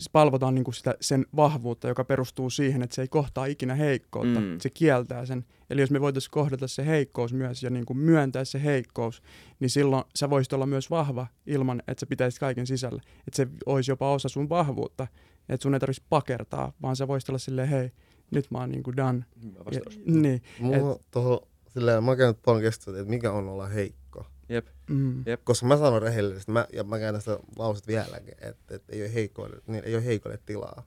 palvotaan 0.09 0.55
niinku 0.55 0.73
sitä, 0.73 0.95
sen 1.01 1.27
vahvuutta, 1.37 1.89
joka 1.89 2.05
perustuu 2.05 2.51
siihen, 2.51 2.83
että 2.83 2.95
se 2.95 3.03
ei 3.03 3.09
kohtaa 3.09 3.47
ikinä 3.47 3.75
heikkoutta. 3.75 4.41
Mm. 4.41 4.59
Se 4.61 4.71
kieltää 4.71 5.27
sen. 5.27 5.45
Eli 5.71 5.81
jos 5.81 5.91
me 5.91 6.01
voitaisiin 6.01 6.31
kohdata 6.31 6.69
se 6.69 6.87
heikkous 6.87 7.33
myös 7.33 7.63
ja 7.63 7.71
niinku 7.71 7.95
myöntää 7.95 8.45
se 8.45 8.63
heikkous, 8.65 9.23
niin 9.61 9.71
silloin 9.71 10.05
sä 10.15 10.31
voisit 10.31 10.53
olla 10.53 10.67
myös 10.67 10.91
vahva 10.91 11.27
ilman, 11.47 11.83
että 11.89 12.01
sä 12.01 12.07
pitäisit 12.07 12.41
kaiken 12.41 12.67
sisällä. 12.67 13.03
Että 13.19 13.37
se 13.37 13.49
olisi 13.67 13.91
jopa 13.91 14.13
osa 14.13 14.29
sun 14.29 14.49
vahvuutta. 14.49 15.07
Että 15.49 15.63
sun 15.63 15.75
ei 15.75 15.81
tarvitsisi 15.81 16.07
pakertaa, 16.09 16.73
vaan 16.83 16.97
sä 16.97 17.09
voisit 17.09 17.29
olla 17.29 17.39
silleen, 17.39 17.69
hei, 17.69 17.91
nyt 18.31 18.51
mä 18.51 18.59
oon 18.59 18.71
niinku 18.71 18.97
done. 18.97 19.25
Hyvä 19.43 19.65
Ja, 19.71 19.81
niin. 20.07 20.43
Mulla 20.61 20.77
on 20.77 20.99
toho, 21.11 21.49
silleen, 21.69 22.05
mä 22.05 22.11
oon 22.11 22.19
käynyt 22.19 22.43
paljon 22.45 22.63
keskustelua, 22.63 22.99
että 22.99 23.11
mikä 23.11 23.33
on 23.33 23.49
olla 23.49 23.67
heikko. 23.67 24.27
Jep. 24.51 24.67
Mm. 24.89 25.23
Jep. 25.27 25.41
Koska 25.45 25.67
mä 25.67 25.77
sanon 25.77 26.03
rehellisesti, 26.03 26.53
mä, 26.53 26.67
ja 26.73 26.85
mä 26.85 26.99
käyn 26.99 27.21
sitä 27.21 27.39
lauset 27.57 27.87
vieläkin, 27.87 28.35
että, 28.41 28.75
että 28.75 28.93
ei, 28.93 29.03
ole 29.03 29.15
heikoille, 29.15 29.63
niin 29.67 29.85
ei 29.85 29.95
ole 29.95 30.05
heikoille 30.05 30.39
tilaa. 30.47 30.83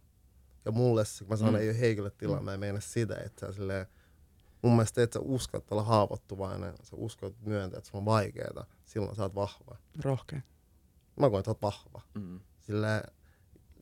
Ja 0.66 0.72
mulle, 0.72 1.06
se, 1.06 1.24
kun 1.24 1.30
mä 1.30 1.36
sanon, 1.38 1.54
Mm. 1.54 1.60
ei 1.60 1.70
ole 1.70 1.80
heikoille 1.80 2.12
tilaa, 2.18 2.42
mä 2.42 2.54
en 2.54 2.60
meinaa 2.60 2.82
sitä, 2.82 3.16
että 3.16 3.46
sä 3.48 3.52
silleen, 3.54 3.86
mun 4.62 4.72
mielestä, 4.72 5.04
että 5.04 5.20
sä 5.20 5.26
uskot 5.26 5.72
olla 5.72 5.84
haavoittuvainen, 5.84 6.74
sä 6.84 6.96
uskot 6.96 7.36
myöntää, 7.42 7.78
että 7.78 7.90
se 7.90 7.98
on 7.98 8.06
vaikeeta, 8.06 8.66
silloin 8.86 9.16
sä 9.16 9.24
oot 9.24 9.36
vahva. 9.36 9.78
Rohkea. 10.04 10.42
Mä 11.20 11.30
koen, 11.30 11.40
että 11.40 11.48
sä 11.48 11.52
oot 11.52 11.62
vahva. 11.62 12.02
Mm. 12.14 12.40
Sillä 12.60 13.04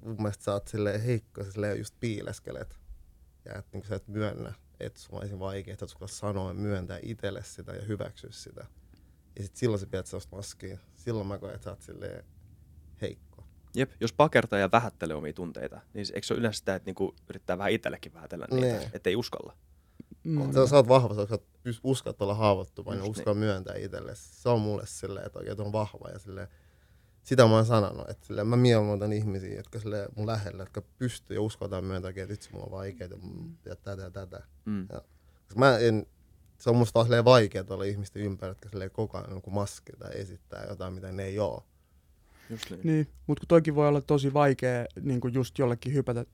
mun 0.06 0.16
mielestä 0.22 0.44
sä 0.44 0.54
oot 0.54 0.68
silleen 0.68 1.02
heikko, 1.02 1.44
sä 1.44 1.52
silleen 1.52 1.78
just 1.78 1.96
piileskelet. 2.00 2.80
Ja 3.46 3.56
että 3.56 3.78
niin 3.78 3.86
sä 3.88 3.96
et 3.96 4.08
myönnä, 4.08 4.54
että 4.80 5.00
sulla 5.00 5.24
on 5.34 5.40
vaikea, 5.40 5.74
että 5.74 5.88
sulla 5.88 6.08
sanoa 6.08 6.48
ja 6.48 6.54
myöntää 6.54 7.00
itselle 7.04 7.44
sitä 7.44 7.72
ja 7.72 7.86
hyväksyä 7.86 8.30
sitä. 8.34 8.66
Ja 9.38 9.44
sit 9.44 9.56
silloin 9.56 9.80
sä 9.80 9.86
pidät 9.86 10.06
sellaista 10.06 10.36
maskia. 10.36 10.78
Silloin 10.96 11.28
mä 11.28 11.38
koen, 11.38 11.56
että 11.56 11.64
sä 11.64 11.70
oot 11.70 11.82
silleen 11.82 12.26
heikko. 13.02 13.44
Jep, 13.76 13.92
jos 14.00 14.14
pakertaa 14.14 14.60
ja 14.60 14.70
vähättelee 14.72 15.16
omia 15.16 15.34
tunteita, 15.34 15.82
niin 15.94 16.06
eikö 16.14 16.28
se 16.28 16.34
ole 16.34 16.40
yleensä 16.40 16.58
sitä, 16.58 16.76
että 16.76 16.86
niinku 16.88 17.16
yrittää 17.30 17.58
vähän 17.58 17.72
itsellekin 17.72 18.14
vähätellä 18.14 18.48
niitä, 18.52 18.78
Niin. 18.78 18.90
että 18.94 19.10
ei 19.10 19.16
uskalla? 19.16 19.58
Mm. 20.24 20.54
Sä, 20.54 20.68
sä 20.68 20.76
oot 20.76 20.88
vahva, 20.88 21.16
sä 21.28 21.40
uskot 21.84 22.22
olla 22.22 22.36
haavoittuvainen 22.36 23.04
ja 23.04 23.08
Just 23.08 23.20
uskoo 23.20 23.34
myöntää 23.34 23.76
itselle. 23.76 24.12
Se 24.16 24.50
on 24.50 24.62
mulle 24.62 24.86
silleen, 24.86 25.26
että 25.26 25.40
oikein 25.40 25.62
on 25.62 25.72
vahva 25.72 26.10
ja 26.10 26.20
silleen, 26.20 26.48
sitä 27.24 27.44
mä 27.48 27.56
oon 27.56 27.66
sanonut, 27.66 28.10
että 28.10 28.28
silleen, 28.28 28.48
mä 28.48 28.56
mieluutan 28.56 29.14
ihmisiä, 29.14 29.56
jotka 29.56 29.80
silleen 29.80 30.10
mun 30.16 30.28
lähellä, 30.28 30.62
jotka 30.62 30.82
pystyy 30.82 31.36
ja 31.36 31.42
uskaltaa 31.42 31.82
myöntää, 31.82 32.10
että 32.10 32.28
vitsi, 32.28 32.50
mulla 32.52 32.66
on 32.66 32.72
vaikeaa 32.72 33.10
ja 33.66 33.76
tätä 33.76 34.02
ja 34.02 34.12
tätä. 34.12 34.44
Mm. 34.66 34.88
Koska 34.88 35.60
mä 35.60 35.78
en, 35.78 36.06
se 36.62 36.70
on 36.70 36.76
musta 36.76 36.94
vaan 36.94 37.06
silleen 37.06 37.26
vaikea 37.26 37.64
olla 37.70 37.84
ihmisten 37.84 38.22
ympärillä, 38.22 38.52
jotka 38.52 38.70
silleen 38.70 38.92
koko 38.92 39.18
ajan 39.18 39.30
jonkun 39.32 39.54
maski 39.54 39.92
tai 40.00 40.12
esittää 40.14 40.66
jotain, 40.70 40.94
mitä 40.94 41.12
ne 41.12 41.24
ei 41.24 41.40
oo. 41.40 41.66
Just 42.50 42.70
niin. 42.70 42.80
Niin, 42.84 43.08
mutta 43.28 43.46
toikin 43.48 43.76
voi 43.76 43.88
olla 43.88 44.02
tosi 44.02 44.34
vaikea 44.34 44.86
niin 45.02 45.22
kuin 45.22 45.34
just 45.34 45.60
jollekin 45.60 45.94
hypätä 45.94 46.26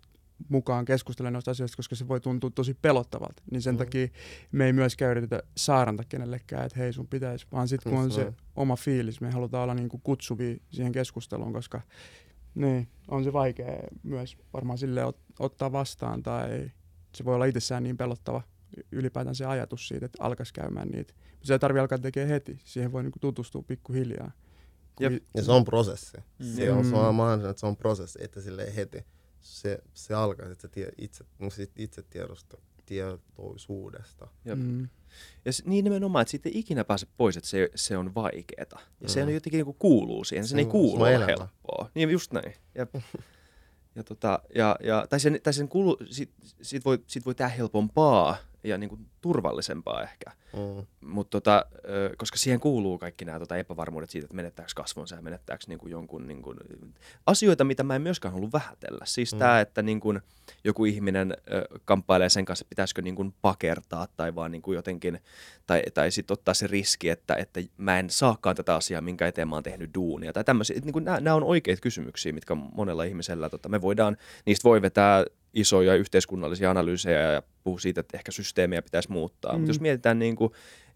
mukaan 0.50 0.86
keskustelemaan 0.86 1.34
noista 1.34 1.52
asioista, 1.52 1.76
koska 1.76 1.96
se 1.96 2.08
voi 2.08 2.20
tuntua 2.20 2.50
tosi 2.50 2.74
pelottavalta. 2.74 3.44
Niin 3.52 3.62
sen 3.62 3.76
mm. 3.76 3.78
takia 3.78 4.08
me 4.52 4.66
ei 4.66 4.74
myöskään 4.74 5.12
yritetä 5.12 5.44
saaranta 5.58 6.04
kenellekään, 6.10 6.66
että 6.66 6.80
hei 6.80 6.94
sun 6.94 7.08
pitäisi, 7.08 7.48
vaan 7.52 7.68
sitten 7.68 7.94
kun 7.94 8.02
on 8.02 8.12
se 8.12 8.34
oma 8.56 8.76
fiilis, 8.76 9.22
me 9.22 9.32
halutaan 9.32 9.64
olla 9.64 9.74
niin 9.74 9.90
kuin 9.90 10.02
kutsuvia 10.02 10.56
siihen 10.70 10.92
keskusteluun, 10.92 11.54
koska 11.54 11.82
niin, 12.56 12.88
on 13.08 13.24
se 13.24 13.34
vaikea 13.34 13.78
myös 14.04 14.38
varmaan 14.54 14.78
sille 14.78 15.06
ot- 15.06 15.36
ottaa 15.40 15.72
vastaan 15.72 16.24
tai 16.24 16.72
se 17.16 17.26
voi 17.26 17.36
olla 17.36 17.46
itsessään 17.46 17.84
niin 17.84 17.98
pelottava 17.98 18.42
ylipäätään 18.92 19.36
se 19.36 19.46
ajatus 19.46 19.88
siitä, 19.88 20.06
että 20.06 20.24
alkaisi 20.24 20.54
käymään 20.54 20.88
niitä. 20.88 21.14
Mutta 21.32 21.48
se 21.48 21.54
ei 21.54 21.60
tarvitse 21.60 21.82
alkaa 21.82 21.98
tekemään 21.98 22.30
heti, 22.30 22.60
siihen 22.64 22.92
voi 22.92 23.04
niin 23.04 23.12
kuin 23.12 23.22
tutustua 23.22 23.62
pikkuhiljaa. 23.68 24.32
Jep. 25.00 25.24
Ja 25.36 25.44
se 25.44 25.52
on 25.52 25.66
prosessi. 25.66 26.18
Mm. 26.40 26.46
Se 26.46 26.72
on, 26.72 26.86
se 26.86 26.92
Mm. 26.92 26.98
on, 26.98 27.16
mä 27.16 27.28
ajattelen, 27.28 27.50
että 27.52 27.60
se 27.60 27.66
on 27.66 27.78
prosessi, 27.78 28.20
että 28.22 28.42
silleen 28.42 28.74
heti. 28.74 29.06
Se, 29.40 29.80
se 29.94 30.14
alkaa 30.14 30.50
että 30.52 30.68
tie, 30.68 30.90
itse, 30.98 31.26
itse 31.78 32.02
tiedosta, 32.04 32.58
tietoisuudesta. 32.86 34.28
Jep. 34.46 34.60
Mm. 34.60 34.88
Ja 35.46 35.54
se, 35.54 35.64
niin 35.66 35.84
nimenomaan, 35.84 36.22
että 36.22 36.32
siitä 36.32 36.50
ei 36.50 36.60
ikinä 36.60 36.84
pääse 36.84 37.08
pois, 37.18 37.38
että 37.38 37.50
se, 37.50 37.70
se 37.76 37.98
on 37.98 38.16
vaikeeta. 38.16 38.80
Ja 39.02 39.10
se 39.10 39.22
Mm. 39.22 39.28
on 39.28 39.34
jotenkin 39.34 39.66
niin 39.66 39.76
kuuluu 39.80 40.24
siihen, 40.24 40.46
Se 40.46 40.50
sen 40.50 40.60
ei 40.60 40.66
kuulu 40.66 41.06
se 41.06 41.14
elämä. 41.14 41.26
helppoa. 41.26 41.90
Niin 41.96 42.10
just 42.10 42.34
näin. 42.34 42.54
Jep. 42.76 42.96
Ja, 43.96 44.04
tota, 44.04 44.40
ja, 44.56 44.76
ja, 44.84 45.06
tai 45.10 45.20
sen, 45.20 45.40
tai 45.44 45.54
sen 45.54 45.68
kuulu, 45.68 45.98
sit, 46.10 46.30
sit, 46.62 46.86
voi, 46.86 47.00
sit 47.08 47.26
voi 47.26 47.36
tehdä 47.36 47.50
helpompaa 47.50 48.38
ja 48.70 48.78
niin 48.78 48.90
kuin 48.90 49.06
turvallisempaa 49.22 50.04
ehkä. 50.04 50.32
Mm. 50.54 50.86
Mutta 51.02 51.42
tota, 51.42 51.66
koska 52.18 52.38
siihen 52.38 52.60
kuuluu 52.60 52.98
kaikki 52.98 53.26
nämä 53.26 53.40
tota 53.40 53.58
epävarmuudet 53.58 54.10
siitä, 54.10 54.26
että 54.26 54.36
menettääkö 54.36 54.72
kasvonsa 54.76 55.16
ja 55.16 55.22
menettääkö 55.22 55.64
niinku 55.68 55.88
jonkun 55.88 56.28
niinku, 56.28 56.56
asioita, 57.26 57.64
mitä 57.64 57.84
mä 57.84 57.96
en 57.96 58.02
myöskään 58.02 58.34
halua 58.34 58.50
vähätellä. 58.54 59.06
Siis 59.06 59.34
mm. 59.34 59.40
tämä, 59.40 59.60
että 59.60 59.82
niinku, 59.82 60.14
joku 60.64 60.86
ihminen 60.86 61.32
ö, 61.52 61.68
kamppailee 61.86 62.30
sen 62.30 62.46
kanssa, 62.46 62.64
että 62.64 62.70
pitäisikö 62.70 63.02
niinku 63.02 63.34
pakertaa 63.42 64.08
tai 64.18 64.36
vaan 64.36 64.52
niinku 64.52 64.74
jotenkin, 64.74 65.20
tai, 65.66 65.84
tai 65.94 66.12
sitten 66.12 66.34
ottaa 66.34 66.54
se 66.54 66.68
riski, 66.68 67.10
että, 67.10 67.36
että 67.36 67.62
mä 67.78 68.00
en 68.00 68.10
saakaan 68.10 68.56
tätä 68.56 68.76
asiaa, 68.76 69.02
minkä 69.02 69.28
eteen 69.28 69.48
mä 69.48 69.56
oon 69.56 69.64
tehnyt 69.64 69.94
duunia. 69.96 70.34
Tai 70.34 70.44
tämmöisiä, 70.44 70.80
niinku, 70.84 71.00
nämä 71.00 71.34
on 71.34 71.44
oikeita 71.44 71.82
kysymyksiä, 71.82 72.34
mitkä 72.34 72.56
monella 72.56 73.04
ihmisellä, 73.04 73.50
tota, 73.50 73.70
me 73.70 73.82
voidaan, 73.82 74.18
niistä 74.46 74.64
voi 74.64 74.82
vetää 74.82 75.26
isoja 75.54 75.96
yhteiskunnallisia 75.96 76.72
analyysejä 76.72 77.32
ja 77.32 77.44
puhua 77.64 77.80
siitä, 77.80 78.02
että 78.02 78.18
ehkä 78.18 78.32
systeemiä 78.32 78.82
pitäisi 78.82 79.12
muuttaa. 79.12 79.54
Mm. 79.54 79.60
Mutta 79.60 79.70
jos 79.70 79.82
mietitään 79.82 80.20
niin 80.20 80.36
kuin 80.36 80.52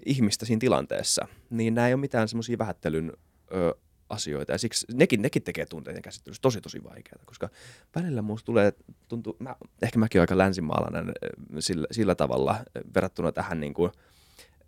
ihmistä 0.05 0.45
siinä 0.45 0.59
tilanteessa, 0.59 1.27
niin 1.49 1.73
nämä 1.73 1.87
ei 1.87 1.93
ole 1.93 2.01
mitään 2.01 2.27
semmoisia 2.27 2.57
vähättelyn 2.57 3.13
ö, 3.53 3.75
asioita. 4.09 4.51
Ja 4.51 4.57
siksi 4.57 4.87
nekin, 4.93 5.21
nekin 5.21 5.43
tekee 5.43 5.65
tunteiden 5.65 6.01
käsittelyssä 6.01 6.41
tosi 6.41 6.61
tosi 6.61 6.83
vaikeaa, 6.83 7.23
koska 7.25 7.49
välillä 7.95 8.21
musta 8.21 8.45
tulee, 8.45 8.73
tuntuu, 9.07 9.35
mä, 9.39 9.55
ehkä 9.81 9.99
mäkin 9.99 10.19
olen 10.19 10.23
aika 10.23 10.37
länsimaalainen 10.37 11.11
sillä, 11.59 11.87
sillä 11.91 12.15
tavalla 12.15 12.55
verrattuna 12.95 13.31
tähän 13.31 13.59
niin 13.59 13.73
kuin, 13.73 13.91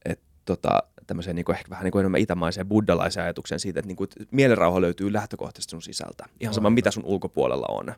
että 0.06 0.26
tota, 0.46 0.84
tämmöiseen 1.08 1.36
niin 1.36 1.46
kuin, 1.46 1.56
ehkä 1.56 1.70
vähän 1.70 1.84
niin 1.84 1.92
kuin 1.92 2.00
enemmän 2.00 2.22
itämaiseen 2.22 2.68
buddhalaiseen 2.68 3.24
ajatukseen 3.24 3.60
siitä, 3.60 3.80
että, 3.80 3.88
niin 3.88 3.96
kuin, 3.96 4.10
että 4.20 4.36
mielenrauha 4.36 4.82
löytyy 4.82 5.14
lähtökohtaisesti 5.14 5.72
sun 5.72 5.82
sisältä. 5.82 6.26
Ihan 6.40 6.54
sama, 6.54 6.66
Aivan. 6.66 6.74
mitä 6.74 6.92
sun 6.92 7.06
ulkopuolella 7.06 7.66
on. 7.70 7.94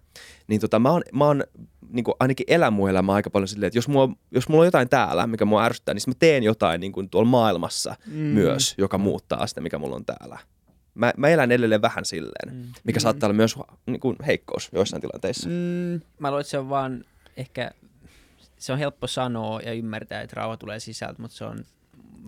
Niin 0.48 0.62
tota, 0.62 0.80
mä 0.80 0.90
oon, 0.92 1.02
mä 1.14 1.26
oon 1.26 1.44
niin 1.90 2.04
kuin, 2.04 2.16
ainakin 2.20 2.46
elän 2.50 2.74
mun 2.74 2.90
elämää 2.90 3.16
aika 3.16 3.30
paljon 3.30 3.48
silleen, 3.48 3.68
että 3.68 3.78
jos 3.78 3.88
mulla, 3.88 4.16
jos 4.32 4.50
mulla 4.50 4.62
on 4.62 4.68
jotain 4.68 4.90
täällä, 4.90 5.28
mikä 5.28 5.46
mua 5.46 5.64
ärsyttää, 5.66 5.94
niin 5.94 6.02
mä 6.08 6.14
teen 6.20 6.44
jotain 6.44 6.82
niin 6.82 6.92
kuin 6.92 7.10
tuolla 7.10 7.30
maailmassa 7.30 7.96
Mm. 8.08 8.14
myös, 8.14 8.76
joka 8.78 8.98
muuttaa 8.98 9.48
sitä, 9.48 9.62
mikä 9.62 9.78
mulla 9.78 9.96
on 9.96 10.06
täällä. 10.06 10.40
Mä, 10.94 11.14
mä 11.18 11.28
elän 11.28 11.52
edelleen 11.52 11.82
vähän 11.82 12.06
silleen, 12.06 12.56
Mm. 12.56 12.72
mikä 12.84 13.00
Mm. 13.00 13.02
saattaa 13.02 13.28
olla 13.28 13.36
myös 13.38 13.56
niin 13.86 14.00
kuin, 14.00 14.16
heikkous 14.26 14.70
joissain 14.74 15.02
tilanteissa. 15.02 15.50
Mm. 15.50 16.02
Mä 16.20 16.30
luulen, 16.30 16.42
että 16.42 16.52
se 16.52 16.58
on 16.58 16.70
vaan 16.70 17.06
ehkä, 17.38 17.72
se 18.58 18.74
on 18.74 18.80
helppo 18.80 19.08
sanoa 19.08 19.62
ja 19.62 19.74
ymmärtää, 19.74 20.22
että 20.22 20.34
rauha 20.36 20.58
tulee 20.58 20.80
sisältä, 20.80 21.22
mutta 21.22 21.38
se 21.38 21.46
on, 21.46 21.66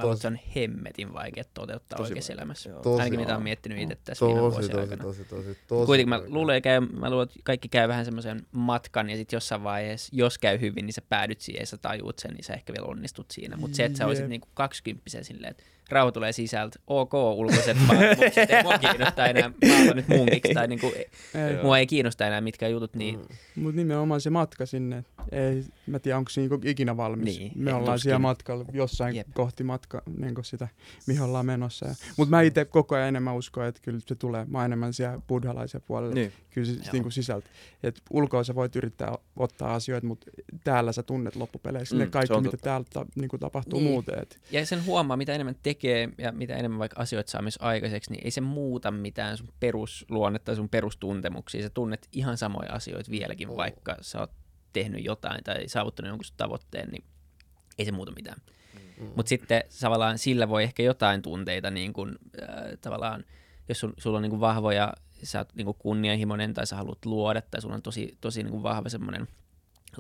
että 0.04 0.22
se 0.22 0.28
on 0.28 0.40
hemmetin 0.56 1.14
vaikea 1.14 1.44
toteuttaa 1.54 1.98
Tosi 1.98 2.12
oikeassa 2.12 2.32
vaikea, 2.32 2.42
elämässä. 2.42 2.70
joo. 2.70 2.82
Tosi 2.82 3.02
Ainakin 3.02 3.20
mitä 3.20 3.38
on 3.38 3.44
miettinyt 3.44 3.78
itse 3.80 3.98
tässä 4.04 4.26
viime 4.26 4.40
Tosi, 4.40 4.54
vuosien 4.56 4.72
tosi, 4.72 4.82
aikana. 4.82 5.04
tosi, 5.04 5.26
tosi, 5.26 5.58
tosi, 5.68 5.86
Kuitenkin 5.86 6.10
mä 6.10 6.22
luulen, 6.28 6.62
käy, 6.62 6.80
mä 6.80 7.10
luulen, 7.10 7.24
että 7.28 7.40
kaikki 7.44 7.70
käy 7.70 7.88
vähän 7.88 8.06
semmoisen 8.06 8.46
matkan 8.52 9.10
ja 9.10 9.16
sitten 9.18 9.38
jossain 9.38 9.64
vaiheessa, 9.64 10.10
jos 10.12 10.38
käy 10.38 10.60
hyvin, 10.60 10.86
niin 10.86 10.94
sä 10.94 11.02
päädyt 11.10 11.42
siihen 11.42 11.62
ja 11.62 11.66
sä 11.68 11.78
tajuut 11.78 12.20
sen, 12.20 12.32
niin 12.32 12.44
sä 12.44 12.54
ehkä 12.54 12.74
vielä 12.74 12.88
onnistut 12.88 13.32
siinä. 13.32 13.58
Mutta 13.58 13.78
se, 13.78 13.86
että 13.86 13.98
sä 13.98 14.08
olisit 14.08 14.28
niinku 14.28 14.48
kaksikymppisen 14.54 15.24
silleen, 15.24 15.52
että 15.52 15.64
rauha 15.90 16.12
tulee 16.12 16.32
sisältä, 16.32 16.80
ok, 16.88 17.14
ulkoiset 17.14 17.78
vaatimukset, 17.88 18.50
ei 18.52 18.64
mua 18.64 18.78
kiinnosta 18.78 19.26
enää, 19.28 19.50
mä 19.50 19.76
olen 19.84 19.96
nyt 19.96 20.08
munkiksi, 20.08 20.54
tai 20.54 20.68
niinku, 20.68 20.88
Ei. 20.96 21.54
Joo. 21.54 21.64
mua 21.64 21.78
ei 21.78 21.88
kiinnosta 21.88 22.28
enää 22.28 22.42
mitkään 22.42 22.72
jutut, 22.72 22.96
niin 22.96 23.20
Mm. 23.20 23.64
Mutta 23.64 23.76
nimenomaan 23.76 24.22
se 24.22 24.30
matka 24.30 24.66
sinne, 24.66 25.04
ei, 25.32 25.64
mä 25.88 26.00
tiedän 26.00 26.18
onko 26.18 26.30
se 26.30 26.42
niinku 26.42 26.60
ikinä 26.66 26.98
valmis. 26.98 27.38
Niin, 27.40 27.52
me 27.56 27.70
ei 27.70 27.74
ollaan 27.76 27.94
tuskin. 27.96 28.04
siellä 28.04 28.20
matkalla 28.20 28.66
jossain 28.74 29.16
Jep. 29.16 29.28
kohti 29.34 29.64
matka, 29.64 30.02
niin 30.18 30.34
sitä, 30.42 30.68
mihin 31.08 31.22
ollaan 31.22 31.46
menossa. 31.46 31.86
Mutta 32.18 32.30
mä 32.30 32.42
itse 32.42 32.66
koko 32.66 32.96
ajan 32.96 33.08
enemmän 33.08 33.36
uskon, 33.36 33.66
että 33.66 33.82
kyllä 33.84 34.00
se 34.06 34.16
tulee. 34.16 34.46
Mä 34.50 34.66
enemmän 34.66 34.94
siellä 34.94 35.20
buddhalaisen 35.28 35.82
puolella. 35.88 36.14
Niin. 36.14 36.34
Kyllä 36.50 36.68
se 36.68 36.92
niin 36.94 37.12
sisältä. 37.12 37.50
Et 37.84 38.02
ulkoa 38.10 38.44
sä 38.44 38.56
voit 38.56 38.76
yrittää 38.76 39.18
ottaa 39.36 39.74
asioita, 39.76 40.08
mutta 40.08 40.32
täällä 40.64 40.92
sä 40.92 41.04
tunnet 41.04 41.36
loppupeleissä 41.36 41.96
Mm, 41.96 42.00
ne 42.00 42.08
kaikki, 42.08 42.36
mitä 42.38 42.52
totta. 42.52 42.64
täällä 42.64 42.86
ta, 42.94 43.06
niin 43.16 43.30
tapahtuu 43.40 43.80
Niin. 43.80 43.92
muuten. 43.92 44.20
Et, 44.22 44.40
Ja 44.52 44.66
sen 44.66 44.86
huomaa, 44.86 45.18
mitä 45.18 45.34
enemmän 45.34 45.56
tekee 45.64 45.77
ja 46.18 46.32
mitä 46.32 46.56
enemmän 46.56 46.80
vaikka 46.80 47.02
asioita 47.02 47.32
saa 47.32 47.42
myös 47.42 47.60
aikaiseksi, 47.62 48.12
niin 48.12 48.26
ei 48.26 48.32
se 48.32 48.42
muuta 48.42 48.92
mitään 48.92 49.38
sun 49.38 49.54
perusluonnetta 49.60 50.46
tai 50.46 50.56
sun 50.56 50.70
perustuntemuksia. 50.70 51.64
Sä 51.64 51.70
tunnet 51.70 52.08
ihan 52.12 52.38
samoja 52.38 52.74
asioita 52.74 53.12
vieläkin, 53.12 53.50
Oo. 53.50 53.58
vaikka 53.58 53.98
sä 54.02 54.20
oot 54.20 54.32
tehnyt 54.74 55.06
jotain 55.06 55.44
tai 55.44 55.68
saavuttanut 55.68 56.10
jonkun 56.10 56.26
sun 56.26 56.38
tavoitteen, 56.38 56.90
niin 56.90 57.04
ei 57.78 57.86
se 57.86 57.92
muuta 57.92 58.12
mitään. 58.12 58.42
Mm. 59.00 59.12
Mutta 59.16 59.30
sitten 59.30 59.64
tavallaan 59.82 60.18
sillä 60.18 60.50
voi 60.50 60.64
ehkä 60.64 60.84
jotain 60.84 61.22
tunteita, 61.22 61.72
niin 61.72 61.94
kun, 61.94 62.20
äh, 62.42 62.50
tavallaan, 62.82 63.26
jos 63.70 63.80
sul, 63.80 63.92
sulla 63.98 64.18
on 64.18 64.22
niin 64.22 64.30
kun 64.30 64.40
vahvoja, 64.40 64.94
sä 65.24 65.40
oot 65.40 65.56
niin 65.56 65.66
kun 65.66 65.76
kunnianhimoinen 65.80 66.54
tai 66.54 66.68
sä 66.68 66.76
haluat 66.76 67.06
luoda 67.06 67.42
tai 67.42 67.62
sulla 67.62 67.76
on 67.76 67.82
tosi, 67.82 68.18
tosi 68.22 68.44
niin 68.44 68.52
kun 68.52 68.64
vahva 68.64 68.90
semmoinen 68.90 69.28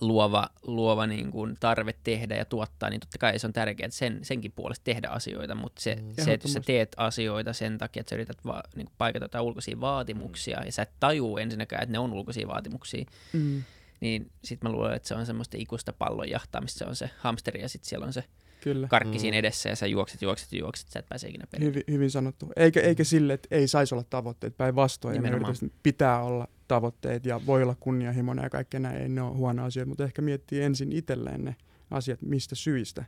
luova, 0.01 0.49
luova 0.67 1.07
niin 1.07 1.31
kuin 1.31 1.57
tarve 1.59 1.93
tehdä 2.03 2.35
ja 2.35 2.45
tuottaa, 2.45 2.89
niin 2.89 2.99
totta 2.99 3.17
kai 3.17 3.39
se 3.39 3.47
on 3.47 3.53
tärkeää 3.53 3.89
sen, 3.89 4.19
senkin 4.21 4.51
puolesta 4.51 4.83
tehdä 4.83 5.07
asioita, 5.07 5.55
mutta 5.55 5.81
se, 5.81 5.95
Mm. 5.95 6.23
se 6.23 6.33
että 6.33 6.45
jos 6.47 6.53
sä 6.53 6.59
teet 6.65 6.93
asioita 6.97 7.53
sen 7.53 7.77
takia, 7.77 7.99
että 8.01 8.09
sä 8.09 8.15
yrität 8.15 8.45
va, 8.45 8.63
niin 8.75 8.85
kuin 8.85 8.95
paikata 8.97 9.25
jotain 9.25 9.43
ulkoisia 9.45 9.79
vaatimuksia 9.81 10.65
ja 10.65 10.71
sä 10.71 10.81
et 10.81 10.91
tajuu 10.99 11.37
ensinnäkään, 11.37 11.83
että 11.83 11.91
ne 11.91 11.99
on 11.99 12.13
ulkoisia 12.13 12.47
vaatimuksia, 12.47 13.05
mm, 13.33 13.63
niin 13.99 14.31
sitten 14.43 14.69
mä 14.69 14.75
luulen, 14.75 14.93
että 14.93 15.07
se 15.07 15.15
on 15.15 15.25
semmoista 15.25 15.57
ikuista 15.59 15.93
pallon 15.93 16.29
jahtaamista, 16.29 16.77
se 16.79 16.85
on 16.85 16.95
se 16.95 17.09
hamsteri 17.17 17.61
ja 17.61 17.69
sitten 17.69 17.89
siellä 17.89 18.05
on 18.05 18.13
se 18.13 18.23
kyllä. 18.61 18.87
karkki 18.87 19.17
Mm. 19.17 19.21
siinä 19.21 19.37
edessä 19.37 19.69
ja 19.69 19.75
sä 19.75 19.87
juokset, 19.87 20.21
juokset, 20.21 20.53
juokset, 20.53 20.89
sä 20.89 20.99
et 20.99 21.09
pääse 21.09 21.27
ikinä 21.27 21.47
perille. 21.51 21.69
Hyvin, 21.69 21.83
hyvin 21.91 22.11
sanottu. 22.11 22.51
Eikä, 22.55 22.81
eikä 22.81 23.03
sille, 23.03 23.33
että 23.33 23.47
ei 23.51 23.67
saisi 23.67 23.95
olla 23.95 24.03
tavoitteet 24.09 24.57
päinvastoin. 24.57 25.21
Pitää 25.83 26.23
olla 26.23 26.47
tavoitteet 26.67 27.25
ja 27.25 27.41
voi 27.45 27.63
olla 27.63 27.75
kunnianhimoinen 27.79 28.43
ja 28.43 28.49
kaikkea 28.49 28.79
näin. 28.79 29.01
Ei 29.01 29.09
ne 29.09 29.21
ole 29.21 29.35
huono 29.35 29.65
asioita, 29.65 29.89
mutta 29.89 30.03
ehkä 30.03 30.21
miettii 30.21 30.61
ensin 30.61 30.91
itselleen 30.91 31.45
ne 31.45 31.55
asiat, 31.91 32.21
mistä 32.21 32.55
syistä. 32.55 33.05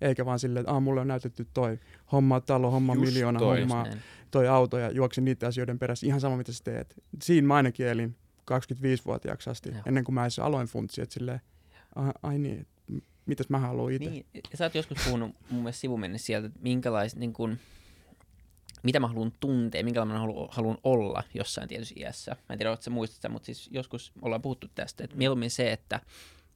Eikä 0.00 0.26
vaan 0.26 0.38
silleen, 0.38 0.60
että 0.60 0.72
ah, 0.72 0.82
mulle 0.82 1.00
on 1.00 1.08
näytetty 1.08 1.46
toi 1.54 1.78
homma 2.12 2.40
talo, 2.40 2.70
homma 2.70 2.94
Just 2.94 3.06
miljoona, 3.06 3.38
toi. 3.38 3.60
homma 3.60 3.82
näin. 3.82 3.98
toi 4.30 4.48
auto 4.48 4.78
ja 4.78 4.90
juoksin 4.90 5.24
niiden 5.24 5.48
asioiden 5.48 5.78
perässä. 5.78 6.06
Ihan 6.06 6.20
sama, 6.20 6.36
mitä 6.36 6.52
sä 6.52 6.64
teet. 6.64 7.02
Siinä 7.22 7.46
mä 7.46 7.54
ainakin 7.54 7.86
elin 7.86 8.16
25-vuotiaaksi 8.50 9.50
asti, 9.50 9.68
Joo. 9.68 9.82
ennen 9.86 10.04
kuin 10.04 10.14
mä 10.14 10.22
edes 10.24 10.38
aloin 10.38 10.66
funtsia, 10.66 11.02
että 11.02 11.14
silleen, 11.14 11.40
ai, 11.94 12.12
ai 12.22 12.38
niin, 12.38 12.66
mitäs 13.26 13.48
mä 13.48 13.58
haluan 13.58 13.92
itse. 13.92 14.10
Niin, 14.10 14.26
sä 14.54 14.64
oot 14.64 14.74
joskus 14.74 14.98
puhunut 15.04 15.34
mun 15.50 15.62
mielestä 15.62 15.80
sivumennessä 15.80 16.26
sieltä, 16.26 16.46
että 16.46 16.60
minkälais, 16.62 17.16
niin 17.16 17.32
kun, 17.32 17.58
mitä 18.82 19.00
mä 19.00 19.08
haluan 19.08 19.32
tuntea, 19.40 19.84
minkälainen 19.84 20.14
mä 20.14 20.20
haluan, 20.20 20.48
haluan 20.50 20.78
olla 20.84 21.22
jossain 21.34 21.68
tietyssä 21.68 21.94
iässä. 21.98 22.30
Mä 22.30 22.52
en 22.52 22.58
tiedä, 22.58 22.70
ootko 22.70 22.82
sä 22.82 22.90
muistat 22.90 23.32
mutta 23.32 23.46
siis 23.46 23.68
joskus 23.72 24.12
ollaan 24.22 24.42
puhuttu 24.42 24.66
tästä, 24.74 25.04
että 25.04 25.16
mieluummin 25.16 25.50
se, 25.50 25.72
että 25.72 26.00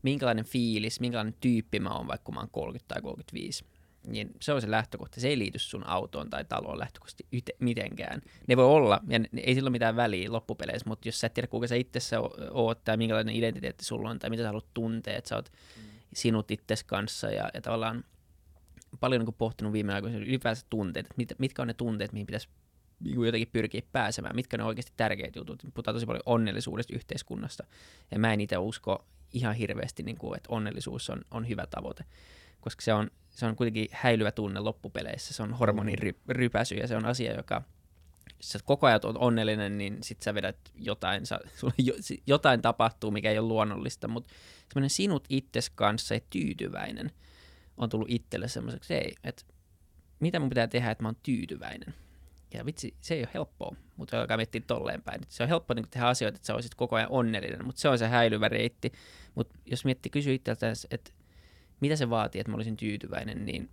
minkälainen 0.02 0.44
fiilis, 0.44 1.00
minkälainen 1.00 1.34
tyyppi 1.40 1.80
mä 1.80 1.90
oon, 1.90 2.08
vaikka 2.08 2.32
mä 2.32 2.40
oon 2.40 2.50
30 2.50 2.94
tai 2.94 3.02
35. 3.02 3.64
Niin 4.06 4.30
se 4.40 4.52
on 4.52 4.60
se 4.60 4.70
lähtökohta. 4.70 5.20
Se 5.20 5.28
ei 5.28 5.38
liity 5.38 5.58
sun 5.58 5.86
autoon 5.86 6.30
tai 6.30 6.44
taloon 6.44 6.78
lähtökohtaisesti 6.78 7.26
yte, 7.32 7.52
mitenkään. 7.60 8.22
Ne 8.46 8.56
voi 8.56 8.64
olla, 8.64 9.00
ja 9.08 9.18
ne, 9.18 9.28
ei 9.36 9.54
sillä 9.54 9.66
ole 9.66 9.72
mitään 9.72 9.96
väliä 9.96 10.32
loppupeleissä, 10.32 10.88
mutta 10.88 11.08
jos 11.08 11.20
sä 11.20 11.26
et 11.26 11.34
tiedä, 11.34 11.46
kuinka 11.46 11.66
sä 11.68 11.74
itse 11.74 12.00
sä 12.00 12.20
oot 12.50 12.84
tai 12.84 12.96
minkälainen 12.96 13.36
identiteetti 13.36 13.84
sulla 13.84 14.10
on 14.10 14.18
tai 14.18 14.30
mitä 14.30 14.42
sä 14.42 14.48
haluat 14.48 14.74
tuntea, 14.74 15.16
että 15.16 15.28
sä 15.28 15.36
oot 15.36 15.52
sinut 16.14 16.50
itses 16.50 16.84
kanssa 16.84 17.30
ja, 17.30 17.50
ja 17.54 17.60
tavallaan 17.60 18.04
paljon 19.00 19.20
niin 19.20 19.26
kuin 19.26 19.36
pohtinut 19.38 19.72
viime 19.72 19.94
aikoina 19.94 20.18
ylipäänsä 20.18 20.66
tunteet, 20.70 21.06
että 21.06 21.14
mit, 21.16 21.32
mitkä 21.38 21.62
on 21.62 21.68
ne 21.68 21.74
tunteet, 21.74 22.12
mihin 22.12 22.26
pitäisi 22.26 22.48
niin 23.00 23.24
jotenkin 23.24 23.48
pyrkiä 23.52 23.82
pääsemään, 23.92 24.36
mitkä 24.36 24.56
ne 24.56 24.64
oikeasti 24.64 24.92
tärkeät 24.96 25.36
jutut. 25.36 25.62
Puhutaan 25.74 25.94
tosi 25.94 26.06
paljon 26.06 26.22
onnellisuudesta 26.26 26.94
yhteiskunnasta 26.94 27.64
ja 28.10 28.18
mä 28.18 28.32
en 28.32 28.40
itse 28.40 28.58
usko 28.58 29.06
ihan 29.32 29.54
hirveästi, 29.54 30.02
niin 30.02 30.18
kuin, 30.18 30.36
että 30.36 30.48
onnellisuus 30.52 31.10
on, 31.10 31.20
on 31.30 31.48
hyvä 31.48 31.66
tavoite, 31.66 32.04
koska 32.60 32.82
se 32.82 32.94
on, 32.94 33.10
se 33.30 33.46
on 33.46 33.56
kuitenkin 33.56 33.88
häilyvä 33.92 34.32
tunne 34.32 34.60
loppupeleissä, 34.60 35.34
se 35.34 35.42
on 35.42 35.52
hormonirypäsy 35.52 36.74
ja 36.74 36.88
se 36.88 36.96
on 36.96 37.04
asia, 37.04 37.36
joka 37.36 37.62
jos 38.36 38.52
sä 38.52 38.58
koko 38.64 38.86
ajan 38.86 39.00
oot 39.04 39.16
onnellinen, 39.18 39.78
niin 39.78 39.98
sit 40.02 40.22
sä 40.22 40.34
vedät 40.34 40.56
jotain, 40.74 41.26
sä, 41.26 41.40
sulla 41.56 41.74
jotain 42.26 42.62
tapahtuu, 42.62 43.10
mikä 43.10 43.30
ei 43.30 43.38
ole 43.38 43.48
luonnollista, 43.48 44.08
mutta 44.08 44.34
semmoinen 44.68 44.90
sinut 44.90 45.24
itses 45.28 45.70
kanssa 45.70 46.14
ja 46.14 46.20
tyytyväinen 46.30 47.10
on 47.76 47.88
tullut 47.88 48.10
itselle 48.10 48.48
semmoiseksi, 48.48 48.94
ei, 48.94 49.14
että 49.24 49.42
mitä 50.20 50.40
mun 50.40 50.48
pitää 50.48 50.66
tehdä, 50.68 50.90
että 50.90 51.02
mä 51.02 51.08
oon 51.08 51.16
tyytyväinen. 51.22 51.94
Ja 52.54 52.66
vitsi, 52.66 52.94
se 53.00 53.14
ei 53.14 53.20
ole 53.20 53.28
helppoa, 53.34 53.76
mutta 53.96 54.20
alkaa 54.20 54.36
miettiä 54.36 54.60
tolleen 54.66 55.02
päin. 55.02 55.20
Se 55.28 55.42
on 55.42 55.48
helppo 55.48 55.74
niin 55.74 55.86
tehdä 55.90 56.06
asioita, 56.06 56.36
että 56.36 56.46
sä 56.46 56.54
olisit 56.54 56.74
koko 56.74 56.96
ajan 56.96 57.10
onnellinen, 57.10 57.64
mutta 57.64 57.80
se 57.80 57.88
on 57.88 57.98
se 57.98 58.08
häilyvä 58.08 58.48
reitti. 58.48 58.92
Mutta 59.34 59.58
jos 59.66 59.84
miettii, 59.84 60.10
kysyy 60.10 60.34
itseltään, 60.34 60.74
että 60.90 61.10
mitä 61.80 61.96
se 61.96 62.10
vaatii, 62.10 62.40
että 62.40 62.50
mä 62.50 62.56
olisin 62.56 62.76
tyytyväinen, 62.76 63.44
niin 63.46 63.70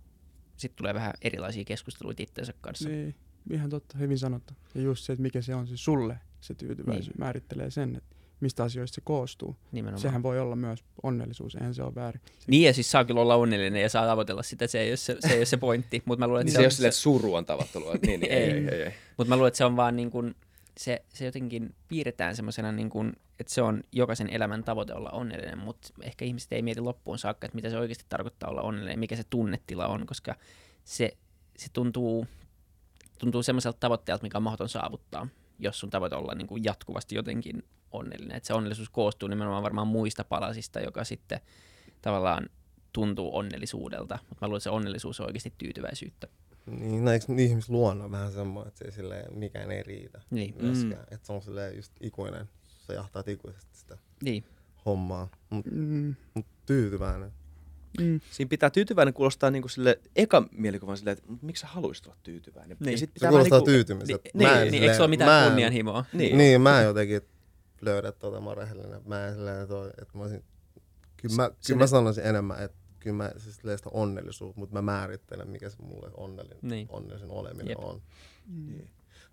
sitten 0.56 0.76
tulee 0.76 0.94
vähän 0.94 1.12
erilaisia 1.22 1.64
keskusteluita 1.64 2.22
itsensä 2.22 2.52
kanssa. 2.60 2.88
Niin. 2.88 3.14
ihan 3.50 3.70
totta, 3.70 3.98
hyvin 3.98 4.18
sanottu. 4.18 4.54
Ja 4.74 4.82
just 4.82 5.04
se, 5.04 5.12
että 5.12 5.22
mikä 5.22 5.42
se 5.42 5.54
on 5.54 5.66
se 5.66 5.76
sulle, 5.76 6.18
se 6.40 6.54
tyytyväisyys, 6.54 7.06
Niin. 7.06 7.20
määrittelee 7.20 7.70
sen, 7.70 7.96
että 7.96 8.16
mistä 8.42 8.64
asioista 8.64 8.94
se 8.94 9.00
koostuu. 9.04 9.56
Nimenomaan. 9.72 10.00
Sehän 10.00 10.22
voi 10.22 10.40
olla 10.40 10.56
myös 10.56 10.84
onnellisuus, 11.02 11.54
eihän 11.54 11.74
se 11.74 11.82
ole 11.82 11.94
väärin. 11.94 12.20
Niin 12.46 12.62
ja 12.62 12.74
siis 12.74 12.90
saa 12.90 13.04
kyllä 13.04 13.20
olla 13.20 13.34
onnellinen 13.34 13.82
ja 13.82 13.88
saa 13.88 14.06
tavoitella 14.06 14.42
sitä, 14.42 14.66
se 14.66 14.80
ei 14.80 14.90
ole 14.90 14.96
se, 14.96 15.16
se, 15.20 15.32
ei 15.32 15.38
ole 15.38 15.44
se 15.44 15.56
pointti, 15.56 16.02
mutta 16.04 16.20
mä 16.20 16.26
luulen, 16.26 16.40
että 16.40 16.48
Niin 16.48 16.52
se, 16.52 16.56
se 16.56 16.60
ei 16.60 16.64
on, 16.64 16.66
ole 16.66 16.70
silleen, 16.70 16.88
että 16.88 17.00
suru 17.00 17.34
on 17.34 17.46
tavoittelua. 17.46 17.94
Niin, 18.06 18.20
niin, 18.20 18.32
ei, 18.32 18.42
Ei. 18.42 18.50
ei, 18.50 18.68
ei, 18.68 18.82
ei. 18.82 18.92
Mutta 19.16 19.28
mä 19.28 19.36
luulen, 19.36 19.48
että 19.48 19.58
se 19.58 19.64
on 19.64 19.76
vaan 19.76 19.96
niin 19.96 20.10
kuin, 20.10 20.34
se, 20.78 21.02
se 21.08 21.24
jotenkin 21.24 21.74
piirretään 21.88 22.36
semmoisena, 22.36 22.72
niin 22.72 22.90
kuin, 22.90 23.12
että 23.40 23.54
se 23.54 23.62
on 23.62 23.82
jokaisen 23.92 24.30
elämän 24.30 24.64
tavoite 24.64 24.94
olla 24.94 25.10
onnellinen, 25.10 25.58
mutta 25.58 25.88
ehkä 26.02 26.24
ihmiset 26.24 26.52
ei 26.52 26.62
mieti 26.62 26.80
loppuun 26.80 27.18
saakka, 27.18 27.44
että 27.46 27.54
mitä 27.56 27.70
se 27.70 27.78
oikeasti 27.78 28.04
tarkoittaa 28.08 28.50
olla 28.50 28.62
onnellinen, 28.62 28.98
mikä 28.98 29.16
se 29.16 29.24
tunnetila 29.30 29.86
on, 29.86 30.06
koska 30.06 30.34
se, 30.84 31.16
se 31.56 31.68
tuntuu, 31.72 32.26
tuntuu 33.18 33.42
semmoiselta 33.42 33.78
tavoitteelta, 33.80 34.22
mikä 34.22 34.38
on 34.38 34.42
mahdoton 34.42 34.68
saavuttaa, 34.68 35.28
jos 35.58 35.80
sun 35.80 35.90
tavoite 35.90 36.16
olla 36.16 36.34
niin 36.34 36.46
kuin 36.46 36.64
jatkuvasti 36.64 37.14
jotenkin 37.14 37.62
onnellinen. 37.90 38.36
Et 38.36 38.44
se 38.44 38.54
onnellisuus 38.54 38.90
koostuu 38.90 39.28
nimenomaan 39.28 39.62
varmaan 39.62 39.86
muista 39.86 40.24
palasista, 40.24 40.80
joka 40.80 41.04
sitten 41.04 41.40
tavallaan 42.02 42.48
tuntuu 42.92 43.36
onnellisuudelta, 43.36 44.18
mutta 44.28 44.44
mä 44.46 44.48
luulen, 44.48 44.58
että 44.58 44.64
se 44.64 44.70
onnellisuus 44.70 45.20
on 45.20 45.26
oikeasti 45.26 45.54
tyytyväisyyttä. 45.58 46.28
Niin, 46.66 47.04
no, 47.04 47.10
eikö 47.10 47.26
ihmisluonne 47.38 48.04
on 48.04 48.10
vähän 48.10 48.32
semmoinen, 48.32 48.68
että 48.68 48.78
se 48.78 48.84
ei 48.84 48.92
silleen, 48.92 49.38
mikään 49.38 49.70
ei 49.70 49.82
riitä 49.82 50.20
Niin, 50.30 50.54
myöskään. 50.60 51.06
Että 51.10 51.26
se 51.26 51.32
on 51.32 51.42
silleen 51.42 51.76
just 51.76 51.92
ikuinen, 52.00 52.48
sä 52.86 52.92
jahtaat 52.92 53.28
ikuisesti 53.28 53.78
sitä 53.78 53.98
niin. 54.22 54.44
hommaa. 54.86 55.28
Mut, 55.50 55.66
Mm, 55.66 56.14
mut 56.34 56.46
tyytyväinen. 56.66 57.32
Mm, 58.00 58.20
Siinä 58.30 58.48
pitää 58.48 58.70
tyytyväinen 58.70 59.14
kuulostaa 59.14 59.50
niinku 59.50 59.68
sille 59.68 60.00
eka 60.16 60.48
mielikuvan 60.52 60.96
silleen, 60.96 61.18
että 61.18 61.30
"Mut 61.30 61.42
miksi 61.42 61.60
sä 61.60 61.66
haluaisit 61.66 62.06
olla 62.06 62.16
tyytyväinen? 62.22 62.76
Niin. 62.80 62.92
Ja 62.92 62.98
sit 62.98 63.10
Se 63.10 63.14
pitää 63.14 63.30
kuulostaa 63.30 63.56
vähän 63.60 63.66
niinku- 63.66 63.84
tyytymiseltä. 63.86 64.28
Niin, 64.34 64.48
Mä 64.48 64.54
niin, 64.54 64.66
en 64.66 64.70
Niin, 64.72 64.82
eikö 64.82 64.94
se 64.94 65.02
ole 65.02 65.08
mitään 65.08 65.30
mä 65.30 65.42
en- 65.44 65.48
kunnianhimoa? 65.50 66.04
Niin. 66.12 66.18
Niin, 66.18 66.38
niin 66.38 66.60
mä 66.60 66.80
en 66.80 66.86
jotenkin 66.86 67.20
löydä 67.80 68.12
tuota, 68.12 68.40
mä 68.40 68.46
oon 68.48 68.56
rehellinen. 68.56 69.00
Mä 69.06 69.26
en 69.26 69.34
silleen 69.34 69.68
toi, 69.68 69.88
että 69.88 70.18
mä 70.18 70.22
olisin, 70.22 70.44
kyllä 71.16 71.34
mä, 71.36 71.44
Se- 71.44 71.50
kyllä 71.50 71.58
se- 71.60 71.74
mä 71.74 71.86
sanoisin 71.86 72.24
enemmän, 72.26 72.62
että 72.62 72.76
kyllä 73.00 73.16
mä 73.16 73.30
siis 73.36 73.56
silleen 73.56 73.78
sitä 73.78 73.90
onnellisuutta, 73.92 74.60
mutta 74.60 74.74
mä 74.74 74.82
määrittelen, 74.82 75.48
mikä 75.48 75.70
se 75.70 75.76
mulle 75.82 76.10
onnellinen, 76.14 76.58
Niin. 76.62 76.86
onnellisen 76.90 77.30
oleminen 77.30 77.68
Jep. 77.68 77.78
on. 77.84 78.02
mm. 78.46 78.80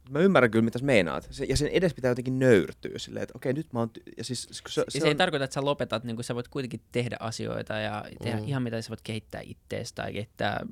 Mä 0.09 0.19
ymmärrän 0.19 0.51
kyllä, 0.51 0.65
mitä 0.65 0.79
sä 0.79 0.85
meinaat. 0.85 1.27
Se, 1.31 1.45
ja 1.45 1.57
sen 1.57 1.67
edes 1.67 1.93
pitää 1.93 2.11
jotenkin 2.11 2.39
nöyrtyä 2.39 2.91
silleen, 2.97 3.23
että 3.23 3.33
okei, 3.35 3.53
nyt 3.53 3.73
mä 3.73 3.79
oon... 3.79 3.89
Ty- 3.99 4.13
ja 4.17 4.23
siis, 4.23 4.41
se, 4.51 4.61
Se, 4.67 4.83
se, 4.89 4.99
se 4.99 5.05
ei 5.07 5.11
on, 5.11 5.17
tarkoita, 5.17 5.43
että 5.45 5.53
sä 5.53 5.65
lopetat, 5.65 6.03
niin 6.03 6.15
kun 6.15 6.23
sä 6.23 6.35
voit 6.35 6.47
kuitenkin 6.47 6.81
tehdä 6.91 7.17
asioita 7.19 7.73
ja 7.73 8.05
tehdä 8.23 8.37
Mm. 8.37 8.47
ihan 8.47 8.63
mitä 8.63 8.81
sä 8.81 8.89
voit 8.89 9.01
kehittää 9.01 9.41
ittees 9.43 9.93
tai 9.93 10.13
kehittää, 10.13 10.65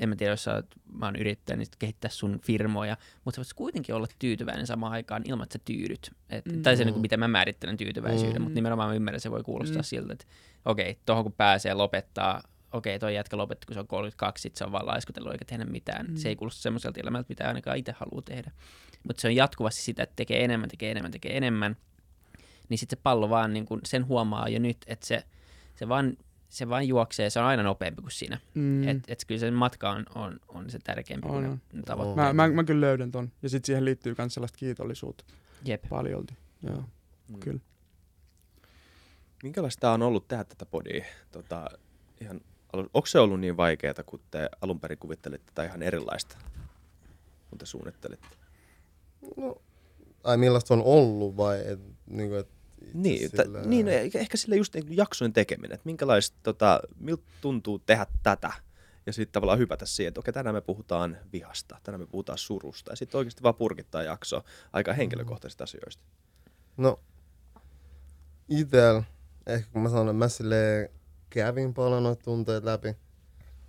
en 0.00 0.08
mä 0.08 0.16
tiedä, 0.16 0.32
jos 0.32 0.44
sä 0.44 0.54
oot, 0.54 0.66
mä 0.92 1.06
oon 1.06 1.16
yrittäjä, 1.16 1.56
niin 1.56 1.68
kehittää 1.78 2.10
sun 2.10 2.40
firmoja, 2.42 2.96
mutta 3.24 3.36
sä 3.36 3.38
voit 3.40 3.52
kuitenkin 3.54 3.94
olla 3.94 4.06
tyytyväinen 4.18 4.66
samaan 4.66 4.92
aikaan 4.92 5.22
ilman, 5.24 5.42
että 5.44 5.52
sä 5.58 5.62
tyydyt. 5.64 6.10
Et, 6.30 6.46
Mm. 6.46 6.62
Tai 6.62 6.76
se, 6.76 6.84
niin 6.84 6.94
kuin, 6.94 7.02
miten 7.02 7.20
mä 7.20 7.28
määrittelen 7.28 7.76
tyytyväisyyden, 7.76 8.36
Mm. 8.36 8.42
mutta 8.42 8.54
nimenomaan 8.54 8.88
mä 8.88 8.94
ymmärrän, 8.94 9.16
että 9.16 9.22
se 9.22 9.30
voi 9.30 9.42
kuulostaa 9.42 9.80
Mm. 9.82 9.84
siltä, 9.84 10.12
että 10.12 10.24
okei, 10.64 10.98
tohon 11.06 11.24
kun 11.24 11.32
pääsee 11.32 11.74
lopettaa, 11.74 12.42
okei, 12.72 12.98
toi 12.98 13.14
jätkä 13.14 13.36
lopetti, 13.36 13.66
kun 13.66 13.74
se 13.74 13.80
on 13.80 13.86
32, 13.86 14.42
sit 14.42 14.56
se 14.56 14.64
on 14.64 14.72
vaan 14.72 14.86
laiskutellut 14.86 15.32
eikä 15.32 15.44
tehdä 15.44 15.64
mitään. 15.64 16.06
Mm. 16.06 16.16
Se 16.16 16.28
ei 16.28 16.36
kuulosta 16.36 16.62
semmoiselta 16.62 17.00
elämältä, 17.00 17.26
mitä 17.28 17.48
ainakaan 17.48 17.76
itse 17.76 17.92
haluaa 17.92 18.22
tehdä. 18.22 18.50
Mutta 19.06 19.20
se 19.20 19.28
on 19.28 19.36
jatkuvasti 19.36 19.82
sitä, 19.82 20.02
että 20.02 20.16
tekee 20.16 20.44
enemmän, 20.44 20.68
tekee 20.68 20.90
enemmän, 20.90 21.10
tekee 21.12 21.36
enemmän. 21.36 21.76
Niin 22.68 22.78
sitten 22.78 22.96
se 22.98 23.02
pallo 23.02 23.30
vaan, 23.30 23.52
niin 23.52 23.66
kun 23.66 23.80
sen 23.84 24.06
huomaa 24.06 24.48
jo 24.48 24.58
nyt, 24.58 24.76
että 24.86 25.06
se, 25.06 25.24
se, 25.74 25.88
vaan, 25.88 26.16
se 26.48 26.68
vaan 26.68 26.88
juoksee, 26.88 27.30
se 27.30 27.40
on 27.40 27.46
aina 27.46 27.62
nopeampi 27.62 28.02
kuin 28.02 28.12
siinä. 28.12 28.40
Mm. 28.54 28.62
Mm. 28.62 28.88
Että 28.88 29.12
et 29.12 29.24
kyllä 29.26 29.38
se 29.38 29.50
matka 29.50 29.90
on, 29.90 30.06
on, 30.14 30.40
on 30.48 30.70
se 30.70 30.78
tärkeämpi 30.78 31.28
On, 31.28 31.34
kuin 31.34 31.46
on. 31.46 31.60
ne 31.72 31.82
tavoitteet. 31.82 32.16
Mä, 32.16 32.32
mä, 32.32 32.48
mä 32.48 32.64
kyllä 32.64 32.80
löydän 32.86 33.10
ton. 33.10 33.32
Ja 33.42 33.48
sitten 33.48 33.66
siihen 33.66 33.84
liittyy 33.84 34.14
myös 34.18 34.34
sellaista 34.34 34.58
kiitollisuutta 34.58 35.24
Jep. 35.64 35.84
paljolti. 35.88 36.34
Joo, 36.62 36.84
Mm. 37.28 37.40
kyllä. 37.40 37.60
Minkälaista 39.42 39.92
on 39.92 40.02
ollut 40.02 40.28
tehdä 40.28 40.44
tätä 40.44 40.66
podia? 40.66 41.04
Tota, 41.32 41.70
ihan, 42.20 42.40
onko 42.72 43.06
se 43.06 43.18
ollut 43.18 43.40
niin 43.40 43.56
vaikeaa, 43.56 43.94
kun 44.06 44.20
te 44.30 44.48
alun 44.60 44.80
perin 44.80 44.98
kuvittelitte 44.98 45.52
tai 45.54 45.66
ihan 45.66 45.82
erilaista, 45.82 46.36
kun 47.50 47.58
te 47.58 47.66
suunnittelitte? 47.66 48.26
No, 49.36 49.56
ai 50.24 50.36
millaista 50.36 50.74
on 50.74 50.82
ollut 50.84 51.36
vai 51.36 51.60
et, 51.66 51.80
niin 52.06 52.28
kuin, 52.28 52.40
et, 52.40 52.48
itse 52.82 52.98
Niin, 52.98 53.30
sillä... 53.30 53.44
silleen- 53.44 53.70
niin 53.70 53.86
no, 53.86 53.92
ehkä 53.92 54.36
sille 54.36 54.56
just 54.56 54.74
niin 54.74 54.96
jaksojen 54.96 55.32
tekeminen, 55.32 55.74
että 55.74 55.86
minkälaista, 55.86 56.36
tota, 56.42 56.80
miltä 56.98 57.22
tuntuu 57.40 57.78
tehdä 57.78 58.06
tätä 58.22 58.52
ja 59.06 59.12
sitten 59.12 59.32
tavallaan 59.32 59.58
hypätä 59.58 59.86
siihen, 59.86 60.08
että 60.08 60.20
okei, 60.20 60.32
tänään 60.34 60.54
me 60.54 60.60
puhutaan 60.60 61.16
vihasta, 61.32 61.76
tänään 61.82 62.00
me 62.00 62.06
puhutaan 62.06 62.38
surusta 62.38 62.92
ja 62.92 62.96
sitten 62.96 63.18
oikeasti 63.18 63.42
vaan 63.42 63.54
purkittaa 63.54 64.02
jakso 64.02 64.44
aika 64.72 64.92
henkilökohtaisista 64.92 65.64
asioista. 65.64 66.02
No, 66.76 67.00
itel, 68.48 69.02
ehkä 69.46 69.68
kun 69.72 69.82
mä 69.82 69.88
sanon, 69.88 70.08
että 70.08 70.18
mä 70.18 70.28
silleen 70.28 70.88
kävin 71.30 71.74
paljon 71.74 72.02
noita 72.02 72.22
tunteita 72.22 72.66
läpi. 72.66 72.96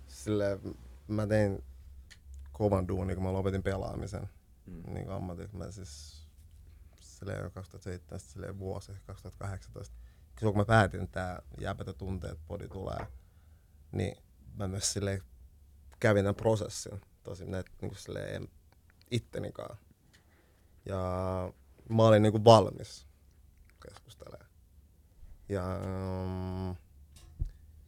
Silleen 0.06 0.60
mä 1.08 1.26
tein 1.26 1.64
kovan 2.52 2.88
duunin, 2.88 3.16
kun 3.16 3.24
mä 3.24 3.32
lopetin 3.32 3.62
pelaamisen. 3.62 4.28
Mm. 4.66 4.94
Niin 4.94 5.10
ammatiksi. 5.10 5.56
Mä 5.56 5.70
siis 5.70 6.22
silleen 7.00 7.42
jo 7.42 7.50
2017, 7.50 8.32
silleen 8.32 8.58
vuosi, 8.58 8.92
2018. 9.06 9.96
Silloin 10.38 10.54
kun 10.54 10.60
mä 10.60 10.64
päätin, 10.64 11.02
että 11.02 11.20
tää 11.20 11.42
jääpätä 11.60 11.92
tunteet 11.92 12.38
podi 12.46 12.68
tulee, 12.68 13.06
niin 13.92 14.16
mä 14.54 14.68
myös 14.68 14.92
silleen 14.92 15.22
kävin 16.00 16.24
tämän 16.24 16.34
prosessin 16.34 17.00
tosi 17.22 17.44
näet, 17.44 17.66
niin 17.80 17.96
silleen 17.96 18.48
ittenikaan. 19.10 19.76
Ja 20.84 20.98
mä 21.88 22.02
olin 22.02 22.22
niin 22.22 22.32
kuin 22.32 22.44
valmis 22.44 23.06
keskustelemaan. 23.86 24.50
Ja, 25.48 25.62
um, 25.76 26.76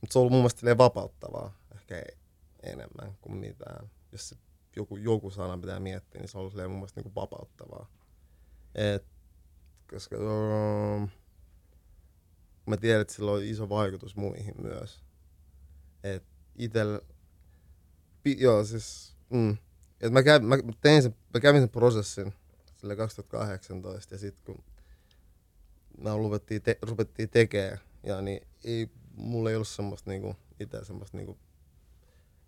mutta 0.04 0.12
se 0.12 0.18
on 0.18 0.20
ollut 0.20 0.32
mun 0.32 0.40
mielestä 0.40 0.78
vapauttavaa 0.78 1.58
ehkä 1.74 2.02
enemmän 2.62 3.16
kuin 3.20 3.36
mitään. 3.36 3.90
Jos 4.12 4.28
se 4.28 4.36
joku, 4.76 4.96
joku 4.96 5.30
sana 5.30 5.58
pitää 5.58 5.80
miettiä, 5.80 6.20
niin 6.20 6.28
se 6.28 6.38
on 6.38 6.40
ollut 6.40 6.54
mun 6.56 6.70
mielestä 6.70 7.02
kuin 7.02 7.14
vapauttavaa. 7.14 7.90
Et, 8.74 9.06
koska 9.90 10.16
um, 10.16 11.08
mä 12.66 12.76
tiedän, 12.76 13.00
että 13.00 13.14
sillä 13.14 13.30
on 13.30 13.44
iso 13.44 13.68
vaikutus 13.68 14.16
muihin 14.16 14.54
myös. 14.62 15.04
Et 16.02 16.24
itel, 16.56 17.00
pi, 18.22 18.36
joo 18.40 18.64
siis, 18.64 19.16
mm, 19.30 19.56
et 20.00 20.12
mä, 20.12 20.22
kävin, 20.22 20.48
mä, 20.48 20.56
tein 20.80 21.02
sen, 21.02 21.16
mä 21.34 21.40
kävin 21.40 21.62
sen 21.62 21.70
prosessin 21.70 22.34
sille 22.76 22.96
2018 22.96 24.14
ja 24.14 24.18
sitten 24.18 24.44
kun 24.44 24.64
ruvettiin, 26.04 26.62
te, 26.62 26.78
rupettiin 26.82 27.30
tekemään, 27.30 27.78
ja 28.02 28.22
niin 28.22 28.46
ei, 28.64 28.90
mulla 29.16 29.50
ei 29.50 29.56
ollut 29.56 29.68
semmoista 29.68 30.10
niinku, 30.10 30.36
itse 30.60 30.84
semmoista 30.84 31.16
niinku 31.16 31.38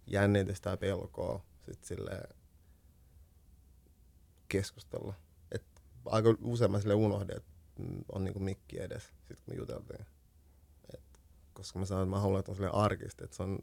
jännitystä 0.07 0.71
ja 0.71 0.77
pelkoa 0.77 1.45
sit 1.67 1.85
silleen 1.85 2.35
keskustella. 4.49 5.15
Et 5.53 5.65
aika 6.05 6.35
usein 6.41 6.71
mä 6.71 6.81
sille 6.81 6.95
unohdin, 6.95 7.37
että 7.37 7.51
on 8.13 8.25
niinku 8.25 8.41
mikki 8.41 8.81
edes, 8.81 9.03
sit 9.29 9.41
kun 9.41 9.55
me 9.55 9.59
juteltiin. 9.59 10.07
Et, 10.95 11.21
koska 11.53 11.79
mä 11.79 11.85
sanoin, 11.85 12.07
että 12.07 12.17
mä 12.17 12.21
haluan, 12.21 12.41
että 12.41 12.53
on 12.53 12.57
silleen 12.57 12.75
arkista, 12.75 13.25
että 13.25 13.37
se 13.37 13.43
on, 13.43 13.59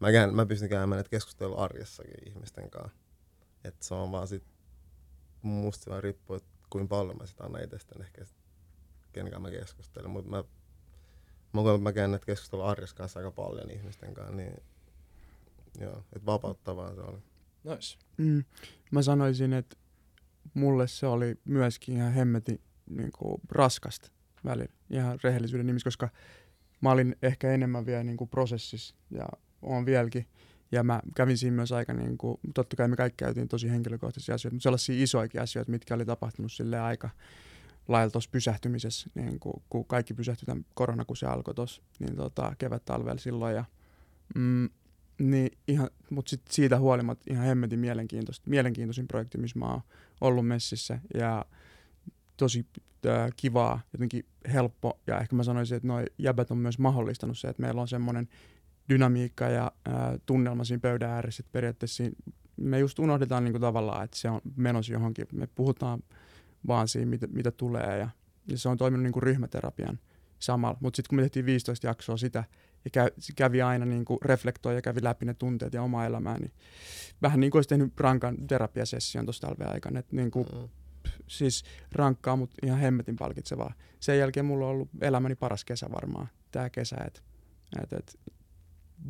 mä, 0.00 0.12
käyn, 0.12 0.34
mä 0.34 0.46
pystyn 0.46 0.68
käymään 0.68 0.96
näitä 0.96 1.10
keskustelua 1.10 1.64
arjessakin 1.64 2.28
ihmisten 2.28 2.70
kanssa. 2.70 2.98
Et 3.64 3.82
se 3.82 3.94
on 3.94 4.12
vaan 4.12 4.28
sit, 4.28 4.44
musta 5.42 5.90
vaan 5.90 6.02
riippuu, 6.02 6.36
että 6.36 6.48
kuinka 6.70 6.88
paljon 6.88 7.16
mä 7.16 7.26
sitä 7.26 7.44
annan 7.44 7.64
itsestäni 7.64 8.04
ehkä 8.04 8.24
kenen 9.12 9.32
kanssa 9.32 9.48
mä 9.48 9.58
keskustelen. 9.58 10.10
Mutta 10.10 10.30
mä, 10.30 10.44
mä 11.56 11.62
koen, 11.62 11.74
että 11.74 11.82
mä 11.82 11.92
käyn 11.92 12.10
näitä 12.10 12.26
keskustelua 12.26 12.70
arjessa 12.70 12.96
kanssa 12.96 13.20
aika 13.20 13.30
paljon 13.30 13.70
ihmisten 13.70 14.14
kanssa, 14.14 14.36
niin 14.36 14.62
joo, 15.80 15.98
että 16.12 16.26
vapauttavaa 16.26 16.94
se 16.94 17.00
oli. 17.00 17.18
Nice. 17.64 17.98
Mm. 18.16 18.44
Mä 18.90 19.02
sanoisin, 19.02 19.52
että 19.52 19.76
mulle 20.54 20.88
se 20.88 21.06
oli 21.06 21.38
myöskin 21.44 21.96
ihan 21.96 22.12
hemmeti 22.12 22.60
niin 22.90 23.12
kuin, 23.18 23.40
raskasta 23.50 24.10
välillä, 24.44 24.72
ihan 24.90 25.18
rehellisyyden 25.24 25.66
nimissä, 25.66 25.86
koska 25.86 26.08
mä 26.80 26.90
olin 26.90 27.16
ehkä 27.22 27.50
enemmän 27.50 27.86
vielä 27.86 28.04
niin 28.04 28.16
kuin, 28.16 28.30
prosessissa 28.30 28.94
ja 29.10 29.26
on 29.62 29.86
vieläkin. 29.86 30.26
Ja 30.72 30.82
mä 30.82 31.00
kävin 31.14 31.38
siinä 31.38 31.56
myös 31.56 31.72
aika, 31.72 31.92
niin 31.92 32.18
kuin, 32.18 32.40
totta 32.54 32.76
kai 32.76 32.88
me 32.88 32.96
kaikki 32.96 33.24
käytiin 33.24 33.48
tosi 33.48 33.70
henkilökohtaisia 33.70 34.34
asioita, 34.34 34.54
mutta 34.54 34.62
sellaisia 34.62 35.02
isoikin 35.02 35.40
asioita, 35.40 35.70
mitkä 35.70 35.94
oli 35.94 36.04
tapahtunut 36.04 36.52
sille 36.52 36.80
aika 36.80 37.10
lailla 37.88 38.10
tuossa 38.10 38.30
pysähtymisessä, 38.32 39.10
niin 39.14 39.40
kuin, 39.40 39.62
kun 39.70 39.84
kaikki 39.84 40.14
pysähtyi 40.14 40.46
tämän 40.46 40.66
korona, 40.74 41.04
kun 41.04 41.16
se 41.16 41.26
alkoi 41.26 41.54
tuossa, 41.54 41.82
niin 41.98 42.16
tota, 42.16 42.54
kevät-talvella 42.58 43.20
silloin. 43.20 43.54
Ja, 43.54 43.64
mm, 44.34 44.68
niin 45.18 45.50
ihan, 45.68 45.90
mutta 46.10 46.30
sit 46.30 46.42
siitä 46.50 46.78
huolimatta 46.78 47.24
ihan 47.30 47.44
hemmetin 47.46 47.78
mielenkiintoista, 47.78 48.50
mielenkiintoisin 48.50 49.08
projekti, 49.08 49.38
missä 49.38 49.58
mä 49.58 49.66
oon 49.66 49.82
ollut 50.20 50.46
messissä 50.46 50.98
ja 51.14 51.44
tosi 52.36 52.66
äh, 53.06 53.30
kivaa, 53.36 53.80
jotenkin 53.92 54.24
helppo 54.52 55.00
ja 55.06 55.20
ehkä 55.20 55.36
mä 55.36 55.42
sanoisin, 55.42 55.76
että 55.76 55.88
noi 55.88 56.04
jäbät 56.18 56.50
on 56.50 56.58
myös 56.58 56.78
mahdollistanut 56.78 57.38
se, 57.38 57.48
että 57.48 57.62
meillä 57.62 57.80
on 57.80 57.88
semmoinen 57.88 58.28
dynamiikka 58.88 59.44
ja 59.44 59.72
äh, 59.88 59.94
tunnelma 60.26 60.64
siinä 60.64 60.80
pöydän 60.80 61.10
ääressä, 61.10 61.40
että 61.40 61.52
periaatteessa 61.52 61.96
siinä 61.96 62.16
me 62.56 62.78
just 62.78 62.98
unohdetaan 62.98 63.44
niin 63.44 63.52
kuin 63.52 63.60
tavallaan, 63.60 64.04
että 64.04 64.16
se 64.16 64.30
on 64.30 64.40
menossa 64.56 64.92
johonkin. 64.92 65.26
Me 65.32 65.46
puhutaan 65.46 66.02
vaan 66.66 66.88
siinä, 66.88 67.06
mitä, 67.06 67.26
mitä 67.26 67.50
tulee 67.50 67.98
ja, 67.98 68.08
ja 68.48 68.58
se 68.58 68.68
on 68.68 68.76
toiminut 68.76 69.02
niin 69.02 69.12
kuin 69.12 69.22
ryhmäterapian 69.22 69.98
samalla. 70.38 70.78
Mutta 70.80 70.96
sitten 70.96 71.08
kun 71.08 71.16
me 71.16 71.22
tehtiin 71.22 71.46
15 71.46 71.86
jaksoa 71.86 72.16
sitä 72.16 72.44
ja 72.84 72.90
kä, 72.90 73.10
kävi 73.36 73.62
aina 73.62 73.84
niin 73.84 74.04
kuin 74.04 74.18
reflektoi 74.22 74.74
ja 74.74 74.82
kävi 74.82 75.02
läpi 75.02 75.24
ne 75.26 75.34
tunteet 75.34 75.74
ja 75.74 75.82
omaa 75.82 76.06
elämää, 76.06 76.38
niin 76.38 76.52
vähän 77.22 77.40
niin 77.40 77.50
kuin 77.50 77.58
olisi 77.58 77.68
tehnyt 77.68 78.00
rankan 78.00 78.46
terapiasession 78.46 79.26
tuossa 79.26 79.46
talven 79.46 79.72
aikana. 79.72 79.98
Et 79.98 80.12
niin 80.12 80.30
kuin, 80.30 80.46
Mm. 80.52 80.68
siis 81.26 81.64
rankkaa, 81.92 82.36
mutta 82.36 82.56
ihan 82.62 82.78
hemmetin 82.78 83.16
palkitsevaa. 83.16 83.72
Sen 84.00 84.18
jälkeen 84.18 84.46
mulla 84.46 84.64
on 84.64 84.70
ollut 84.70 84.88
elämäni 85.00 85.34
paras 85.34 85.64
kesä 85.64 85.86
varmaan, 85.90 86.28
tämä 86.52 86.70
kesä, 86.70 86.96
että 87.06 87.20
et, 87.82 87.92
et, 87.92 88.18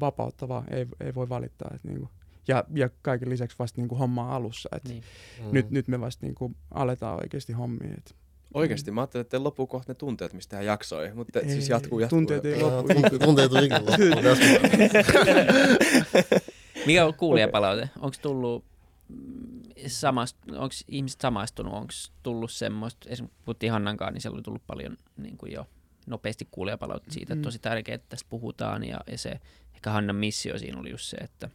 vapauttavaa, 0.00 0.64
ei, 0.70 0.86
ei 1.00 1.14
voi 1.14 1.28
valittaa. 1.28 1.70
Et 1.74 1.84
niinku. 1.84 2.10
Ja, 2.48 2.64
ja 2.74 2.90
kaiken 3.02 3.30
lisäksi 3.30 3.56
vasta 3.58 3.80
niinku 3.80 3.94
hommaa 3.94 4.36
alussa. 4.36 4.68
Et 4.76 4.84
Niin. 4.88 5.02
Mm. 5.44 5.48
nyt, 5.52 5.70
nyt 5.70 5.88
me 5.88 6.00
vasta 6.00 6.26
niinku 6.26 6.52
aletaan 6.70 7.16
oikeasti 7.20 7.52
hommia. 7.52 7.94
Et 7.98 8.14
Oikeasti, 8.54 8.90
mä 8.90 9.00
ajattelin, 9.00 9.20
että 9.22 9.44
loppuu 9.44 9.66
kohta 9.66 9.90
ne 9.92 9.94
tunteet, 9.94 10.32
mistä 10.32 10.56
hän 10.56 10.66
jaksoi, 10.66 11.14
mutta 11.14 11.40
Ei, 11.40 11.48
siis 11.50 11.68
jatkuu, 11.68 12.00
jatkuu. 12.00 12.18
tunteet 12.18 12.44
ei 12.44 12.62
loppu. 12.62 12.92
tunte- 12.92 13.18
Tunteet 13.24 13.52
on 13.52 13.64
ikinä 13.64 13.80
loppu. 13.84 14.04
Mikä 16.86 17.06
on 17.06 17.14
kuulijapalaute? 17.14 17.90
Onko 18.00 18.16
tullut 18.22 18.64
mm, 19.08 19.62
samast, 19.86 20.36
onko 20.52 20.74
ihmiset 20.88 21.20
samaistunut, 21.20 21.74
onko 21.74 21.92
tullut 22.22 22.50
semmoista, 22.52 23.08
esimerkiksi 23.10 23.40
puhuttiin 23.44 23.72
Hannankaan, 23.72 24.12
niin 24.14 24.22
siellä 24.22 24.36
oli 24.36 24.42
tullut 24.42 24.66
paljon 24.66 24.96
niin 25.16 25.36
kuin 25.36 25.52
jo 25.52 25.66
nopeasti 26.06 26.48
kuulijapalautetta 26.50 27.14
siitä, 27.14 27.32
että 27.32 27.40
Mm. 27.40 27.42
tosi 27.42 27.58
tärkeää, 27.58 27.94
että 27.94 28.06
tästä 28.08 28.26
puhutaan 28.30 28.84
ja, 28.84 29.00
ja 29.10 29.18
se, 29.18 29.40
ehkä 29.74 29.90
Hannan 29.90 30.16
missio 30.16 30.58
siinä 30.58 30.80
oli 30.80 30.90
just 30.90 31.04
se, 31.04 31.16
että 31.16 31.48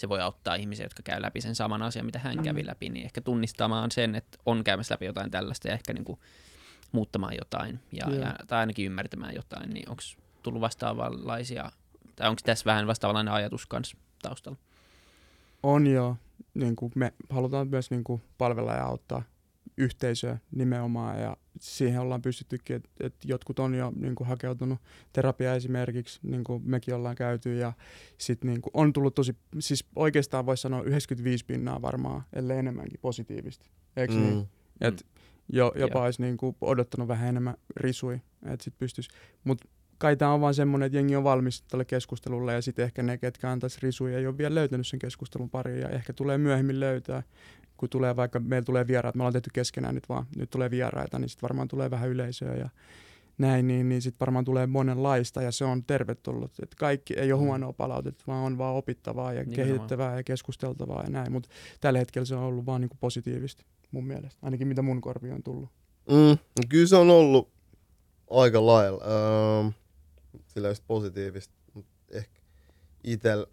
se 0.00 0.08
voi 0.08 0.20
auttaa 0.20 0.54
ihmisiä, 0.54 0.84
jotka 0.84 1.02
käy 1.02 1.22
läpi 1.22 1.40
sen 1.40 1.54
saman 1.54 1.82
asian, 1.82 2.06
mitä 2.06 2.18
hän 2.18 2.36
Mm. 2.36 2.42
kävi 2.42 2.66
läpi, 2.66 2.88
niin 2.88 3.04
ehkä 3.04 3.20
tunnistamaan 3.20 3.90
sen, 3.90 4.14
että 4.14 4.38
on 4.46 4.64
käymässä 4.64 4.92
läpi 4.94 5.04
jotain 5.04 5.30
tällaista 5.30 5.68
ja 5.68 5.74
ehkä 5.74 5.92
niin 5.92 6.04
kuin 6.04 6.18
muuttamaan 6.92 7.34
jotain 7.38 7.80
ja, 7.92 8.06
Joo. 8.10 8.20
ja, 8.20 8.34
tai 8.46 8.58
ainakin 8.58 8.86
ymmärtämään 8.86 9.34
jotain, 9.34 9.70
niin 9.70 9.88
onko 9.90 10.02
tullut 10.42 10.60
vastaavanlaisia, 10.60 11.72
tai 12.16 12.28
onko 12.28 12.40
tässä 12.44 12.64
vähän 12.64 12.86
vastaavanlainen 12.86 13.34
ajatus 13.34 13.66
kanssa 13.66 13.96
taustalla? 14.22 14.58
On 15.62 15.86
jo, 15.86 16.16
niin 16.54 16.76
kuin 16.76 16.92
me 16.94 17.12
halutaan 17.30 17.68
myös 17.68 17.90
niin 17.90 18.04
kuin 18.04 18.22
palvella 18.38 18.72
ja 18.72 18.84
auttaa 18.84 19.22
yhteisöä 19.76 20.38
nimenomaan 20.50 21.20
ja 21.20 21.36
siihen 21.60 22.00
ollaan 22.00 22.22
pystyttykin, 22.22 22.76
että, 22.76 22.88
että 23.00 23.28
jotkut 23.28 23.58
on 23.58 23.74
jo 23.74 23.92
niin 23.96 24.14
kuin 24.14 24.28
hakeutunut 24.28 24.78
terapiaan 25.12 25.56
esimerkiksi, 25.56 26.20
niin 26.22 26.44
kuin 26.44 26.62
mekin 26.66 26.94
ollaan 26.94 27.14
käyty 27.16 27.56
ja 27.56 27.72
sitten 28.18 28.50
niin 28.50 28.60
kuin 28.60 28.70
on 28.74 28.92
tullut 28.92 29.14
tosi, 29.14 29.36
siis 29.58 29.84
oikeastaan 29.96 30.46
voisi 30.46 30.60
sanoa 30.60 30.82
95 30.82 31.44
pinnaa 31.44 31.82
varmaan, 31.82 32.22
ellei 32.32 32.58
enemmänkin 32.58 33.00
positiivisesti, 33.00 33.70
eikö 33.96 34.14
mm. 34.14 34.20
niin? 34.20 34.34
Mm. 34.34 34.46
Et 34.80 35.06
jo, 35.52 35.72
jopa 35.76 35.98
Joo. 35.98 36.04
olisi 36.04 36.22
niinku 36.22 36.56
odottanut 36.60 37.08
vähän 37.08 37.28
enemmän 37.28 37.54
risui, 37.76 38.20
että 38.46 38.64
sit 38.64 38.74
pystyisi. 38.78 39.10
Mutta 39.44 39.68
kai 40.00 40.16
tämä 40.16 40.32
on 40.32 40.40
vaan 40.40 40.54
semmoinen, 40.54 40.86
että 40.86 40.98
jengi 40.98 41.16
on 41.16 41.24
valmis 41.24 41.62
tälle 41.62 41.84
keskustelulle 41.84 42.52
ja 42.54 42.62
sitten 42.62 42.84
ehkä 42.84 43.02
ne, 43.02 43.18
ketkä 43.18 43.50
antaisi 43.50 43.78
risuja, 43.82 44.18
ei 44.18 44.26
ole 44.26 44.38
vielä 44.38 44.54
löytänyt 44.54 44.86
sen 44.86 44.98
keskustelun 44.98 45.50
pariin 45.50 45.80
ja 45.80 45.88
ehkä 45.88 46.12
tulee 46.12 46.38
myöhemmin 46.38 46.80
löytää, 46.80 47.22
kun 47.76 47.88
tulee 47.88 48.16
vaikka, 48.16 48.40
meillä 48.40 48.64
tulee 48.64 48.86
vieraat, 48.86 49.14
me 49.14 49.22
ollaan 49.22 49.32
tehty 49.32 49.50
keskenään 49.52 49.94
nyt 49.94 50.08
vaan, 50.08 50.26
nyt 50.36 50.50
tulee 50.50 50.70
vieraita, 50.70 51.18
niin 51.18 51.28
sitten 51.28 51.42
varmaan 51.48 51.68
tulee 51.68 51.90
vähän 51.90 52.08
yleisöä 52.08 52.54
ja 52.54 52.68
näin, 53.38 53.66
niin, 53.68 53.88
niin 53.88 54.02
sitten 54.02 54.20
varmaan 54.20 54.44
tulee 54.44 54.66
monenlaista 54.66 55.42
ja 55.42 55.52
se 55.52 55.64
on 55.64 55.84
tervetullut. 55.84 56.52
Et 56.62 56.74
kaikki 56.74 57.14
ei 57.14 57.32
ole 57.32 57.40
Mm. 57.40 57.46
huonoa 57.46 57.72
palautetta, 57.72 58.24
vaan 58.26 58.44
on 58.44 58.58
vaan 58.58 58.74
opittavaa 58.76 59.32
ja 59.32 59.40
Nimenomaan. 59.40 59.56
kehitettävää 59.68 60.16
ja 60.16 60.22
keskusteltavaa 60.22 61.02
ja 61.02 61.10
näin, 61.10 61.32
mutta 61.32 61.48
tällä 61.80 61.98
hetkellä 61.98 62.26
se 62.26 62.34
on 62.34 62.42
ollut 62.42 62.66
vaan 62.66 62.80
niinku 62.80 62.96
positiivista 63.00 63.64
mun 63.90 64.06
mielestä, 64.06 64.38
ainakin 64.42 64.68
mitä 64.68 64.82
mun 64.82 65.00
korviin 65.00 65.34
on 65.34 65.42
tullut. 65.42 65.68
Mm. 66.10 66.38
Kyllä 66.68 66.86
se 66.86 66.96
on 66.96 67.10
ollut 67.10 67.48
aika 68.30 68.66
lailla. 68.66 69.02
Ähm, 69.04 69.68
sillä 70.54 70.68
just 70.68 70.84
positiivista. 70.86 71.54
Mut 71.74 71.86
ehkä 72.10 72.40
itel 73.04 73.46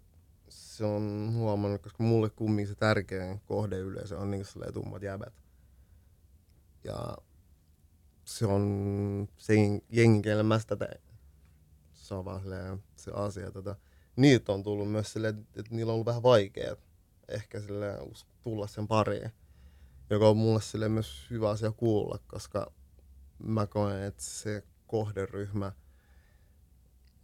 se 0.48 0.84
on 0.84 1.30
huomannut, 1.34 1.82
koska 1.82 2.02
mulle 2.02 2.30
kumminkin 2.30 2.74
se 2.74 2.74
tärkein 2.74 3.40
kohdeyleisö 3.40 4.18
on 4.18 4.30
niin 4.30 4.44
silleen 4.44 4.74
tummat 4.74 5.02
jäbät. 5.02 5.34
Ja 6.84 7.16
se 8.24 8.46
on 8.46 9.28
se 9.36 9.54
jen- 9.54 9.84
jengi, 9.90 10.22
kelle 10.22 10.42
mä 10.42 10.58
sitä 10.58 10.76
teen. 10.76 11.00
Se 11.92 12.14
on 12.14 12.24
vaan 12.24 12.40
silleen 12.40 12.82
se 12.96 13.10
asia. 13.14 13.50
Tota, 13.50 13.76
niitä 14.16 14.52
on 14.52 14.62
tullut 14.62 14.90
myös 14.90 15.12
silleen, 15.12 15.46
että 15.56 15.74
niillä 15.74 15.90
on 15.90 15.94
ollut 15.94 16.06
vähän 16.06 16.22
vaikea 16.22 16.76
ehkä 17.28 17.60
silleen 17.60 17.98
tulla 18.42 18.66
sen 18.66 18.88
pariin. 18.88 19.30
Joka 20.10 20.28
on 20.28 20.36
mulle 20.36 20.60
silleen 20.60 20.92
myös 20.92 21.26
hyvä 21.30 21.50
asia 21.50 21.72
kuulla, 21.72 22.18
koska 22.26 22.72
mä 23.38 23.66
koen, 23.66 24.02
että 24.02 24.22
se 24.22 24.62
kohderyhmä 24.86 25.72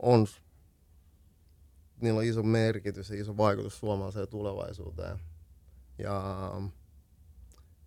on, 0.05 0.27
niillä 2.01 2.19
on 2.19 2.25
iso 2.25 2.43
merkitys 2.43 3.11
ja 3.11 3.21
iso 3.21 3.37
vaikutus 3.37 3.79
suomalaiseen 3.79 4.29
tulevaisuuteen. 4.29 5.19
Ja 5.99 6.51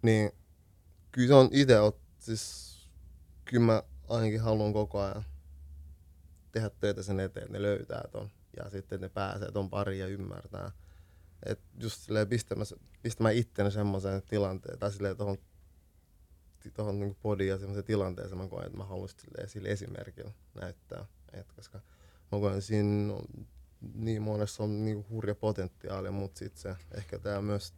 niin 0.02 0.32
kyllä 1.12 1.28
se 1.28 1.34
on 1.34 1.50
itse, 1.52 1.76
siis 2.20 2.78
kyllä 3.46 3.66
mä 3.66 3.84
ainakin 4.08 4.42
haluan 4.42 4.74
koko 4.74 5.00
ajan 5.00 5.26
tehdä 6.52 6.70
töitä 6.70 7.04
sen 7.04 7.20
eteen, 7.20 7.44
että 7.46 7.58
ne 7.58 7.62
löytää 7.62 8.04
ton. 8.12 8.30
Ja 8.58 8.70
sitten 8.70 9.02
ne 9.02 9.10
pääsee 9.10 9.52
ton 9.52 9.70
pariin 9.70 10.00
ja 10.00 10.08
ymmärtää. 10.08 10.72
Et 11.46 11.60
just 11.80 12.02
silleen 12.02 12.28
pistämään, 12.28 12.68
pistämään 13.02 13.36
itteni 13.36 13.72
semmoiseen 13.72 14.22
tilanteen, 14.30 14.80
tai 14.80 14.92
silleen 14.92 15.18
tohon, 15.18 15.38
tohon 16.74 17.00
niinku 17.00 17.18
podiin 17.22 17.50
ja 17.50 17.58
semmoiseen 17.58 17.86
tilanteeseen 17.86 18.38
mä 18.38 18.48
koen, 18.48 18.66
että 18.66 18.78
mä 18.78 18.86
haluaisin 18.86 19.20
sille 19.46 19.70
esimerkillä 19.70 20.32
näyttää. 20.62 21.06
Et 21.34 21.52
koska 21.52 21.82
että 22.32 22.62
siinä 22.62 23.14
on, 23.14 23.26
niin 23.94 24.22
monessa 24.22 24.64
on 24.64 24.86
niinku 24.86 25.06
hurja 25.10 25.36
potentiaali, 25.36 26.12
mutta 26.12 26.40
sitten 26.40 26.62
se, 26.62 26.76
ehkä 26.98 27.20
tämä 27.20 27.42
myös 27.42 27.74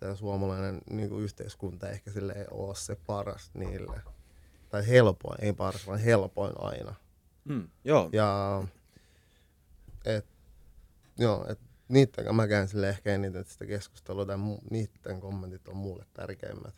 tämä 0.00 0.14
suomalainen 0.14 0.80
niinku 0.90 1.18
yhteiskunta 1.18 1.88
ehkä 1.88 2.10
sille 2.10 2.32
ei 2.32 2.46
ole 2.50 2.74
se 2.74 2.96
paras 3.06 3.50
niille. 3.54 4.02
Tai 4.68 4.88
helpoin, 4.88 5.44
ei 5.44 5.52
paras, 5.52 5.86
vaan 5.86 5.98
helpoin 5.98 6.52
aina. 6.58 6.94
Mm, 7.44 7.68
joo, 7.84 8.08
Ja 8.12 8.62
et, 10.04 10.26
joo, 11.18 11.46
et 11.48 11.60
kanssa 11.88 12.32
mä 12.32 12.48
käyn 12.48 12.68
sille 12.68 12.88
ehkä 12.88 13.14
eniten 13.14 13.44
sitä 13.44 13.66
keskustelua, 13.66 14.26
tai 14.26 14.36
mu, 14.36 14.58
niitten 14.70 15.20
kommentit 15.20 15.68
on 15.68 15.76
mulle 15.76 16.04
tärkeimmät. 16.14 16.74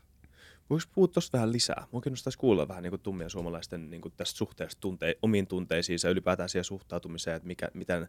Voiko 0.70 0.84
puhua 0.94 1.08
tuosta 1.08 1.38
vähän 1.38 1.52
lisää? 1.52 1.86
Mua 1.92 2.00
kiinnostaisi 2.00 2.38
kuulla 2.38 2.68
vähän 2.68 2.82
niin 2.82 3.00
tummien 3.00 3.30
suomalaisten 3.30 3.90
niin 3.90 4.00
kuin 4.00 4.14
tästä 4.16 4.38
suhteesta 4.38 4.80
tunte- 4.80 5.18
omiin 5.22 5.46
tunteisiinsa 5.46 6.08
ja 6.08 6.12
ylipäätään 6.12 6.48
siihen 6.48 6.64
suhtautumiseen, 6.64 7.36
että 7.36 7.46
mikä, 7.46 7.68
miten 7.74 8.08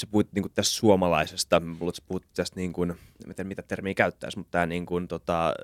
sä 0.00 0.06
puhuit 0.10 0.32
niin 0.32 0.42
kuin 0.42 0.52
tästä 0.52 0.74
suomalaisesta, 0.74 1.56
että 1.56 1.96
sä 1.96 2.02
puhut 2.08 2.26
tästä, 2.34 2.56
niin 2.56 2.72
kuin, 2.72 2.94
miten, 3.26 3.46
mitä 3.46 3.62
termiä 3.62 3.94
käyttäisi, 3.94 4.38
mutta 4.38 4.50
tämä 4.50 4.66
niin 4.66 4.86
kuin, 4.86 5.08
tota, 5.08 5.54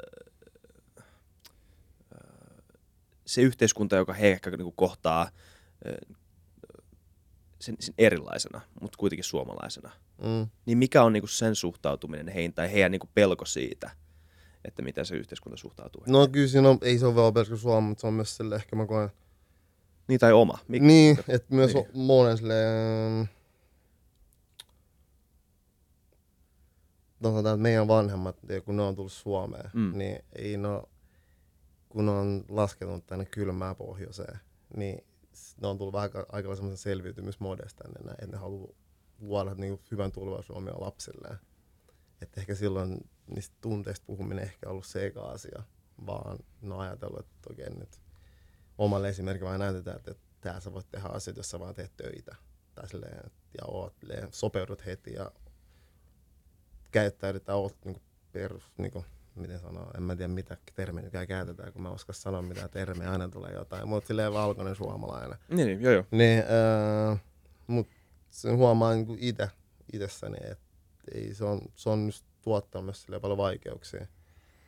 se 3.27 3.43
yhteiskunta, 3.43 3.97
joka 3.97 4.13
he 4.13 4.31
ehkä 4.31 4.51
niin 4.51 4.63
kuin 4.63 4.77
kohtaa 4.77 5.31
ö, 5.87 6.15
sen, 7.61 7.77
sen 7.81 7.95
erilaisena, 7.99 8.61
mutta 8.81 8.99
kuitenkin 8.99 9.25
suomalaisena, 9.25 9.91
Mm. 10.19 10.47
niin 10.67 10.79
mikä 10.79 11.03
on 11.03 11.13
niin 11.13 11.21
kuin 11.21 11.31
sen 11.31 11.55
suhtautuminen 11.55 12.29
heihin 12.29 12.53
tai 12.53 12.73
heidän 12.73 12.93
niin 12.93 13.01
kuin 13.01 13.11
pelko 13.15 13.45
siitä, 13.45 13.91
että 14.67 14.83
miten 14.83 15.07
se 15.07 15.17
yhteiskunta 15.17 15.57
suhtautuu? 15.57 16.03
No 16.07 16.29
kyllä 16.29 16.49
siinä 16.49 16.69
on, 16.71 16.79
ei 16.83 16.99
se 16.99 17.07
ole 17.07 17.15
vaan 17.15 17.35
pelkkä 17.35 17.57
Suomi, 17.57 17.89
mutta 17.89 18.01
se 18.01 18.07
on 18.07 18.15
myös 18.15 18.37
sille 18.37 18.55
ehkä 18.57 18.77
mä 18.77 18.87
koen, 18.87 19.09
Niin 20.09 20.21
tai 20.21 20.33
oma. 20.33 20.59
Mik- 20.63 20.81
niin, 20.83 21.19
että 21.29 21.55
myös 21.55 21.75
Niin. 21.75 21.87
monen 21.95 22.39
silleen, 22.39 23.29
sanotaan, 27.23 27.55
että 27.55 27.63
meidän 27.63 27.89
vanhemmat, 27.89 28.37
kun 28.65 28.77
ne 28.77 28.83
on 28.83 28.97
tullut 28.97 29.13
Suomeen, 29.13 29.71
Mm. 29.75 29.81
mm. 29.81 29.99
niin 29.99 30.19
ei 30.33 30.57
ole- 30.57 30.83
kun 31.89 32.07
ne 32.07 32.13
on 32.13 32.45
laskenut 32.49 33.07
tänne 33.07 33.25
kylmään 33.25 33.77
pohjoiseen, 33.77 34.39
niin 34.77 35.05
ne 35.61 35.67
on 35.69 35.79
tullut 35.79 35.93
vähän 35.93 36.03
aika, 36.03 36.27
aika 36.33 36.55
semmoisen 36.57 36.79
selviytymismodesta 36.83 37.85
tänne 37.85 38.13
että 38.13 38.27
ne 38.27 38.37
haluaa 38.37 38.73
luoda 39.21 39.55
niin 39.55 39.81
hyvän 39.91 40.13
tulevaisuuden 40.13 40.63
omille 40.63 40.79
lapsilleen. 40.81 41.37
Että 42.23 42.41
ehkä 42.41 42.55
silloin 42.55 43.11
niistä 43.27 43.57
tunteista 43.61 44.07
puhuminen 44.07 44.45
ehkä 44.45 44.69
ollut 44.69 44.87
se 44.87 45.07
eka 45.07 45.21
asia, 45.21 45.63
vaan 46.07 46.39
ne 46.63 46.75
on 46.75 46.81
ajatellut, 46.81 47.21
että 47.21 47.53
okei 47.53 47.71
nyt 47.71 48.01
omalle 48.79 49.09
esimerkiksi 49.09 49.45
vaan 49.45 49.61
näytetään, 49.61 49.97
että 49.97 50.15
tää 50.41 50.61
sä 50.61 50.73
voit 50.73 50.91
tehdä 50.91 51.09
asioita, 51.09 51.39
jos 51.39 51.51
sä 51.51 51.61
vaan 51.61 51.75
teet 51.75 51.97
töitä. 51.97 52.37
Tai 52.75 52.89
silleen, 52.89 53.31
ja 53.59 53.65
oot, 53.67 53.97
silleen, 54.01 54.29
sopeudut 54.33 54.87
heti 54.87 55.13
ja 55.13 55.33
käyttäydyt 56.91 57.45
tai 57.45 57.55
oot 57.55 57.77
niinku 57.85 58.03
perus, 58.33 58.73
niinku, 58.79 59.05
miten 59.35 59.61
sanoa, 59.61 59.91
en 59.97 60.03
mä 60.03 60.17
tiedä 60.17 60.33
mitä 60.33 60.57
termiä 60.75 61.27
käytetään, 61.27 61.73
kun 61.73 61.83
mä 61.83 61.91
oskaan 61.91 62.15
sanoa 62.15 62.43
mitä 62.43 62.69
termiä, 62.69 63.11
aina 63.11 63.29
tulee 63.29 63.53
jotain, 63.53 63.89
mutta 63.89 64.09
silleen 64.09 64.33
valkoinen 64.33 64.77
suomalainen. 64.77 65.39
Niin, 65.49 65.67
niin, 65.67 65.81
joo 65.81 65.93
joo. 65.93 66.05
Niin, 66.11 66.39
äh, 66.39 67.21
mut 67.67 67.89
sen 68.31 68.57
huomaa 68.57 68.95
niinku 68.95 69.17
ite, 69.21 69.51
itessäni, 69.93 70.37
että 70.41 70.66
ei, 71.15 71.35
se, 71.35 71.45
on, 71.45 71.61
se 71.75 71.91
on 71.91 72.07
just 72.07 72.25
tuottanut 72.43 72.85
myös 72.85 73.21
paljon 73.21 73.39
vaikeuksia. 73.39 74.07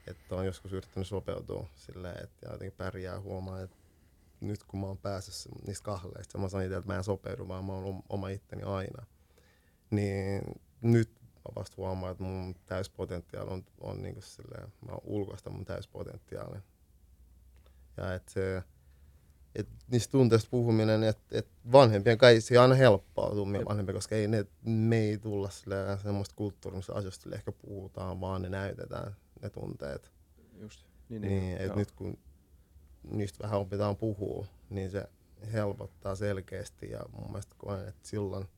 Että 0.07 0.35
on 0.35 0.47
joskus 0.47 0.73
yrittänyt 0.73 1.07
sopeutua 1.07 1.69
silleen, 1.75 2.25
että 2.25 2.49
jotenkin 2.53 2.77
pärjää 2.77 3.21
huomaa, 3.21 3.61
että 3.61 3.77
nyt 4.41 4.65
kun 4.65 4.81
mä 4.81 4.87
oon 4.87 4.99
päässyt 4.99 5.55
niistä 5.67 5.85
kahleista, 5.85 6.39
mä 6.39 6.49
sanon 6.49 6.65
itse, 6.65 6.77
että 6.77 6.93
mä 6.93 6.97
en 6.97 7.05
sopeudu, 7.05 7.49
vaan 7.49 7.65
mä 7.65 7.73
oon 7.73 8.03
oma 8.09 8.29
itteni 8.29 8.63
aina. 8.63 9.07
Niin 9.91 10.43
nyt 10.83 11.11
mä 11.21 11.53
vasta 11.57 11.75
huomaan, 11.77 12.13
että 12.13 12.25
mun 12.25 12.55
täyspotentiaali 12.67 13.51
on, 13.51 13.65
on 13.81 14.03
niin 14.03 14.23
silleen, 14.23 14.73
mä 14.87 14.93
oon 14.93 15.01
ulkoista 15.05 15.51
mun 15.51 15.65
täyspotentiaali. 15.65 16.59
Ja 17.97 18.15
että 18.15 18.33
se, 18.33 18.63
et 19.55 19.69
niistä 19.91 20.13
tunteista 20.13 20.49
puhuminen, 20.51 21.03
että 21.03 21.39
et 21.39 21.49
vanhempien 21.73 22.19
kai 22.19 22.41
se 22.41 22.59
on 22.59 22.63
aina 22.63 22.75
helppoa 22.75 23.31
tummia 23.31 23.65
vanhempia, 23.65 23.95
koska 23.95 24.15
ei 24.15 24.29
ne, 24.29 24.47
me 24.63 24.99
ei 24.99 25.19
tulla 25.19 25.51
semmoista 26.03 26.35
kulttuurista 26.37 26.93
asioista 26.93 27.31
ehkä 27.35 27.53
puhutaan, 27.53 28.21
vaan 28.21 28.43
ne 28.43 28.49
näytetään 28.49 29.17
ne 29.43 29.51
tunteet. 29.51 30.13
Just. 30.61 30.87
Niin, 31.09 31.23
niin, 31.23 31.43
niin 31.43 31.59
että 31.59 31.77
nyt 31.79 31.93
kun 31.93 32.19
niistä 33.11 33.45
vähän 33.45 33.61
opitaan 33.61 33.97
puhua, 33.97 34.47
niin 34.71 34.91
se 34.91 35.09
helpottaa 35.53 36.15
selkeästi 36.15 36.91
ja 36.91 37.01
mun 37.13 37.27
mielestä 37.27 37.55
koen, 37.59 37.89
että 37.89 38.09
silloin 38.09 38.49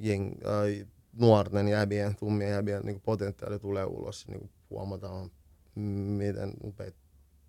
jeng, 0.00 0.32
äh, 0.46 0.88
nuorten 1.12 1.68
jäbien, 1.68 2.16
tummien 2.16 2.50
jäbien 2.50 2.82
niin 2.84 3.00
potentiaali 3.00 3.58
tulee 3.58 3.84
ulos, 3.84 4.28
niin 4.28 4.50
huomataan 4.70 5.30
miten 6.16 6.52
upeita 6.64 6.98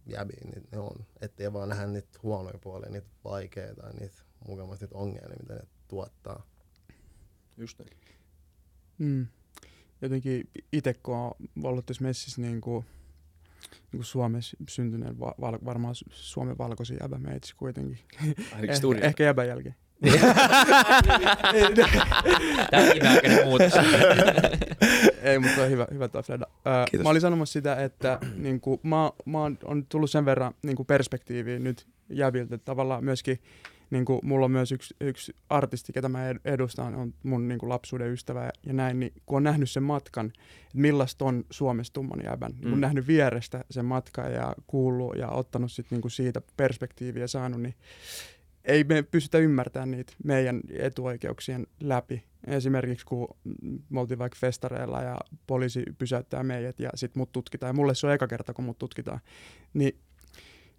jäbiä 0.06 0.40
niin 0.44 0.64
ne 0.72 0.78
on. 0.78 1.06
Ettei 1.22 1.54
vaan 1.54 1.70
nähdä 1.70 1.88
niitä 1.88 2.20
huonoja 2.24 2.58
puolia, 2.58 2.90
niitä 2.90 3.08
vaikeita, 3.24 3.90
niitä 4.00 4.16
mukavasti 4.48 4.86
niitä 4.86 4.98
ongelmia, 4.98 5.38
mitä 5.42 5.54
ne 5.54 5.62
tuottaa. 5.88 6.44
Just 7.58 7.80
niin. 7.80 7.98
Mm. 8.98 9.28
Jotenkin 10.02 10.50
itse 10.74 10.94
kun 10.94 11.16
on 11.16 11.32
ollut 11.64 11.86
tässä 11.86 12.04
messissä 12.04 12.42
niin 12.42 12.62
kuin, 12.62 12.86
niin 13.72 13.90
kuin 13.92 14.06
Suomessa 14.06 14.58
syntyneen, 14.70 15.20
va- 15.20 15.36
val- 15.42 15.60
varmaan 15.66 15.96
Suomen 16.12 16.58
valkoisin 16.58 16.98
jäbä 17.02 17.18
meitsi 17.18 17.56
kuitenkin. 17.56 18.00
eh, 18.24 18.36
ehkä 19.02 19.24
jäbän 19.24 19.48
jälkeen. 19.48 19.76
Tämä 22.72 22.84
on 22.84 22.90
viimeaikainen 22.94 23.46
muutos. 23.48 23.74
Ei, 25.30 25.40
mutta 25.40 25.64
on 25.64 25.70
hyvä, 25.70 25.88
hyvä 25.94 26.08
toi 26.08 26.24
Freda. 26.24 26.48
Öö, 26.68 27.04
mä 27.04 27.10
olin 27.10 27.22
sanomassa 27.22 27.54
sitä, 27.54 27.76
että 27.76 28.20
niin 28.36 28.62
kuin, 28.62 28.80
mä, 28.84 29.12
mä 29.26 29.44
on, 29.44 29.58
on 29.64 29.86
tullut 29.86 30.12
sen 30.12 30.26
verran 30.26 30.54
niin 30.64 30.76
kuin 30.76 30.86
perspektiiviä 30.86 31.60
nyt 31.60 31.88
jäviltä, 32.10 32.56
että 32.56 32.66
tavallaan 32.66 33.04
myöskin 33.04 33.40
niin 33.90 34.06
kuin, 34.06 34.20
mulla 34.24 34.46
on 34.46 34.52
myös 34.52 34.72
yksi, 34.72 34.96
yksi 35.02 35.36
artisti, 35.50 35.94
ketä 35.94 36.10
mä 36.10 36.20
edustan, 36.46 36.96
on 36.96 37.14
mun 37.24 37.48
niin 37.48 37.60
kuin, 37.60 37.70
lapsuuden 37.70 38.12
ystävä 38.12 38.50
ja 38.66 38.74
näin, 38.74 39.00
niin 39.00 39.14
kun 39.26 39.38
on 39.38 39.44
nähnyt 39.44 39.70
sen 39.70 39.84
matkan, 39.84 40.26
että 40.26 40.40
millaista 40.74 41.26
on 41.26 41.46
Suomessa 41.50 41.94
tumman 41.94 42.22
jäbän, 42.24 42.52
mm. 42.52 42.70
kun 42.70 42.82
nähnyt 42.82 43.08
vierestä 43.08 43.64
sen 43.72 43.86
matkan 43.86 44.34
ja 44.34 44.56
kuullut 44.68 45.16
ja 45.16 45.30
ottanut 45.30 45.72
sit, 45.72 45.92
niin 45.92 46.02
kuin, 46.02 46.12
siitä 46.12 46.42
perspektiiviä 46.58 47.28
saanut, 47.28 47.62
niin 47.62 47.76
ei 48.66 48.84
me 48.84 49.04
pystytä 49.04 49.38
ymmärtämään 49.38 49.92
niitä 49.92 50.14
meidän 50.24 50.62
etuoikeuksien 50.70 51.68
läpi. 51.80 52.24
Esimerkiksi 52.48 53.06
kun 53.06 53.28
me 53.90 54.00
oltiin 54.00 54.20
vaikka 54.20 54.38
festareilla 54.40 55.02
ja 55.02 55.18
poliisi 55.48 55.84
pysäyttää 55.98 56.44
meidät 56.44 56.80
ja 56.80 56.90
sitten 56.96 57.20
mut 57.20 57.32
tutkitaan, 57.32 57.70
ja 57.70 57.74
mulle 57.74 57.96
se 57.96 58.08
on 58.08 58.14
eka 58.14 58.28
kerta, 58.28 58.54
kun 58.54 58.66
mut 58.66 58.78
tutkitaan, 58.78 59.20
niin, 59.74 60.00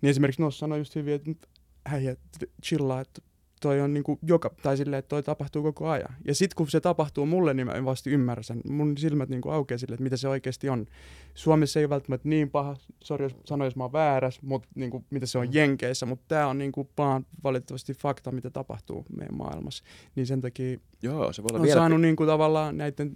niin 0.01 0.11
esimerkiksi 0.11 0.43
Nos 0.43 0.59
sanoi 0.59 0.79
just 0.79 0.95
hyvin, 0.95 1.15
että 1.15 1.49
hei, 1.91 2.17
chillaa, 2.65 3.01
että 3.01 3.23
toi 3.61 3.81
on 3.81 3.95
niinku 3.95 4.19
joka, 4.23 4.51
tai 4.63 4.77
silleen, 4.77 4.99
että 4.99 5.09
toi 5.09 5.23
tapahtuu 5.23 5.63
koko 5.63 5.89
ajan. 5.89 6.15
Ja 6.25 6.35
sitten 6.35 6.57
kun 6.57 6.71
se 6.71 6.81
tapahtuu 6.81 7.27
mulle, 7.27 7.55
niin 7.55 7.67
mä 7.67 7.85
vasta 7.85 8.11
ymmärrän 8.11 8.45
sen. 8.45 8.61
Mun 8.69 8.99
silmät 8.99 9.29
niinku 9.29 9.51
aukeaa 9.51 9.79
sille, 9.79 9.95
että 9.95 10.03
mitä 10.03 10.17
se 10.17 10.29
oikeasti 10.29 10.69
on. 10.69 10.87
Suomessa 11.35 11.81
ei 11.81 11.89
välttämättä 11.89 12.29
niin 12.29 12.51
paha, 12.51 12.77
sori 13.05 13.25
jos 13.25 13.37
sanoin, 13.45 13.67
jos 13.67 13.77
mä 13.77 13.85
oon 13.85 13.93
väärässä, 13.93 14.41
mutta 14.45 14.69
niinku, 14.75 15.05
mitä 15.11 15.27
se 15.27 15.39
on 15.39 15.47
mm. 15.47 15.55
Jenkeissä, 15.55 16.07
mutta 16.07 16.25
tämä 16.29 16.47
on 16.47 16.59
niinku 16.59 16.91
vaan 16.99 17.27
valitettavasti 17.45 17.95
fakta, 17.95 18.33
mitä 18.33 18.51
tapahtuu 18.51 19.05
meidän 19.17 19.37
maailmassa. 19.37 19.85
Niin 20.15 20.27
sen 20.27 20.41
takia 20.41 20.79
Joo, 21.03 21.33
se 21.33 21.43
voi 21.43 21.49
olla 21.51 21.59
on 21.59 21.63
vielä... 21.63 21.81
saanut 21.81 22.01
niinku 22.01 22.27
tavallaan 22.27 22.77
näiden 22.77 23.13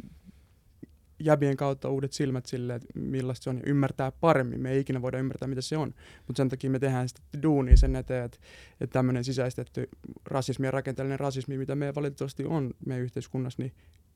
jäbien 1.19 1.57
kautta 1.57 1.89
uudet 1.89 2.13
silmät 2.13 2.47
sille, 2.47 2.75
että 2.75 2.89
millaista 2.95 3.45
se 3.45 3.51
on, 3.51 3.57
ja 3.57 3.63
ymmärtää 3.67 4.13
paremmin. 4.13 4.61
Me 4.61 4.71
ei 4.71 4.81
ikinä 4.81 5.03
voida 5.03 5.19
ymmärtää, 5.19 5.49
mitä 5.49 5.61
se 5.61 5.77
on, 5.77 5.95
mutta 6.27 6.37
sen 6.37 6.49
takia 6.49 6.71
me 6.71 6.79
tehdään 6.79 7.09
sitä 7.09 7.21
duunia 7.43 7.77
sen 7.77 7.97
eteen, 7.97 8.25
että, 8.25 8.39
että 8.81 8.93
tämmöinen 8.93 9.25
sisäistetty 9.25 9.89
rasismi 10.25 10.67
ja 10.67 10.71
rakenteellinen 10.71 11.21
rasismi, 11.21 11.59
mitä 11.59 11.75
me 11.75 11.95
valitettavasti 11.95 12.45
on 12.45 12.71
meidän 12.87 13.05
yhteiskunnassa, 13.05 13.63
niin 13.63 13.73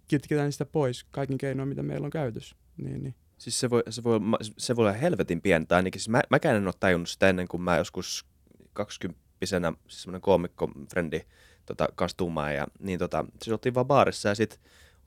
kitketään 0.09 0.53
sitä 0.53 0.67
pois 0.67 1.05
kaikin 1.11 1.39
keinoin, 1.39 1.69
mitä 1.69 1.83
meillä 1.83 2.05
on 2.05 2.11
käytössä. 2.11 2.57
Niin, 2.77 3.03
niin. 3.03 3.15
Siis 3.39 3.61
se 3.61 3.71
voi, 3.71 3.83
se 3.91 4.05
voi, 4.05 4.21
se 4.59 4.77
voi 4.77 4.83
olla 4.83 4.93
helvetin 4.93 5.43
pientä 5.43 5.77
ainakin. 5.77 6.01
Siis 6.01 6.09
mä, 6.09 6.23
mäkään 6.31 6.57
en 6.57 6.67
ole 6.67 6.75
tajunnut 6.81 7.09
sitä 7.09 7.29
ennen 7.29 7.49
kuin 7.49 7.63
mä 7.63 7.77
joskus 7.77 8.27
20 8.73 9.21
siis 9.41 10.03
semmoinen 10.03 10.21
koomikko, 10.21 10.71
frendi, 10.91 11.21
tota, 11.67 11.89
kanssa 11.95 12.53
ja 12.57 12.67
niin 12.79 12.99
tota, 12.99 13.25
siis 13.43 13.53
oltiin 13.53 13.75
vaan 13.75 13.87
baarissa 13.87 14.29
ja 14.29 14.35
sitten 14.35 14.59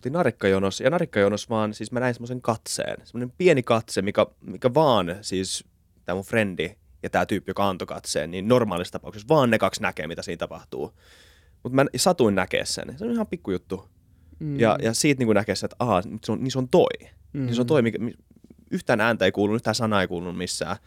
oltiin 0.01 0.13
narikkajonos, 0.13 0.79
ja 0.79 0.89
narikkajonos 0.89 1.49
vaan, 1.49 1.73
siis 1.73 1.91
mä 1.91 1.99
näin 1.99 2.13
semmoisen 2.13 2.41
katseen, 2.41 2.97
semmoinen 3.03 3.33
pieni 3.37 3.63
katse, 3.63 4.01
mikä, 4.01 4.25
mikä 4.41 4.73
vaan, 4.73 5.17
siis 5.21 5.63
tämä 6.05 6.15
mun 6.15 6.25
frendi 6.25 6.75
ja 7.03 7.09
tämä 7.09 7.25
tyyppi, 7.25 7.49
joka 7.49 7.69
antoi 7.69 7.87
katseen, 7.87 8.31
niin 8.31 8.47
normaalissa 8.47 8.91
tapauksessa 8.91 9.27
vaan 9.27 9.49
ne 9.49 9.59
kaksi 9.59 9.81
näkee, 9.81 10.07
mitä 10.07 10.21
siinä 10.21 10.37
tapahtuu. 10.37 10.93
Mutta 11.63 11.75
mä 11.75 11.85
satuin 11.95 12.35
näkee 12.35 12.65
sen. 12.65 12.97
Se 12.97 13.05
on 13.05 13.11
ihan 13.11 13.27
pikkujuttu. 13.27 13.89
Mm. 14.39 14.59
Ja, 14.59 14.77
ja 14.81 14.93
siitä 14.93 15.25
niin 15.25 15.35
näkee 15.35 15.55
se, 15.55 15.65
että 15.65 15.75
aha, 15.79 16.01
se 16.01 16.31
on, 16.31 16.43
niin 16.43 16.51
se 16.51 16.59
on 16.59 16.69
toi. 16.69 17.09
Mm. 17.33 17.45
Niin 17.45 17.55
se 17.55 17.61
on 17.61 17.67
toi, 17.67 17.81
mikä, 17.81 17.97
yhtään 18.71 19.01
ääntä 19.01 19.25
ei 19.25 19.31
kuulunut, 19.31 19.59
yhtään 19.59 19.75
sanaa 19.75 20.01
ei 20.01 20.07
kuulunut 20.07 20.37
missään. 20.37 20.77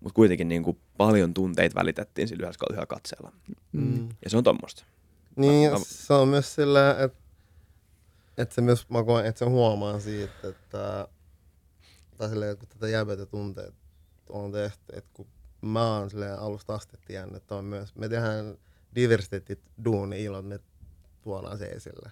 Mutta 0.00 0.14
kuitenkin 0.14 0.48
niin 0.48 0.62
kuin 0.62 0.78
paljon 0.96 1.34
tunteita 1.34 1.74
välitettiin 1.74 2.28
sillä 2.28 2.50
yhdellä 2.70 2.86
katseella. 2.86 3.32
Mm. 3.72 4.08
Ja 4.24 4.30
se 4.30 4.36
on 4.36 4.44
tuommoista. 4.44 4.84
Niin, 5.36 5.70
mä, 5.70 5.78
se 5.82 6.12
on 6.12 6.28
myös 6.28 6.54
sillä, 6.54 6.96
että 7.04 7.23
että 8.38 8.54
se 8.54 8.60
myös, 8.60 8.88
mä 8.90 9.04
koen, 9.04 9.26
että 9.26 9.38
se 9.38 9.44
huomaa 9.44 10.00
siitä, 10.00 10.48
että 10.48 11.08
tai 12.16 12.28
silleen, 12.28 12.58
kun 12.58 12.68
tätä 12.68 12.88
jäbätä 12.88 13.26
tunteet 13.26 13.74
on 14.28 14.52
tehty, 14.52 14.84
että 14.92 15.10
kun 15.14 15.26
mä 15.62 15.98
oon 15.98 16.10
silleen 16.10 16.38
alusta 16.38 16.74
asti 16.74 16.96
tiennyt, 17.06 17.36
että 17.36 17.54
on 17.54 17.64
myös, 17.64 17.94
me 17.94 18.08
tehdään 18.08 18.58
diversiteetit 18.94 19.60
duuni 19.84 20.24
ilon, 20.24 20.44
me 20.44 20.60
tuodaan 21.22 21.58
se 21.58 21.66
esille. 21.66 22.10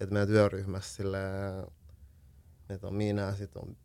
Että 0.00 0.12
meidän 0.12 0.28
työryhmässä 0.28 0.94
silleen, 0.94 1.66
että 2.68 2.86
on 2.86 2.94
minä, 2.94 3.34
sitten 3.34 3.62
on 3.62 3.76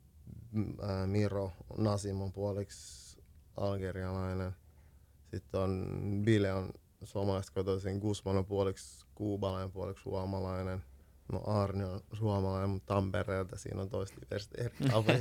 ää, 0.81 1.07
Miro, 1.07 1.51
Nasim 1.77 2.21
on 2.21 2.31
puoliksi 2.31 3.21
algerialainen, 3.57 4.51
sitten 5.31 5.61
on 5.61 5.87
Bile 6.25 6.53
on 6.53 6.69
suomalaista 7.03 7.53
kotoisin, 7.53 7.99
Guzman 7.99 8.37
on 8.37 8.45
puoliksi 8.45 9.05
kuubalainen, 9.15 9.71
puoliksi 9.71 10.03
suomalainen– 10.03 10.83
No 11.31 11.41
Arni 11.45 11.83
on 11.83 12.01
suomalainen, 12.13 12.69
mutta 12.69 12.93
Tampereelta 12.93 13.57
siinä 13.57 13.81
on 13.81 13.89
toista 13.89 14.15
eri 14.31 14.43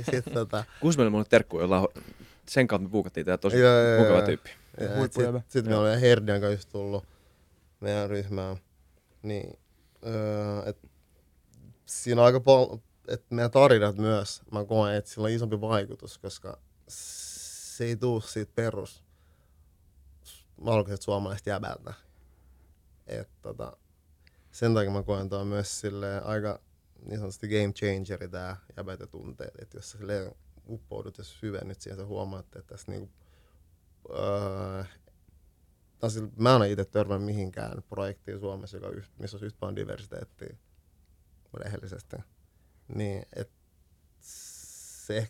Sitten 0.11 0.33
tota... 0.33 0.63
Kusmelle 0.81 1.09
mulle 1.09 1.25
terkku, 1.29 1.59
jolla 1.59 1.79
on... 1.79 1.87
sen 2.49 2.67
kautta 2.67 2.87
me 2.87 2.91
puukattiin 2.91 3.25
tämä 3.25 3.37
tosi 3.37 3.59
ja, 3.59 3.83
ja, 3.83 3.99
mukava 3.99 4.21
tyyppi. 4.21 4.49
Sitten 5.11 5.43
sit 5.47 5.65
me 5.65 5.75
ollaan 5.75 5.99
Herdian 5.99 6.41
kanssa 6.41 6.57
just 6.57 6.69
tullut 6.69 7.05
meidän 7.79 8.09
ryhmään. 8.09 8.57
Niin, 9.23 9.59
öö, 10.05 10.69
et, 10.69 10.77
siinä 11.85 12.21
on 12.21 12.25
aika 12.25 12.39
paljon, 12.39 12.81
että 13.07 13.35
meidän 13.35 13.51
tarinat 13.51 13.97
myös, 13.97 14.41
mä 14.51 14.65
koen, 14.65 14.95
että 14.95 15.09
sillä 15.09 15.25
on 15.25 15.31
isompi 15.31 15.61
vaikutus, 15.61 16.17
koska 16.17 16.57
se 16.87 17.85
ei 17.85 17.95
tuu 17.95 18.21
siitä 18.21 18.51
perus 18.55 19.03
valkoiset 20.65 21.01
suomalaiset 21.01 21.47
jäbältä. 21.47 21.93
Että 23.07 23.33
tota, 23.41 23.77
sen 24.57 24.73
takia 24.73 24.91
mä 24.91 25.03
koen 25.03 25.29
tuon 25.29 25.47
myös 25.47 25.79
sille 25.79 26.21
aika 26.21 26.59
niin 27.05 27.19
sanotusti 27.19 27.47
game 27.47 27.73
changeri 27.73 28.29
tää 28.29 28.57
jäbät 28.77 28.99
tunteet, 29.11 29.55
että 29.61 29.77
jos 29.77 29.91
sä 29.91 29.97
uppoudut 30.69 31.17
ja 31.17 31.23
syvennyt 31.23 31.81
siihen, 31.81 31.97
sä 31.97 32.05
huomaat, 32.05 32.45
että 32.45 32.61
tässä 32.61 32.91
niinku, 32.91 33.13
öö, 34.09 34.83
taas, 35.99 36.19
mä 36.37 36.49
en 36.49 36.55
ole 36.55 36.71
itse 36.71 36.85
törmännyt 36.85 37.25
mihinkään 37.25 37.83
projektiin 37.89 38.39
Suomessa, 38.39 38.77
joka, 38.77 39.01
missä 39.19 39.37
olisi 39.37 39.45
yhtä 39.45 39.59
paljon 39.59 39.75
diversiteettiä 39.75 40.57
rehellisesti. 41.53 42.15
Niin, 42.95 43.25
että 43.35 43.53
se 44.19 45.27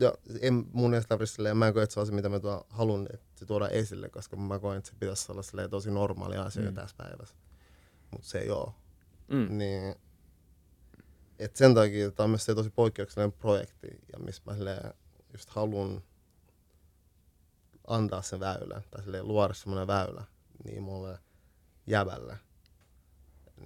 ja 0.00 0.14
en 0.40 0.64
mun 0.72 0.90
mielestä 0.90 1.18
silleen, 1.24 1.56
mä 1.56 1.68
en 1.68 1.74
koe, 1.74 1.82
että 1.82 1.94
se 1.94 2.00
on 2.00 2.06
se, 2.06 2.12
mitä 2.12 2.28
mä 2.28 2.40
haluan, 2.68 3.06
että 3.14 3.26
se 3.34 3.46
tuodaan 3.46 3.72
esille, 3.72 4.08
koska 4.08 4.36
mä 4.36 4.58
koen, 4.58 4.78
että 4.78 4.90
se 4.90 4.96
pitäisi 5.00 5.32
olla 5.32 5.68
tosi 5.68 5.90
normaali 5.90 6.36
asia 6.36 6.70
mm. 6.70 6.74
tässä 6.74 6.96
päivässä 6.96 7.41
mutta 8.12 8.28
se 8.28 8.38
ei 8.38 8.50
ole. 8.50 8.72
Mm. 9.28 9.58
Niin, 9.58 9.94
et 11.38 11.56
sen 11.56 11.74
takia 11.74 12.10
tämä 12.10 12.24
on 12.24 12.30
myös 12.30 12.46
tosi 12.46 12.70
poikkeuksellinen 12.70 13.32
projekti, 13.32 13.88
ja 14.12 14.18
missä 14.18 14.42
mä 14.46 14.54
just 15.32 15.50
haluan 15.50 16.02
antaa 17.86 18.22
sen 18.22 18.40
väylän, 18.40 18.82
tai 18.90 19.02
silleen, 19.02 19.28
luoda 19.28 19.54
semmoinen 19.54 19.86
väylä 19.86 20.24
niin 20.64 20.82
mulle 20.82 21.18
jävälle 21.86 22.38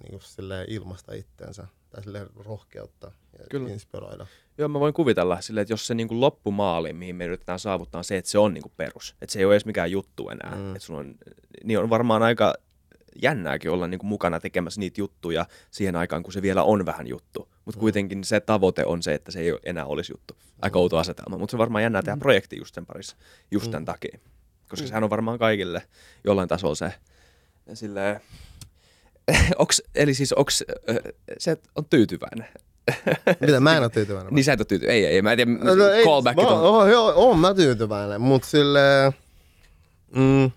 niin 0.03 0.19
ilmasta 0.67 1.13
itteensä 1.13 1.67
tai 1.89 2.03
silleen 2.03 2.27
rohkeutta 2.35 3.11
ja 3.39 3.45
Kyllä. 3.49 3.69
inspiroida. 3.69 4.27
Joo, 4.57 4.67
mä 4.67 4.79
voin 4.79 4.93
kuvitella 4.93 5.41
silleen, 5.41 5.61
että 5.61 5.73
jos 5.73 5.87
se 5.87 5.93
niin 5.93 6.07
kuin 6.07 6.21
loppumaali, 6.21 6.93
mihin 6.93 7.15
me 7.15 7.25
yritetään 7.25 7.59
saavuttaa, 7.59 7.99
on 7.99 8.03
se, 8.03 8.17
että 8.17 8.31
se 8.31 8.39
on 8.39 8.53
niin 8.53 8.61
kuin 8.61 8.73
perus. 8.77 9.15
Että 9.21 9.33
se 9.33 9.39
ei 9.39 9.45
ole 9.45 9.53
edes 9.53 9.65
mikään 9.65 9.91
juttu 9.91 10.29
enää. 10.29 10.55
Mm. 10.55 10.75
Että 10.75 10.85
sulla 10.85 10.99
on, 10.99 11.15
niin 11.63 11.79
on 11.79 11.89
varmaan 11.89 12.23
aika 12.23 12.53
jännääkin 13.21 13.71
olla 13.71 13.87
niin 13.87 13.99
kuin 13.99 14.07
mukana 14.07 14.39
tekemässä 14.39 14.79
niitä 14.79 15.01
juttuja 15.01 15.45
siihen 15.71 15.95
aikaan, 15.95 16.23
kun 16.23 16.33
se 16.33 16.41
vielä 16.41 16.63
on 16.63 16.85
vähän 16.85 17.07
juttu. 17.07 17.49
Mutta 17.65 17.77
Mm. 17.77 17.81
kuitenkin 17.81 18.23
se 18.23 18.39
tavoite 18.39 18.85
on 18.85 19.03
se, 19.03 19.13
että 19.13 19.31
se 19.31 19.39
ei 19.39 19.53
enää 19.63 19.85
olisi 19.85 20.13
juttu. 20.13 20.37
Aika 20.61 20.79
outo 20.79 20.97
asetelma, 20.97 21.37
mutta 21.37 21.51
se 21.51 21.55
on 21.55 21.59
varmaan 21.59 21.83
jännää 21.83 22.01
tehdä 22.01 22.17
projekti 22.17 22.57
just 22.57 22.75
sen 22.75 22.85
parissa, 22.85 23.15
just 23.51 23.71
tämän 23.71 23.81
Mm. 23.81 23.85
takia. 23.85 24.19
Koska 24.69 24.83
Mm. 24.83 24.87
sehän 24.87 25.03
on 25.03 25.09
varmaan 25.09 25.39
kaikille 25.39 25.81
jollain 26.23 26.49
tasolla 26.49 26.75
se, 26.75 26.93
silleen, 27.73 28.21
onks, 29.59 29.81
eli 29.95 30.13
siis 30.13 30.33
onks, 30.33 30.63
ö, 30.89 31.13
se 31.37 31.57
on 31.75 31.85
tyytyväinen. 31.89 32.47
Mitä 33.41 33.59
mä 33.59 33.75
en 33.77 33.83
ole 33.83 33.89
tyytyväinen. 33.89 34.33
Niin 34.33 34.43
sä 34.43 34.53
et 34.53 34.59
ole 34.59 34.65
tyytyväinen. 34.65 35.03
Ei, 35.03 35.05
ei, 35.15 35.21
mä 35.21 35.31
en 35.31 35.37
tiedä, 35.37 35.51
No, 35.51 35.75
no, 35.75 35.83
callbackit 36.05 36.43
mä, 36.43 36.49
on. 36.49 36.61
oon, 36.61 36.89
joo, 36.91 37.13
oon 37.15 37.39
mä 37.39 37.53
tyytyväinen, 37.53 38.21
mut 38.21 38.43
sille 38.43 39.13
mm, 40.15 40.51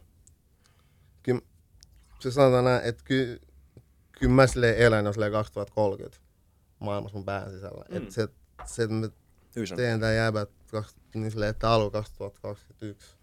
se 2.22 2.30
sanotaan 2.30 2.64
näin, 2.64 2.84
että 2.84 3.02
ky, 3.04 3.40
kyllä 4.18 4.32
mä 4.34 4.46
silleen 4.46 4.76
elän 4.76 5.04
jo 5.04 5.12
silleen 5.12 5.32
2030 5.32 6.18
maailmassa 6.78 7.18
mun 7.18 7.24
pään 7.24 7.50
sisällä. 7.50 7.84
Mm. 7.88 7.96
Mm. 7.96 8.02
Et 8.02 8.10
se, 8.10 8.28
se, 8.64 8.82
että 8.82 8.94
mä 8.94 9.08
sanottu. 9.54 9.76
teen 9.76 10.00
tää 10.00 10.12
jäbät 10.12 10.50
kaks- 10.72 10.96
niin 11.14 11.30
silleen, 11.30 11.50
että 11.50 11.70
alue 11.70 11.90
2021, 11.90 13.16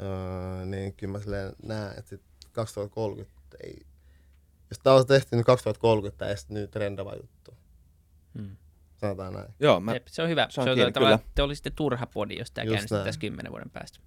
öö, 0.00 0.66
niin 0.66 0.94
kyllä 0.94 1.12
mä 1.12 1.18
silleen 1.20 1.52
näen, 1.62 1.98
että 1.98 2.08
sit 2.08 2.22
2030 2.52 3.34
ei, 3.64 3.86
jos 4.70 4.78
tää 4.82 4.92
olisi 4.92 5.06
tehty 5.08 5.36
nyt 5.36 5.46
2030, 5.46 6.18
tää 6.18 6.28
ei 6.28 6.36
sit 6.36 6.50
nyt 6.50 6.70
trendava 6.70 7.14
juttu. 7.14 7.54
Hmm. 8.38 8.56
Sanotaan 8.96 9.32
näin. 9.34 9.54
Joo, 9.60 9.80
mä, 9.80 9.92
Jep, 9.94 10.06
se 10.06 10.22
on 10.22 10.28
hyvä. 10.28 10.46
se 10.50 10.54
Se 10.54 10.60
on 10.60 10.68
on, 10.68 10.74
kiinni, 10.74 10.92
tavallaan, 10.92 11.18
kyllä. 11.18 11.32
te 11.34 11.42
olisitte 11.42 11.70
turha 11.70 12.06
podi, 12.06 12.38
jos 12.38 12.50
tämä 12.50 12.64
käynnistettäisiin 12.66 13.04
näin. 13.12 13.20
kymmenen 13.20 13.52
vuoden 13.52 13.70
päästä. 13.70 13.98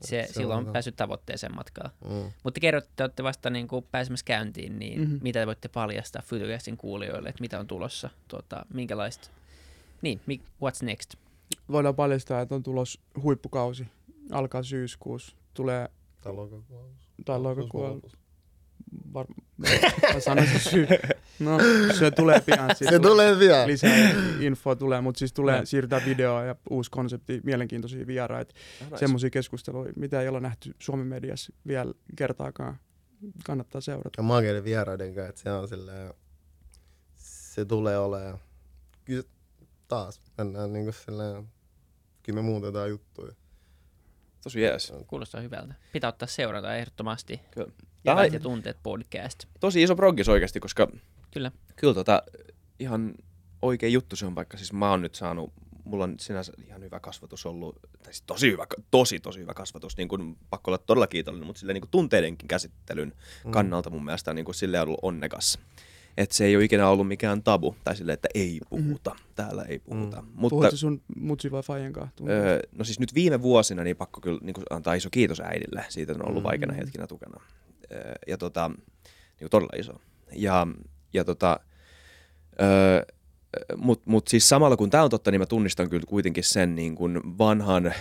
Se, 0.00 0.24
Se 0.26 0.32
silloin 0.32 0.66
on- 0.66 0.72
päässyt 0.72 0.96
tavoitteeseen 0.96 1.54
matkaan. 1.56 1.90
Mm. 2.08 2.10
Mutta 2.44 2.54
te 2.54 2.60
kerrotte, 2.60 2.88
että 2.90 3.04
olette 3.04 3.22
vasta 3.22 3.50
niin 3.50 3.68
kuin 3.68 3.86
pääsemässä 3.90 4.24
käyntiin, 4.24 4.78
niin 4.78 5.00
Mhm. 5.00 5.08
mm-hmm. 5.10 5.20
mitä 5.22 5.38
te 5.40 5.46
voitte 5.46 5.68
paljastaa 5.68 6.22
Futurecastin 6.22 6.76
kuulijoille, 6.76 7.28
että 7.28 7.40
mitä 7.40 7.60
on 7.60 7.66
tulossa, 7.66 8.10
tuota, 8.28 8.66
minkälaista, 8.74 9.28
niin, 10.02 10.20
mi- 10.26 10.40
what's 10.64 10.82
next? 10.84 11.14
Voidaan 11.72 11.94
paljastaa, 11.94 12.40
että 12.40 12.54
on 12.54 12.62
tulos 12.62 13.00
huippukausi. 13.22 13.86
Alkaa 14.32 14.62
syyskuussa. 14.62 15.36
Tulee, 15.54 15.88
Tai 16.22 16.32
lokakuussa. 16.32 16.98
tai 17.24 17.40
lokakuulla. 17.40 18.00
Var... 19.14 19.26
Mä 20.14 20.20
sanoisin 20.20 20.60
syy. 20.60 20.86
No, 21.38 21.58
se 21.98 22.10
tulee 22.10 22.40
pian. 22.40 22.76
Siitä 22.76 22.92
Se 22.92 22.98
tulee 22.98 23.38
vielä. 23.38 23.66
Lisää 23.66 24.10
infoa 24.40 24.76
tulee, 24.76 25.00
mutta 25.00 25.18
siis 25.18 25.32
tulee 25.32 25.56
Joo. 25.56 25.66
siirtää 25.66 26.00
videoa 26.06 26.44
ja 26.44 26.56
uusi 26.70 26.90
konsepti, 26.90 27.40
mielenkiintoisia 27.44 28.06
vieraita. 28.06 28.54
nice. 28.80 28.96
Semmoisia 28.96 29.30
keskusteluja, 29.30 29.92
mitä 29.96 30.20
ei 30.20 30.28
olla 30.28 30.40
nähty 30.40 30.74
Suomen 30.78 31.06
mediassa 31.06 31.52
vielä 31.66 31.94
kertaakaan. 32.16 32.78
Kannattaa 33.44 33.80
seurata. 33.80 34.10
Ja 34.16 34.22
makeiden 34.22 34.64
vieraiden 34.64 35.14
kanssa, 35.14 35.28
että 35.28 35.40
se 35.42 35.52
on 35.52 35.68
silleen, 35.68 36.14
se 37.14 37.64
tulee 37.64 37.98
olemaan, 37.98 38.38
kyllä 39.04 39.22
taas 39.88 40.20
mennään 40.38 40.72
niinku 40.72 40.92
silleen, 40.92 41.48
kyllä 42.22 42.36
me 42.36 42.42
muutetaan 42.42 42.90
juttuja. 42.90 43.32
Tosi 44.42 44.62
jees. 44.62 44.92
Kuulostaa 45.06 45.40
hyvältä. 45.40 45.74
Pitää 45.92 46.08
ottaa 46.08 46.28
seurata 46.28 46.76
ehdottomasti. 46.76 47.40
Kyllä. 47.50 47.72
Jävät 48.04 48.18
Tai- 48.20 48.30
ja 48.32 48.40
tunteet 48.40 48.76
podcast. 48.82 49.44
Tosi 49.60 49.82
iso 49.82 49.96
proggis 49.96 50.28
oikeasti, 50.28 50.60
koska 50.60 50.88
Kyllä. 51.30 51.52
kyllä 51.76 51.94
tota, 51.94 52.22
ihan 52.78 53.14
oikea 53.62 53.88
juttu 53.88 54.16
se 54.16 54.26
on, 54.26 54.34
vaikka 54.34 54.56
siis 54.56 54.72
mä 54.72 54.90
oon 54.90 55.02
nyt 55.02 55.14
saanut, 55.14 55.52
mulla 55.84 56.04
on 56.04 56.14
sinänsä 56.20 56.52
ihan 56.66 56.82
hyvä 56.82 57.00
kasvatus 57.00 57.46
ollut, 57.46 57.78
tai 58.02 58.12
siis 58.12 58.22
tosi 58.26 58.50
hyvä, 58.52 58.66
tosi 58.90 59.20
tosi 59.20 59.40
hyvä 59.40 59.54
kasvatus, 59.54 59.96
niin 59.96 60.08
kuin 60.08 60.36
pakko 60.50 60.70
olla 60.70 60.78
todella 60.78 61.06
kiitollinen, 61.06 61.46
mutta 61.46 61.60
silleen 61.60 61.74
niin 61.80 61.90
tunteidenkin 61.90 62.48
käsittelyn 62.48 63.12
Mm. 63.44 63.50
kannalta 63.50 63.90
mun 63.90 64.04
mielestä 64.04 64.34
niin 64.34 64.44
kuin 64.44 64.54
silleen 64.54 64.82
ollut 64.82 64.98
onnekas. 65.02 65.58
Että 66.16 66.36
se 66.36 66.44
ei 66.44 66.56
ole 66.56 66.64
ikinä 66.64 66.88
ollut 66.88 67.08
mikään 67.08 67.42
tabu, 67.42 67.76
tai 67.84 67.96
silleen, 67.96 68.14
että 68.14 68.28
ei 68.34 68.60
puhuta, 68.70 69.10
mm. 69.10 69.16
täällä 69.34 69.62
ei 69.62 69.78
puhuta. 69.78 70.22
Mm. 70.22 70.28
Mutta, 70.34 70.56
Puhutko 70.56 70.76
sun 70.76 71.02
mutsi 71.16 71.50
vai 71.50 71.62
Fajan 71.62 71.92
kanssa? 71.92 72.24
Öö, 72.28 72.60
no 72.72 72.84
siis 72.84 73.00
nyt 73.00 73.14
viime 73.14 73.42
vuosina 73.42 73.84
niin 73.84 73.96
pakko 73.96 74.20
kyllä 74.20 74.38
niin 74.42 74.54
kuin 74.54 74.64
antaa 74.70 74.94
iso 74.94 75.08
kiitos 75.12 75.40
äidille 75.40 75.84
siitä, 75.88 76.12
että 76.12 76.24
on 76.24 76.28
ollut 76.30 76.42
Mm. 76.42 76.48
vaikeana 76.48 76.74
hetkinä 76.74 77.06
tukena. 77.06 77.40
Ja 78.26 78.38
tota, 78.38 78.70
niin 79.40 79.50
todella 79.50 79.78
iso. 79.78 80.00
Ja, 80.32 80.66
ja 81.12 81.24
tota, 81.24 81.60
öö, 82.62 83.02
mutta 83.76 84.10
mut 84.10 84.28
siis 84.28 84.48
samalla 84.48 84.76
kun 84.76 84.90
tämä 84.90 85.02
on 85.04 85.10
totta, 85.10 85.30
niin 85.30 85.40
mä 85.40 85.46
tunnistan 85.46 85.90
kyllä 85.90 86.04
kuitenkin 86.08 86.44
sen 86.44 86.74
niin 86.74 86.94
kuin 86.94 87.38
vanhan 87.38 87.94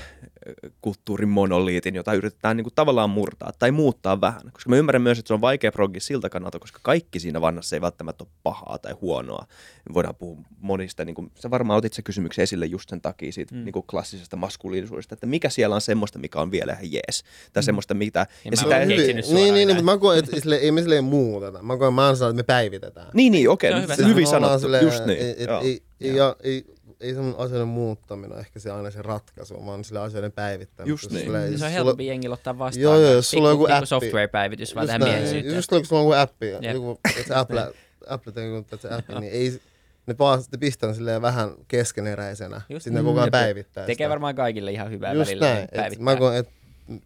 kulttuurimonoliitin, 0.82 1.96
jota 1.96 2.14
yritetään 2.14 2.58
niin 2.58 2.64
kuin 2.64 2.74
tavallaan 2.76 3.10
murtaa 3.10 3.52
tai 3.60 3.72
muuttaa 3.72 4.22
vähän. 4.22 4.42
Koska 4.54 4.70
mä 4.70 4.76
ymmärrän 4.76 5.02
myös, 5.02 5.20
että 5.20 5.28
se 5.28 5.34
on 5.34 5.42
vaikea 5.42 5.72
proggi 5.72 6.00
siltä 6.00 6.30
kannalta, 6.30 6.60
koska 6.60 6.80
kaikki 6.84 7.20
siinä 7.20 7.42
vanhassa 7.42 7.76
ei 7.76 7.82
välttämättä 7.82 8.24
ole 8.24 8.32
pahaa 8.44 8.78
tai 8.78 8.94
huonoa. 9.02 9.46
Me 9.90 9.94
voidaan 9.94 10.16
puhua 10.16 10.38
monista, 10.60 11.06
niin 11.06 11.16
kuin, 11.16 11.32
sä 11.40 11.52
varmaan 11.52 11.78
otit 11.78 11.94
se 11.94 12.02
kysymyksen 12.02 12.44
esille 12.44 12.66
just 12.66 12.90
sen 12.90 13.02
takia 13.02 13.32
siitä 13.32 13.56
Mm. 13.56 13.64
niin 13.64 13.74
kuin 13.74 13.86
klassisesta 13.88 14.36
maskuliinisuudesta, 14.36 15.14
että 15.14 15.26
mikä 15.28 15.50
siellä 15.50 15.76
on 15.76 15.82
semmoista, 15.82 16.20
mikä 16.20 16.40
on 16.42 16.52
vielä 16.52 16.74
ihan 16.74 16.92
jees. 16.92 17.24
Tai 17.54 17.62
Mm. 17.62 17.66
semmoista, 17.66 17.94
mitä... 17.94 18.20
Ja 18.20 18.26
Ja, 18.46 18.52
mä 18.52 18.56
sitä 18.56 18.78
ei, 18.80 18.86
hyvin- 18.86 19.00
Hyvin, 19.02 19.16
niin, 19.16 19.36
niin, 19.36 19.54
niin, 19.54 19.68
näin. 19.68 19.78
mutta 19.78 19.92
mä 19.92 19.98
koen, 19.98 20.20
että 20.20 20.40
sille, 20.40 20.56
ei 20.56 20.72
me 20.72 20.82
silleen 20.82 21.04
muuteta. 21.04 21.64
Mä 21.64 21.78
koen, 21.78 21.94
mä 21.94 22.16
sanon, 22.16 22.32
että 22.32 22.40
me 22.40 22.44
päivitetään. 22.44 23.08
niin, 23.14 23.32
niin, 23.32 23.50
okei, 23.50 23.70
okay, 23.72 23.82
hyvä 23.82 23.96
hyvin 23.96 24.08
Me 24.08 24.12
ollaan 24.14 24.28
sanottu, 24.42 24.60
silleen, 24.60 24.84
just 24.86 25.06
niin. 25.06 25.20
Ei, 25.20 25.36
et, 25.44 25.50
joo. 25.50 25.62
ei, 25.62 25.84
ei, 26.02 26.16
ja, 26.16 26.36
ei, 27.04 27.14
semmoinen 27.14 27.42
asioiden 27.42 27.68
muuttaminen 27.68 28.40
ehkä 28.40 28.60
se 28.60 28.72
aina 28.72 28.92
se 28.92 29.02
ratkaisu, 29.02 29.66
vaan 29.66 29.84
sille 29.84 30.00
asioiden 30.00 30.32
päivittäminen. 30.32 30.92
Just 30.92 31.12
niin. 31.12 31.22
Silleen, 31.24 31.44
Se 31.44 31.52
jos 31.52 31.54
on 31.54 31.60
sulla- 31.68 31.70
helpompi 31.72 32.08
jengillä 32.08 32.34
ottaa 32.34 32.58
vastaan. 32.58 32.82
Joo, 32.82 33.00
joo, 33.00 33.12
jos 33.12 33.32
sulla 33.32 33.48
on 33.48 33.54
joku 33.54 33.68
appi. 33.72 33.86
software-päivitys, 33.86 34.76
vaan 34.76 34.88
tähän 34.88 35.02
näin. 35.02 35.14
miehisyyteen. 35.14 35.56
Just 35.56 35.70
kun 35.70 35.86
sulla 35.86 36.02
on 36.02 36.06
joku 36.08 36.22
appi, 36.22 36.48
Jep. 36.48 36.64
joku, 36.74 37.00
että 37.10 37.28
se 37.28 37.36
Apple, 37.36 37.74
Apple 38.08 38.32
tekee 38.32 38.64
se 38.80 38.94
appi, 38.94 39.14
niin 39.20 39.34
ei, 39.34 39.60
ne 40.08 40.16
vaan 40.20 40.42
sitten 40.42 40.60
pistää 40.60 40.94
silleen 40.94 41.22
vähän 41.22 41.52
keskeneräisenä. 41.68 42.62
Just 42.70 42.84
Sitten 42.84 42.94
ne 42.94 43.00
niin. 43.00 43.06
koko 43.06 43.20
ajan 43.20 43.28
Jep. 43.28 43.32
päivittää 43.32 43.86
Tekee 43.86 44.06
sitä. 44.06 44.10
varmaan 44.10 44.36
kaikille 44.36 44.72
ihan 44.72 44.92
hyvää 44.92 45.14
Just 45.14 45.30
välillä. 45.32 45.46
näin. 45.46 45.56
niin 45.58 45.64
Et 45.64 45.72
päivittää. 45.76 46.04
mä 46.04 46.16
koen, 46.16 46.38
että 46.38 46.52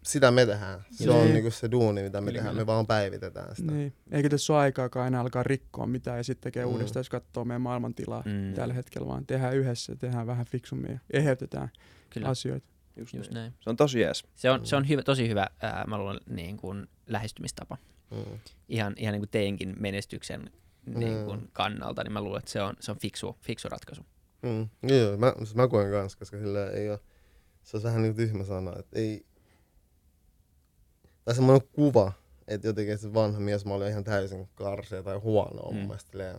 sitä 0.02 0.30
me 0.30 0.46
tehdään. 0.46 0.80
Se 0.90 1.04
Joo. 1.04 1.20
on 1.20 1.32
niinku 1.32 1.50
se 1.50 1.70
duuni, 1.70 2.02
mitä 2.02 2.20
me 2.20 2.32
tehdään. 2.32 2.56
Me 2.56 2.66
vaan 2.66 2.86
päivitetään 2.86 3.56
sitä. 3.56 3.72
Niin. 3.72 3.92
Eikä 4.10 4.28
tässä 4.28 4.52
ole 4.52 4.60
aikaakaan 4.60 5.06
enää 5.06 5.20
alkaa 5.20 5.42
rikkoa 5.42 5.86
mitään 5.86 6.16
ja 6.16 6.24
sitten 6.24 6.42
tekee 6.42 6.64
Mm. 6.64 6.68
mm. 6.68 6.72
uudestaan, 6.74 7.00
jos 7.00 7.08
katsoo 7.10 7.44
meidän 7.44 7.60
maailmantilaa 7.62 8.22
Mm. 8.26 8.30
mm. 8.32 8.54
tällä 8.54 8.74
hetkellä, 8.74 9.08
vaan 9.08 9.26
tehdään 9.26 9.56
yhdessä, 9.56 9.96
tehdään 9.96 10.26
vähän 10.26 10.46
fiksummin 10.46 10.90
ja 10.92 10.98
eheytetään 11.10 11.68
Kyllä, 12.10 12.28
asioita. 12.28 12.66
Just, 12.96 13.14
just 13.14 13.30
niin. 13.30 13.34
näin. 13.34 13.54
Se 13.60 13.70
on 13.70 13.76
tosi 13.76 14.00
jees. 14.00 14.24
Se 14.34 14.50
on, 14.50 14.66
se 14.66 14.76
on 14.76 14.88
hyvä, 14.88 15.02
tosi 15.02 15.28
hyvä, 15.28 15.46
ää, 15.62 15.84
mä 15.86 15.98
luulen, 15.98 16.20
niin 16.30 16.56
kuin 16.56 16.86
lähestymistapa. 17.06 17.76
Mm. 18.10 18.38
Ihan, 18.68 18.94
ihan 18.96 19.12
niin 19.12 19.20
kuin 19.20 19.30
teidänkin 19.30 19.76
menestyksen 19.78 20.50
niin 20.86 21.18
Mm. 21.18 21.24
kuin 21.24 21.48
kannalta, 21.52 22.02
niin 22.04 22.12
mä 22.12 22.20
luulen, 22.20 22.38
että 22.38 22.50
se 22.50 22.62
on, 22.62 22.74
se 22.80 22.90
on 22.90 22.98
fiksu, 22.98 23.36
fiksu 23.40 23.68
ratkaisu. 23.68 24.02
Mm. 24.42 24.68
Joo, 24.82 25.16
mä, 25.16 25.32
mä 25.54 25.68
koen 25.68 25.90
kans, 25.90 26.16
koska 26.16 26.38
sillä 26.38 26.70
ei 26.70 26.90
ole, 26.90 27.00
se 27.62 27.76
on 27.76 27.82
vähän 27.82 28.02
niin 28.02 28.14
tyhmä 28.16 28.44
sana, 28.44 28.72
että 28.78 28.98
ei, 28.98 29.26
tai 31.28 31.34
semmoinen 31.34 31.68
kuva, 31.72 32.12
että 32.48 32.66
jotenkin 32.66 32.98
se 32.98 33.14
vanha 33.14 33.40
mies 33.40 33.64
mä 33.64 33.74
olin 33.74 33.88
ihan 33.88 34.04
täysin 34.04 34.48
karsea 34.54 35.02
tai 35.02 35.16
huono 35.16 35.62
on 35.62 35.74
Mm. 35.74 35.78
mun 35.78 35.86
mielestä 35.88 36.10
silleen, 36.10 36.36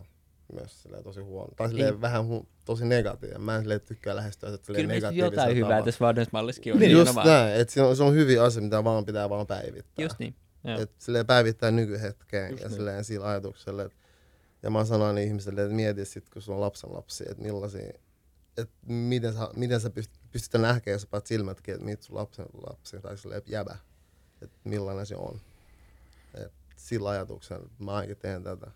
myös 0.52 0.82
silleen 0.82 1.04
tosi 1.04 1.20
huono. 1.20 1.48
Tai 1.56 1.68
silleen 1.68 1.94
Ei. 1.94 2.00
vähän 2.00 2.24
hu- 2.24 2.46
tosi 2.64 2.84
negatiivinen. 2.86 3.42
Mä 3.42 3.54
en 3.56 3.62
silleen 3.62 3.80
tykkää 3.80 4.16
lähestyä 4.16 4.50
sitä 4.50 4.64
silleen 4.66 4.88
Kyllä 4.88 5.10
jotain 5.12 5.56
hyvää 5.56 5.68
tavalla. 5.68 5.84
tässä 5.84 6.04
vanhusmallissakin 6.06 6.72
on. 6.72 6.78
Niin, 6.78 6.90
just 6.92 7.08
nimenomaan. 7.10 7.26
näin, 7.26 7.60
että 7.60 7.74
se 7.74 7.82
on, 7.82 7.96
se 7.96 8.02
on 8.02 8.14
hyviä 8.14 8.42
asia, 8.44 8.62
mitä 8.62 8.84
vaan 8.84 9.04
pitää 9.04 9.30
vaan 9.30 9.46
päivittää. 9.46 10.02
Just 10.04 10.18
niin. 10.18 10.34
Joo. 10.64 10.80
Et 10.80 10.90
silleen 10.98 11.26
päivittää 11.26 11.70
nykyhetkeen 11.70 12.50
Just 12.50 12.62
ja 12.62 12.68
niin. 12.68 12.76
silleen 12.76 13.04
sillä 13.04 13.28
ajatuksella. 13.28 13.82
Et, 13.82 13.92
ja 14.62 14.70
mä 14.70 14.84
sanon 14.84 15.18
ihmisille, 15.18 15.62
että 15.62 15.74
mieti 15.74 16.04
sit, 16.04 16.28
kun 16.28 16.42
sulla 16.42 16.56
on 16.56 16.60
lapsen 16.64 16.92
lapsi, 16.94 17.24
että 17.30 17.42
millaisia, 17.42 17.92
että 18.58 18.74
miten 18.86 19.32
sä, 19.32 19.48
miten 19.56 19.80
sä 19.80 19.90
pystyt, 19.90 20.20
pystyt 20.32 20.60
näkemään, 20.60 20.94
jos 20.94 21.02
sä 21.02 21.20
silmätkin, 21.24 21.74
että 21.74 21.86
mitä 21.86 22.02
sun 22.04 22.16
lapsen 22.16 22.46
lapsi 22.68 23.00
tai 23.00 23.18
silleen 23.18 23.42
jäbä, 23.46 23.76
että 24.42 24.58
millainen 24.64 25.06
se 25.06 25.16
on. 25.16 25.40
Et 26.34 26.52
sillä 26.76 27.08
ajatuksella 27.10 27.68
mä 27.78 27.94
ainakin 27.94 28.16
teen 28.16 28.44
tätä. 28.44 28.70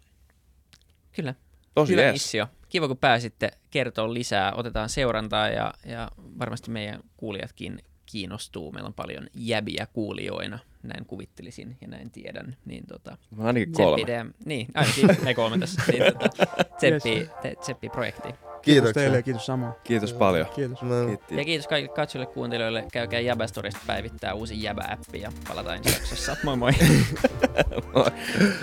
Kyllä. 1.13 1.35
Tosi 1.75 1.93
Hyvä 1.93 2.03
jees. 2.03 2.13
missio. 2.13 2.47
Kiva, 2.69 2.89
kun 2.89 2.99
pääsitte 2.99 3.51
kertoa 3.71 4.15
lisää. 4.15 4.53
Otetaan 4.53 4.89
seurantaa 4.89 5.49
ja, 5.49 5.75
ja 5.87 6.11
varmasti 6.39 6.71
meidän 6.71 7.01
kuulijatkin 7.17 7.83
kiinnostuu. 8.07 8.73
Meillä 8.73 8.87
on 8.87 8.95
paljon 8.95 9.27
jäbiä 9.35 9.87
kuulijoina, 9.93 10.59
näin 10.83 11.07
kuvittelisin 11.07 11.77
ja 11.81 11.89
näin 11.89 12.11
tiedän. 12.11 12.57
Niin 12.65 12.87
tota, 12.87 13.19
ainakin 13.39 13.73
kolme. 13.73 14.27
Niin, 14.45 14.67
ainakin 14.75 15.25
me 15.25 15.35
kolme 15.35 15.59
tässä. 15.59 15.83
Niin, 15.93 16.03
tota, 16.03 16.47
tseppi, 16.79 17.29
te, 17.43 17.55
tseppi 17.61 17.89
projektiin. 17.89 18.35
Kiitos 18.65 18.93
teille 18.93 19.17
ja 19.17 19.23
kiitos 19.23 19.47
samaa. 19.47 19.73
Kiitos 19.85 20.13
paljon. 20.13 20.47
Kiitos. 20.55 20.83
No. 20.83 21.07
Kiitti. 21.07 21.37
Ja 21.37 21.45
kiitos 21.45 21.69
kaikille 21.69 21.95
katsojille 21.95 22.33
kuuntelijoille. 22.35 22.85
Käykää 22.93 23.21
Jäbästorista 23.21 23.81
päivittää 23.87 24.35
uusi 24.35 24.63
Jäbä-appi 24.63 25.21
ja 25.21 25.33
palataan 25.49 25.77
ensi 25.77 25.93
jaksossa. 25.93 26.37
Moi 26.45 26.57
moi. 26.57 26.73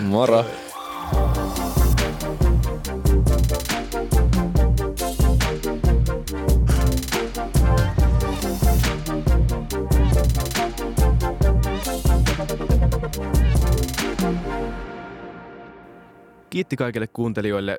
Moro. 0.00 0.44
Kiitti 16.50 16.76
kaikille 16.76 17.06
kuuntelijoille 17.06 17.78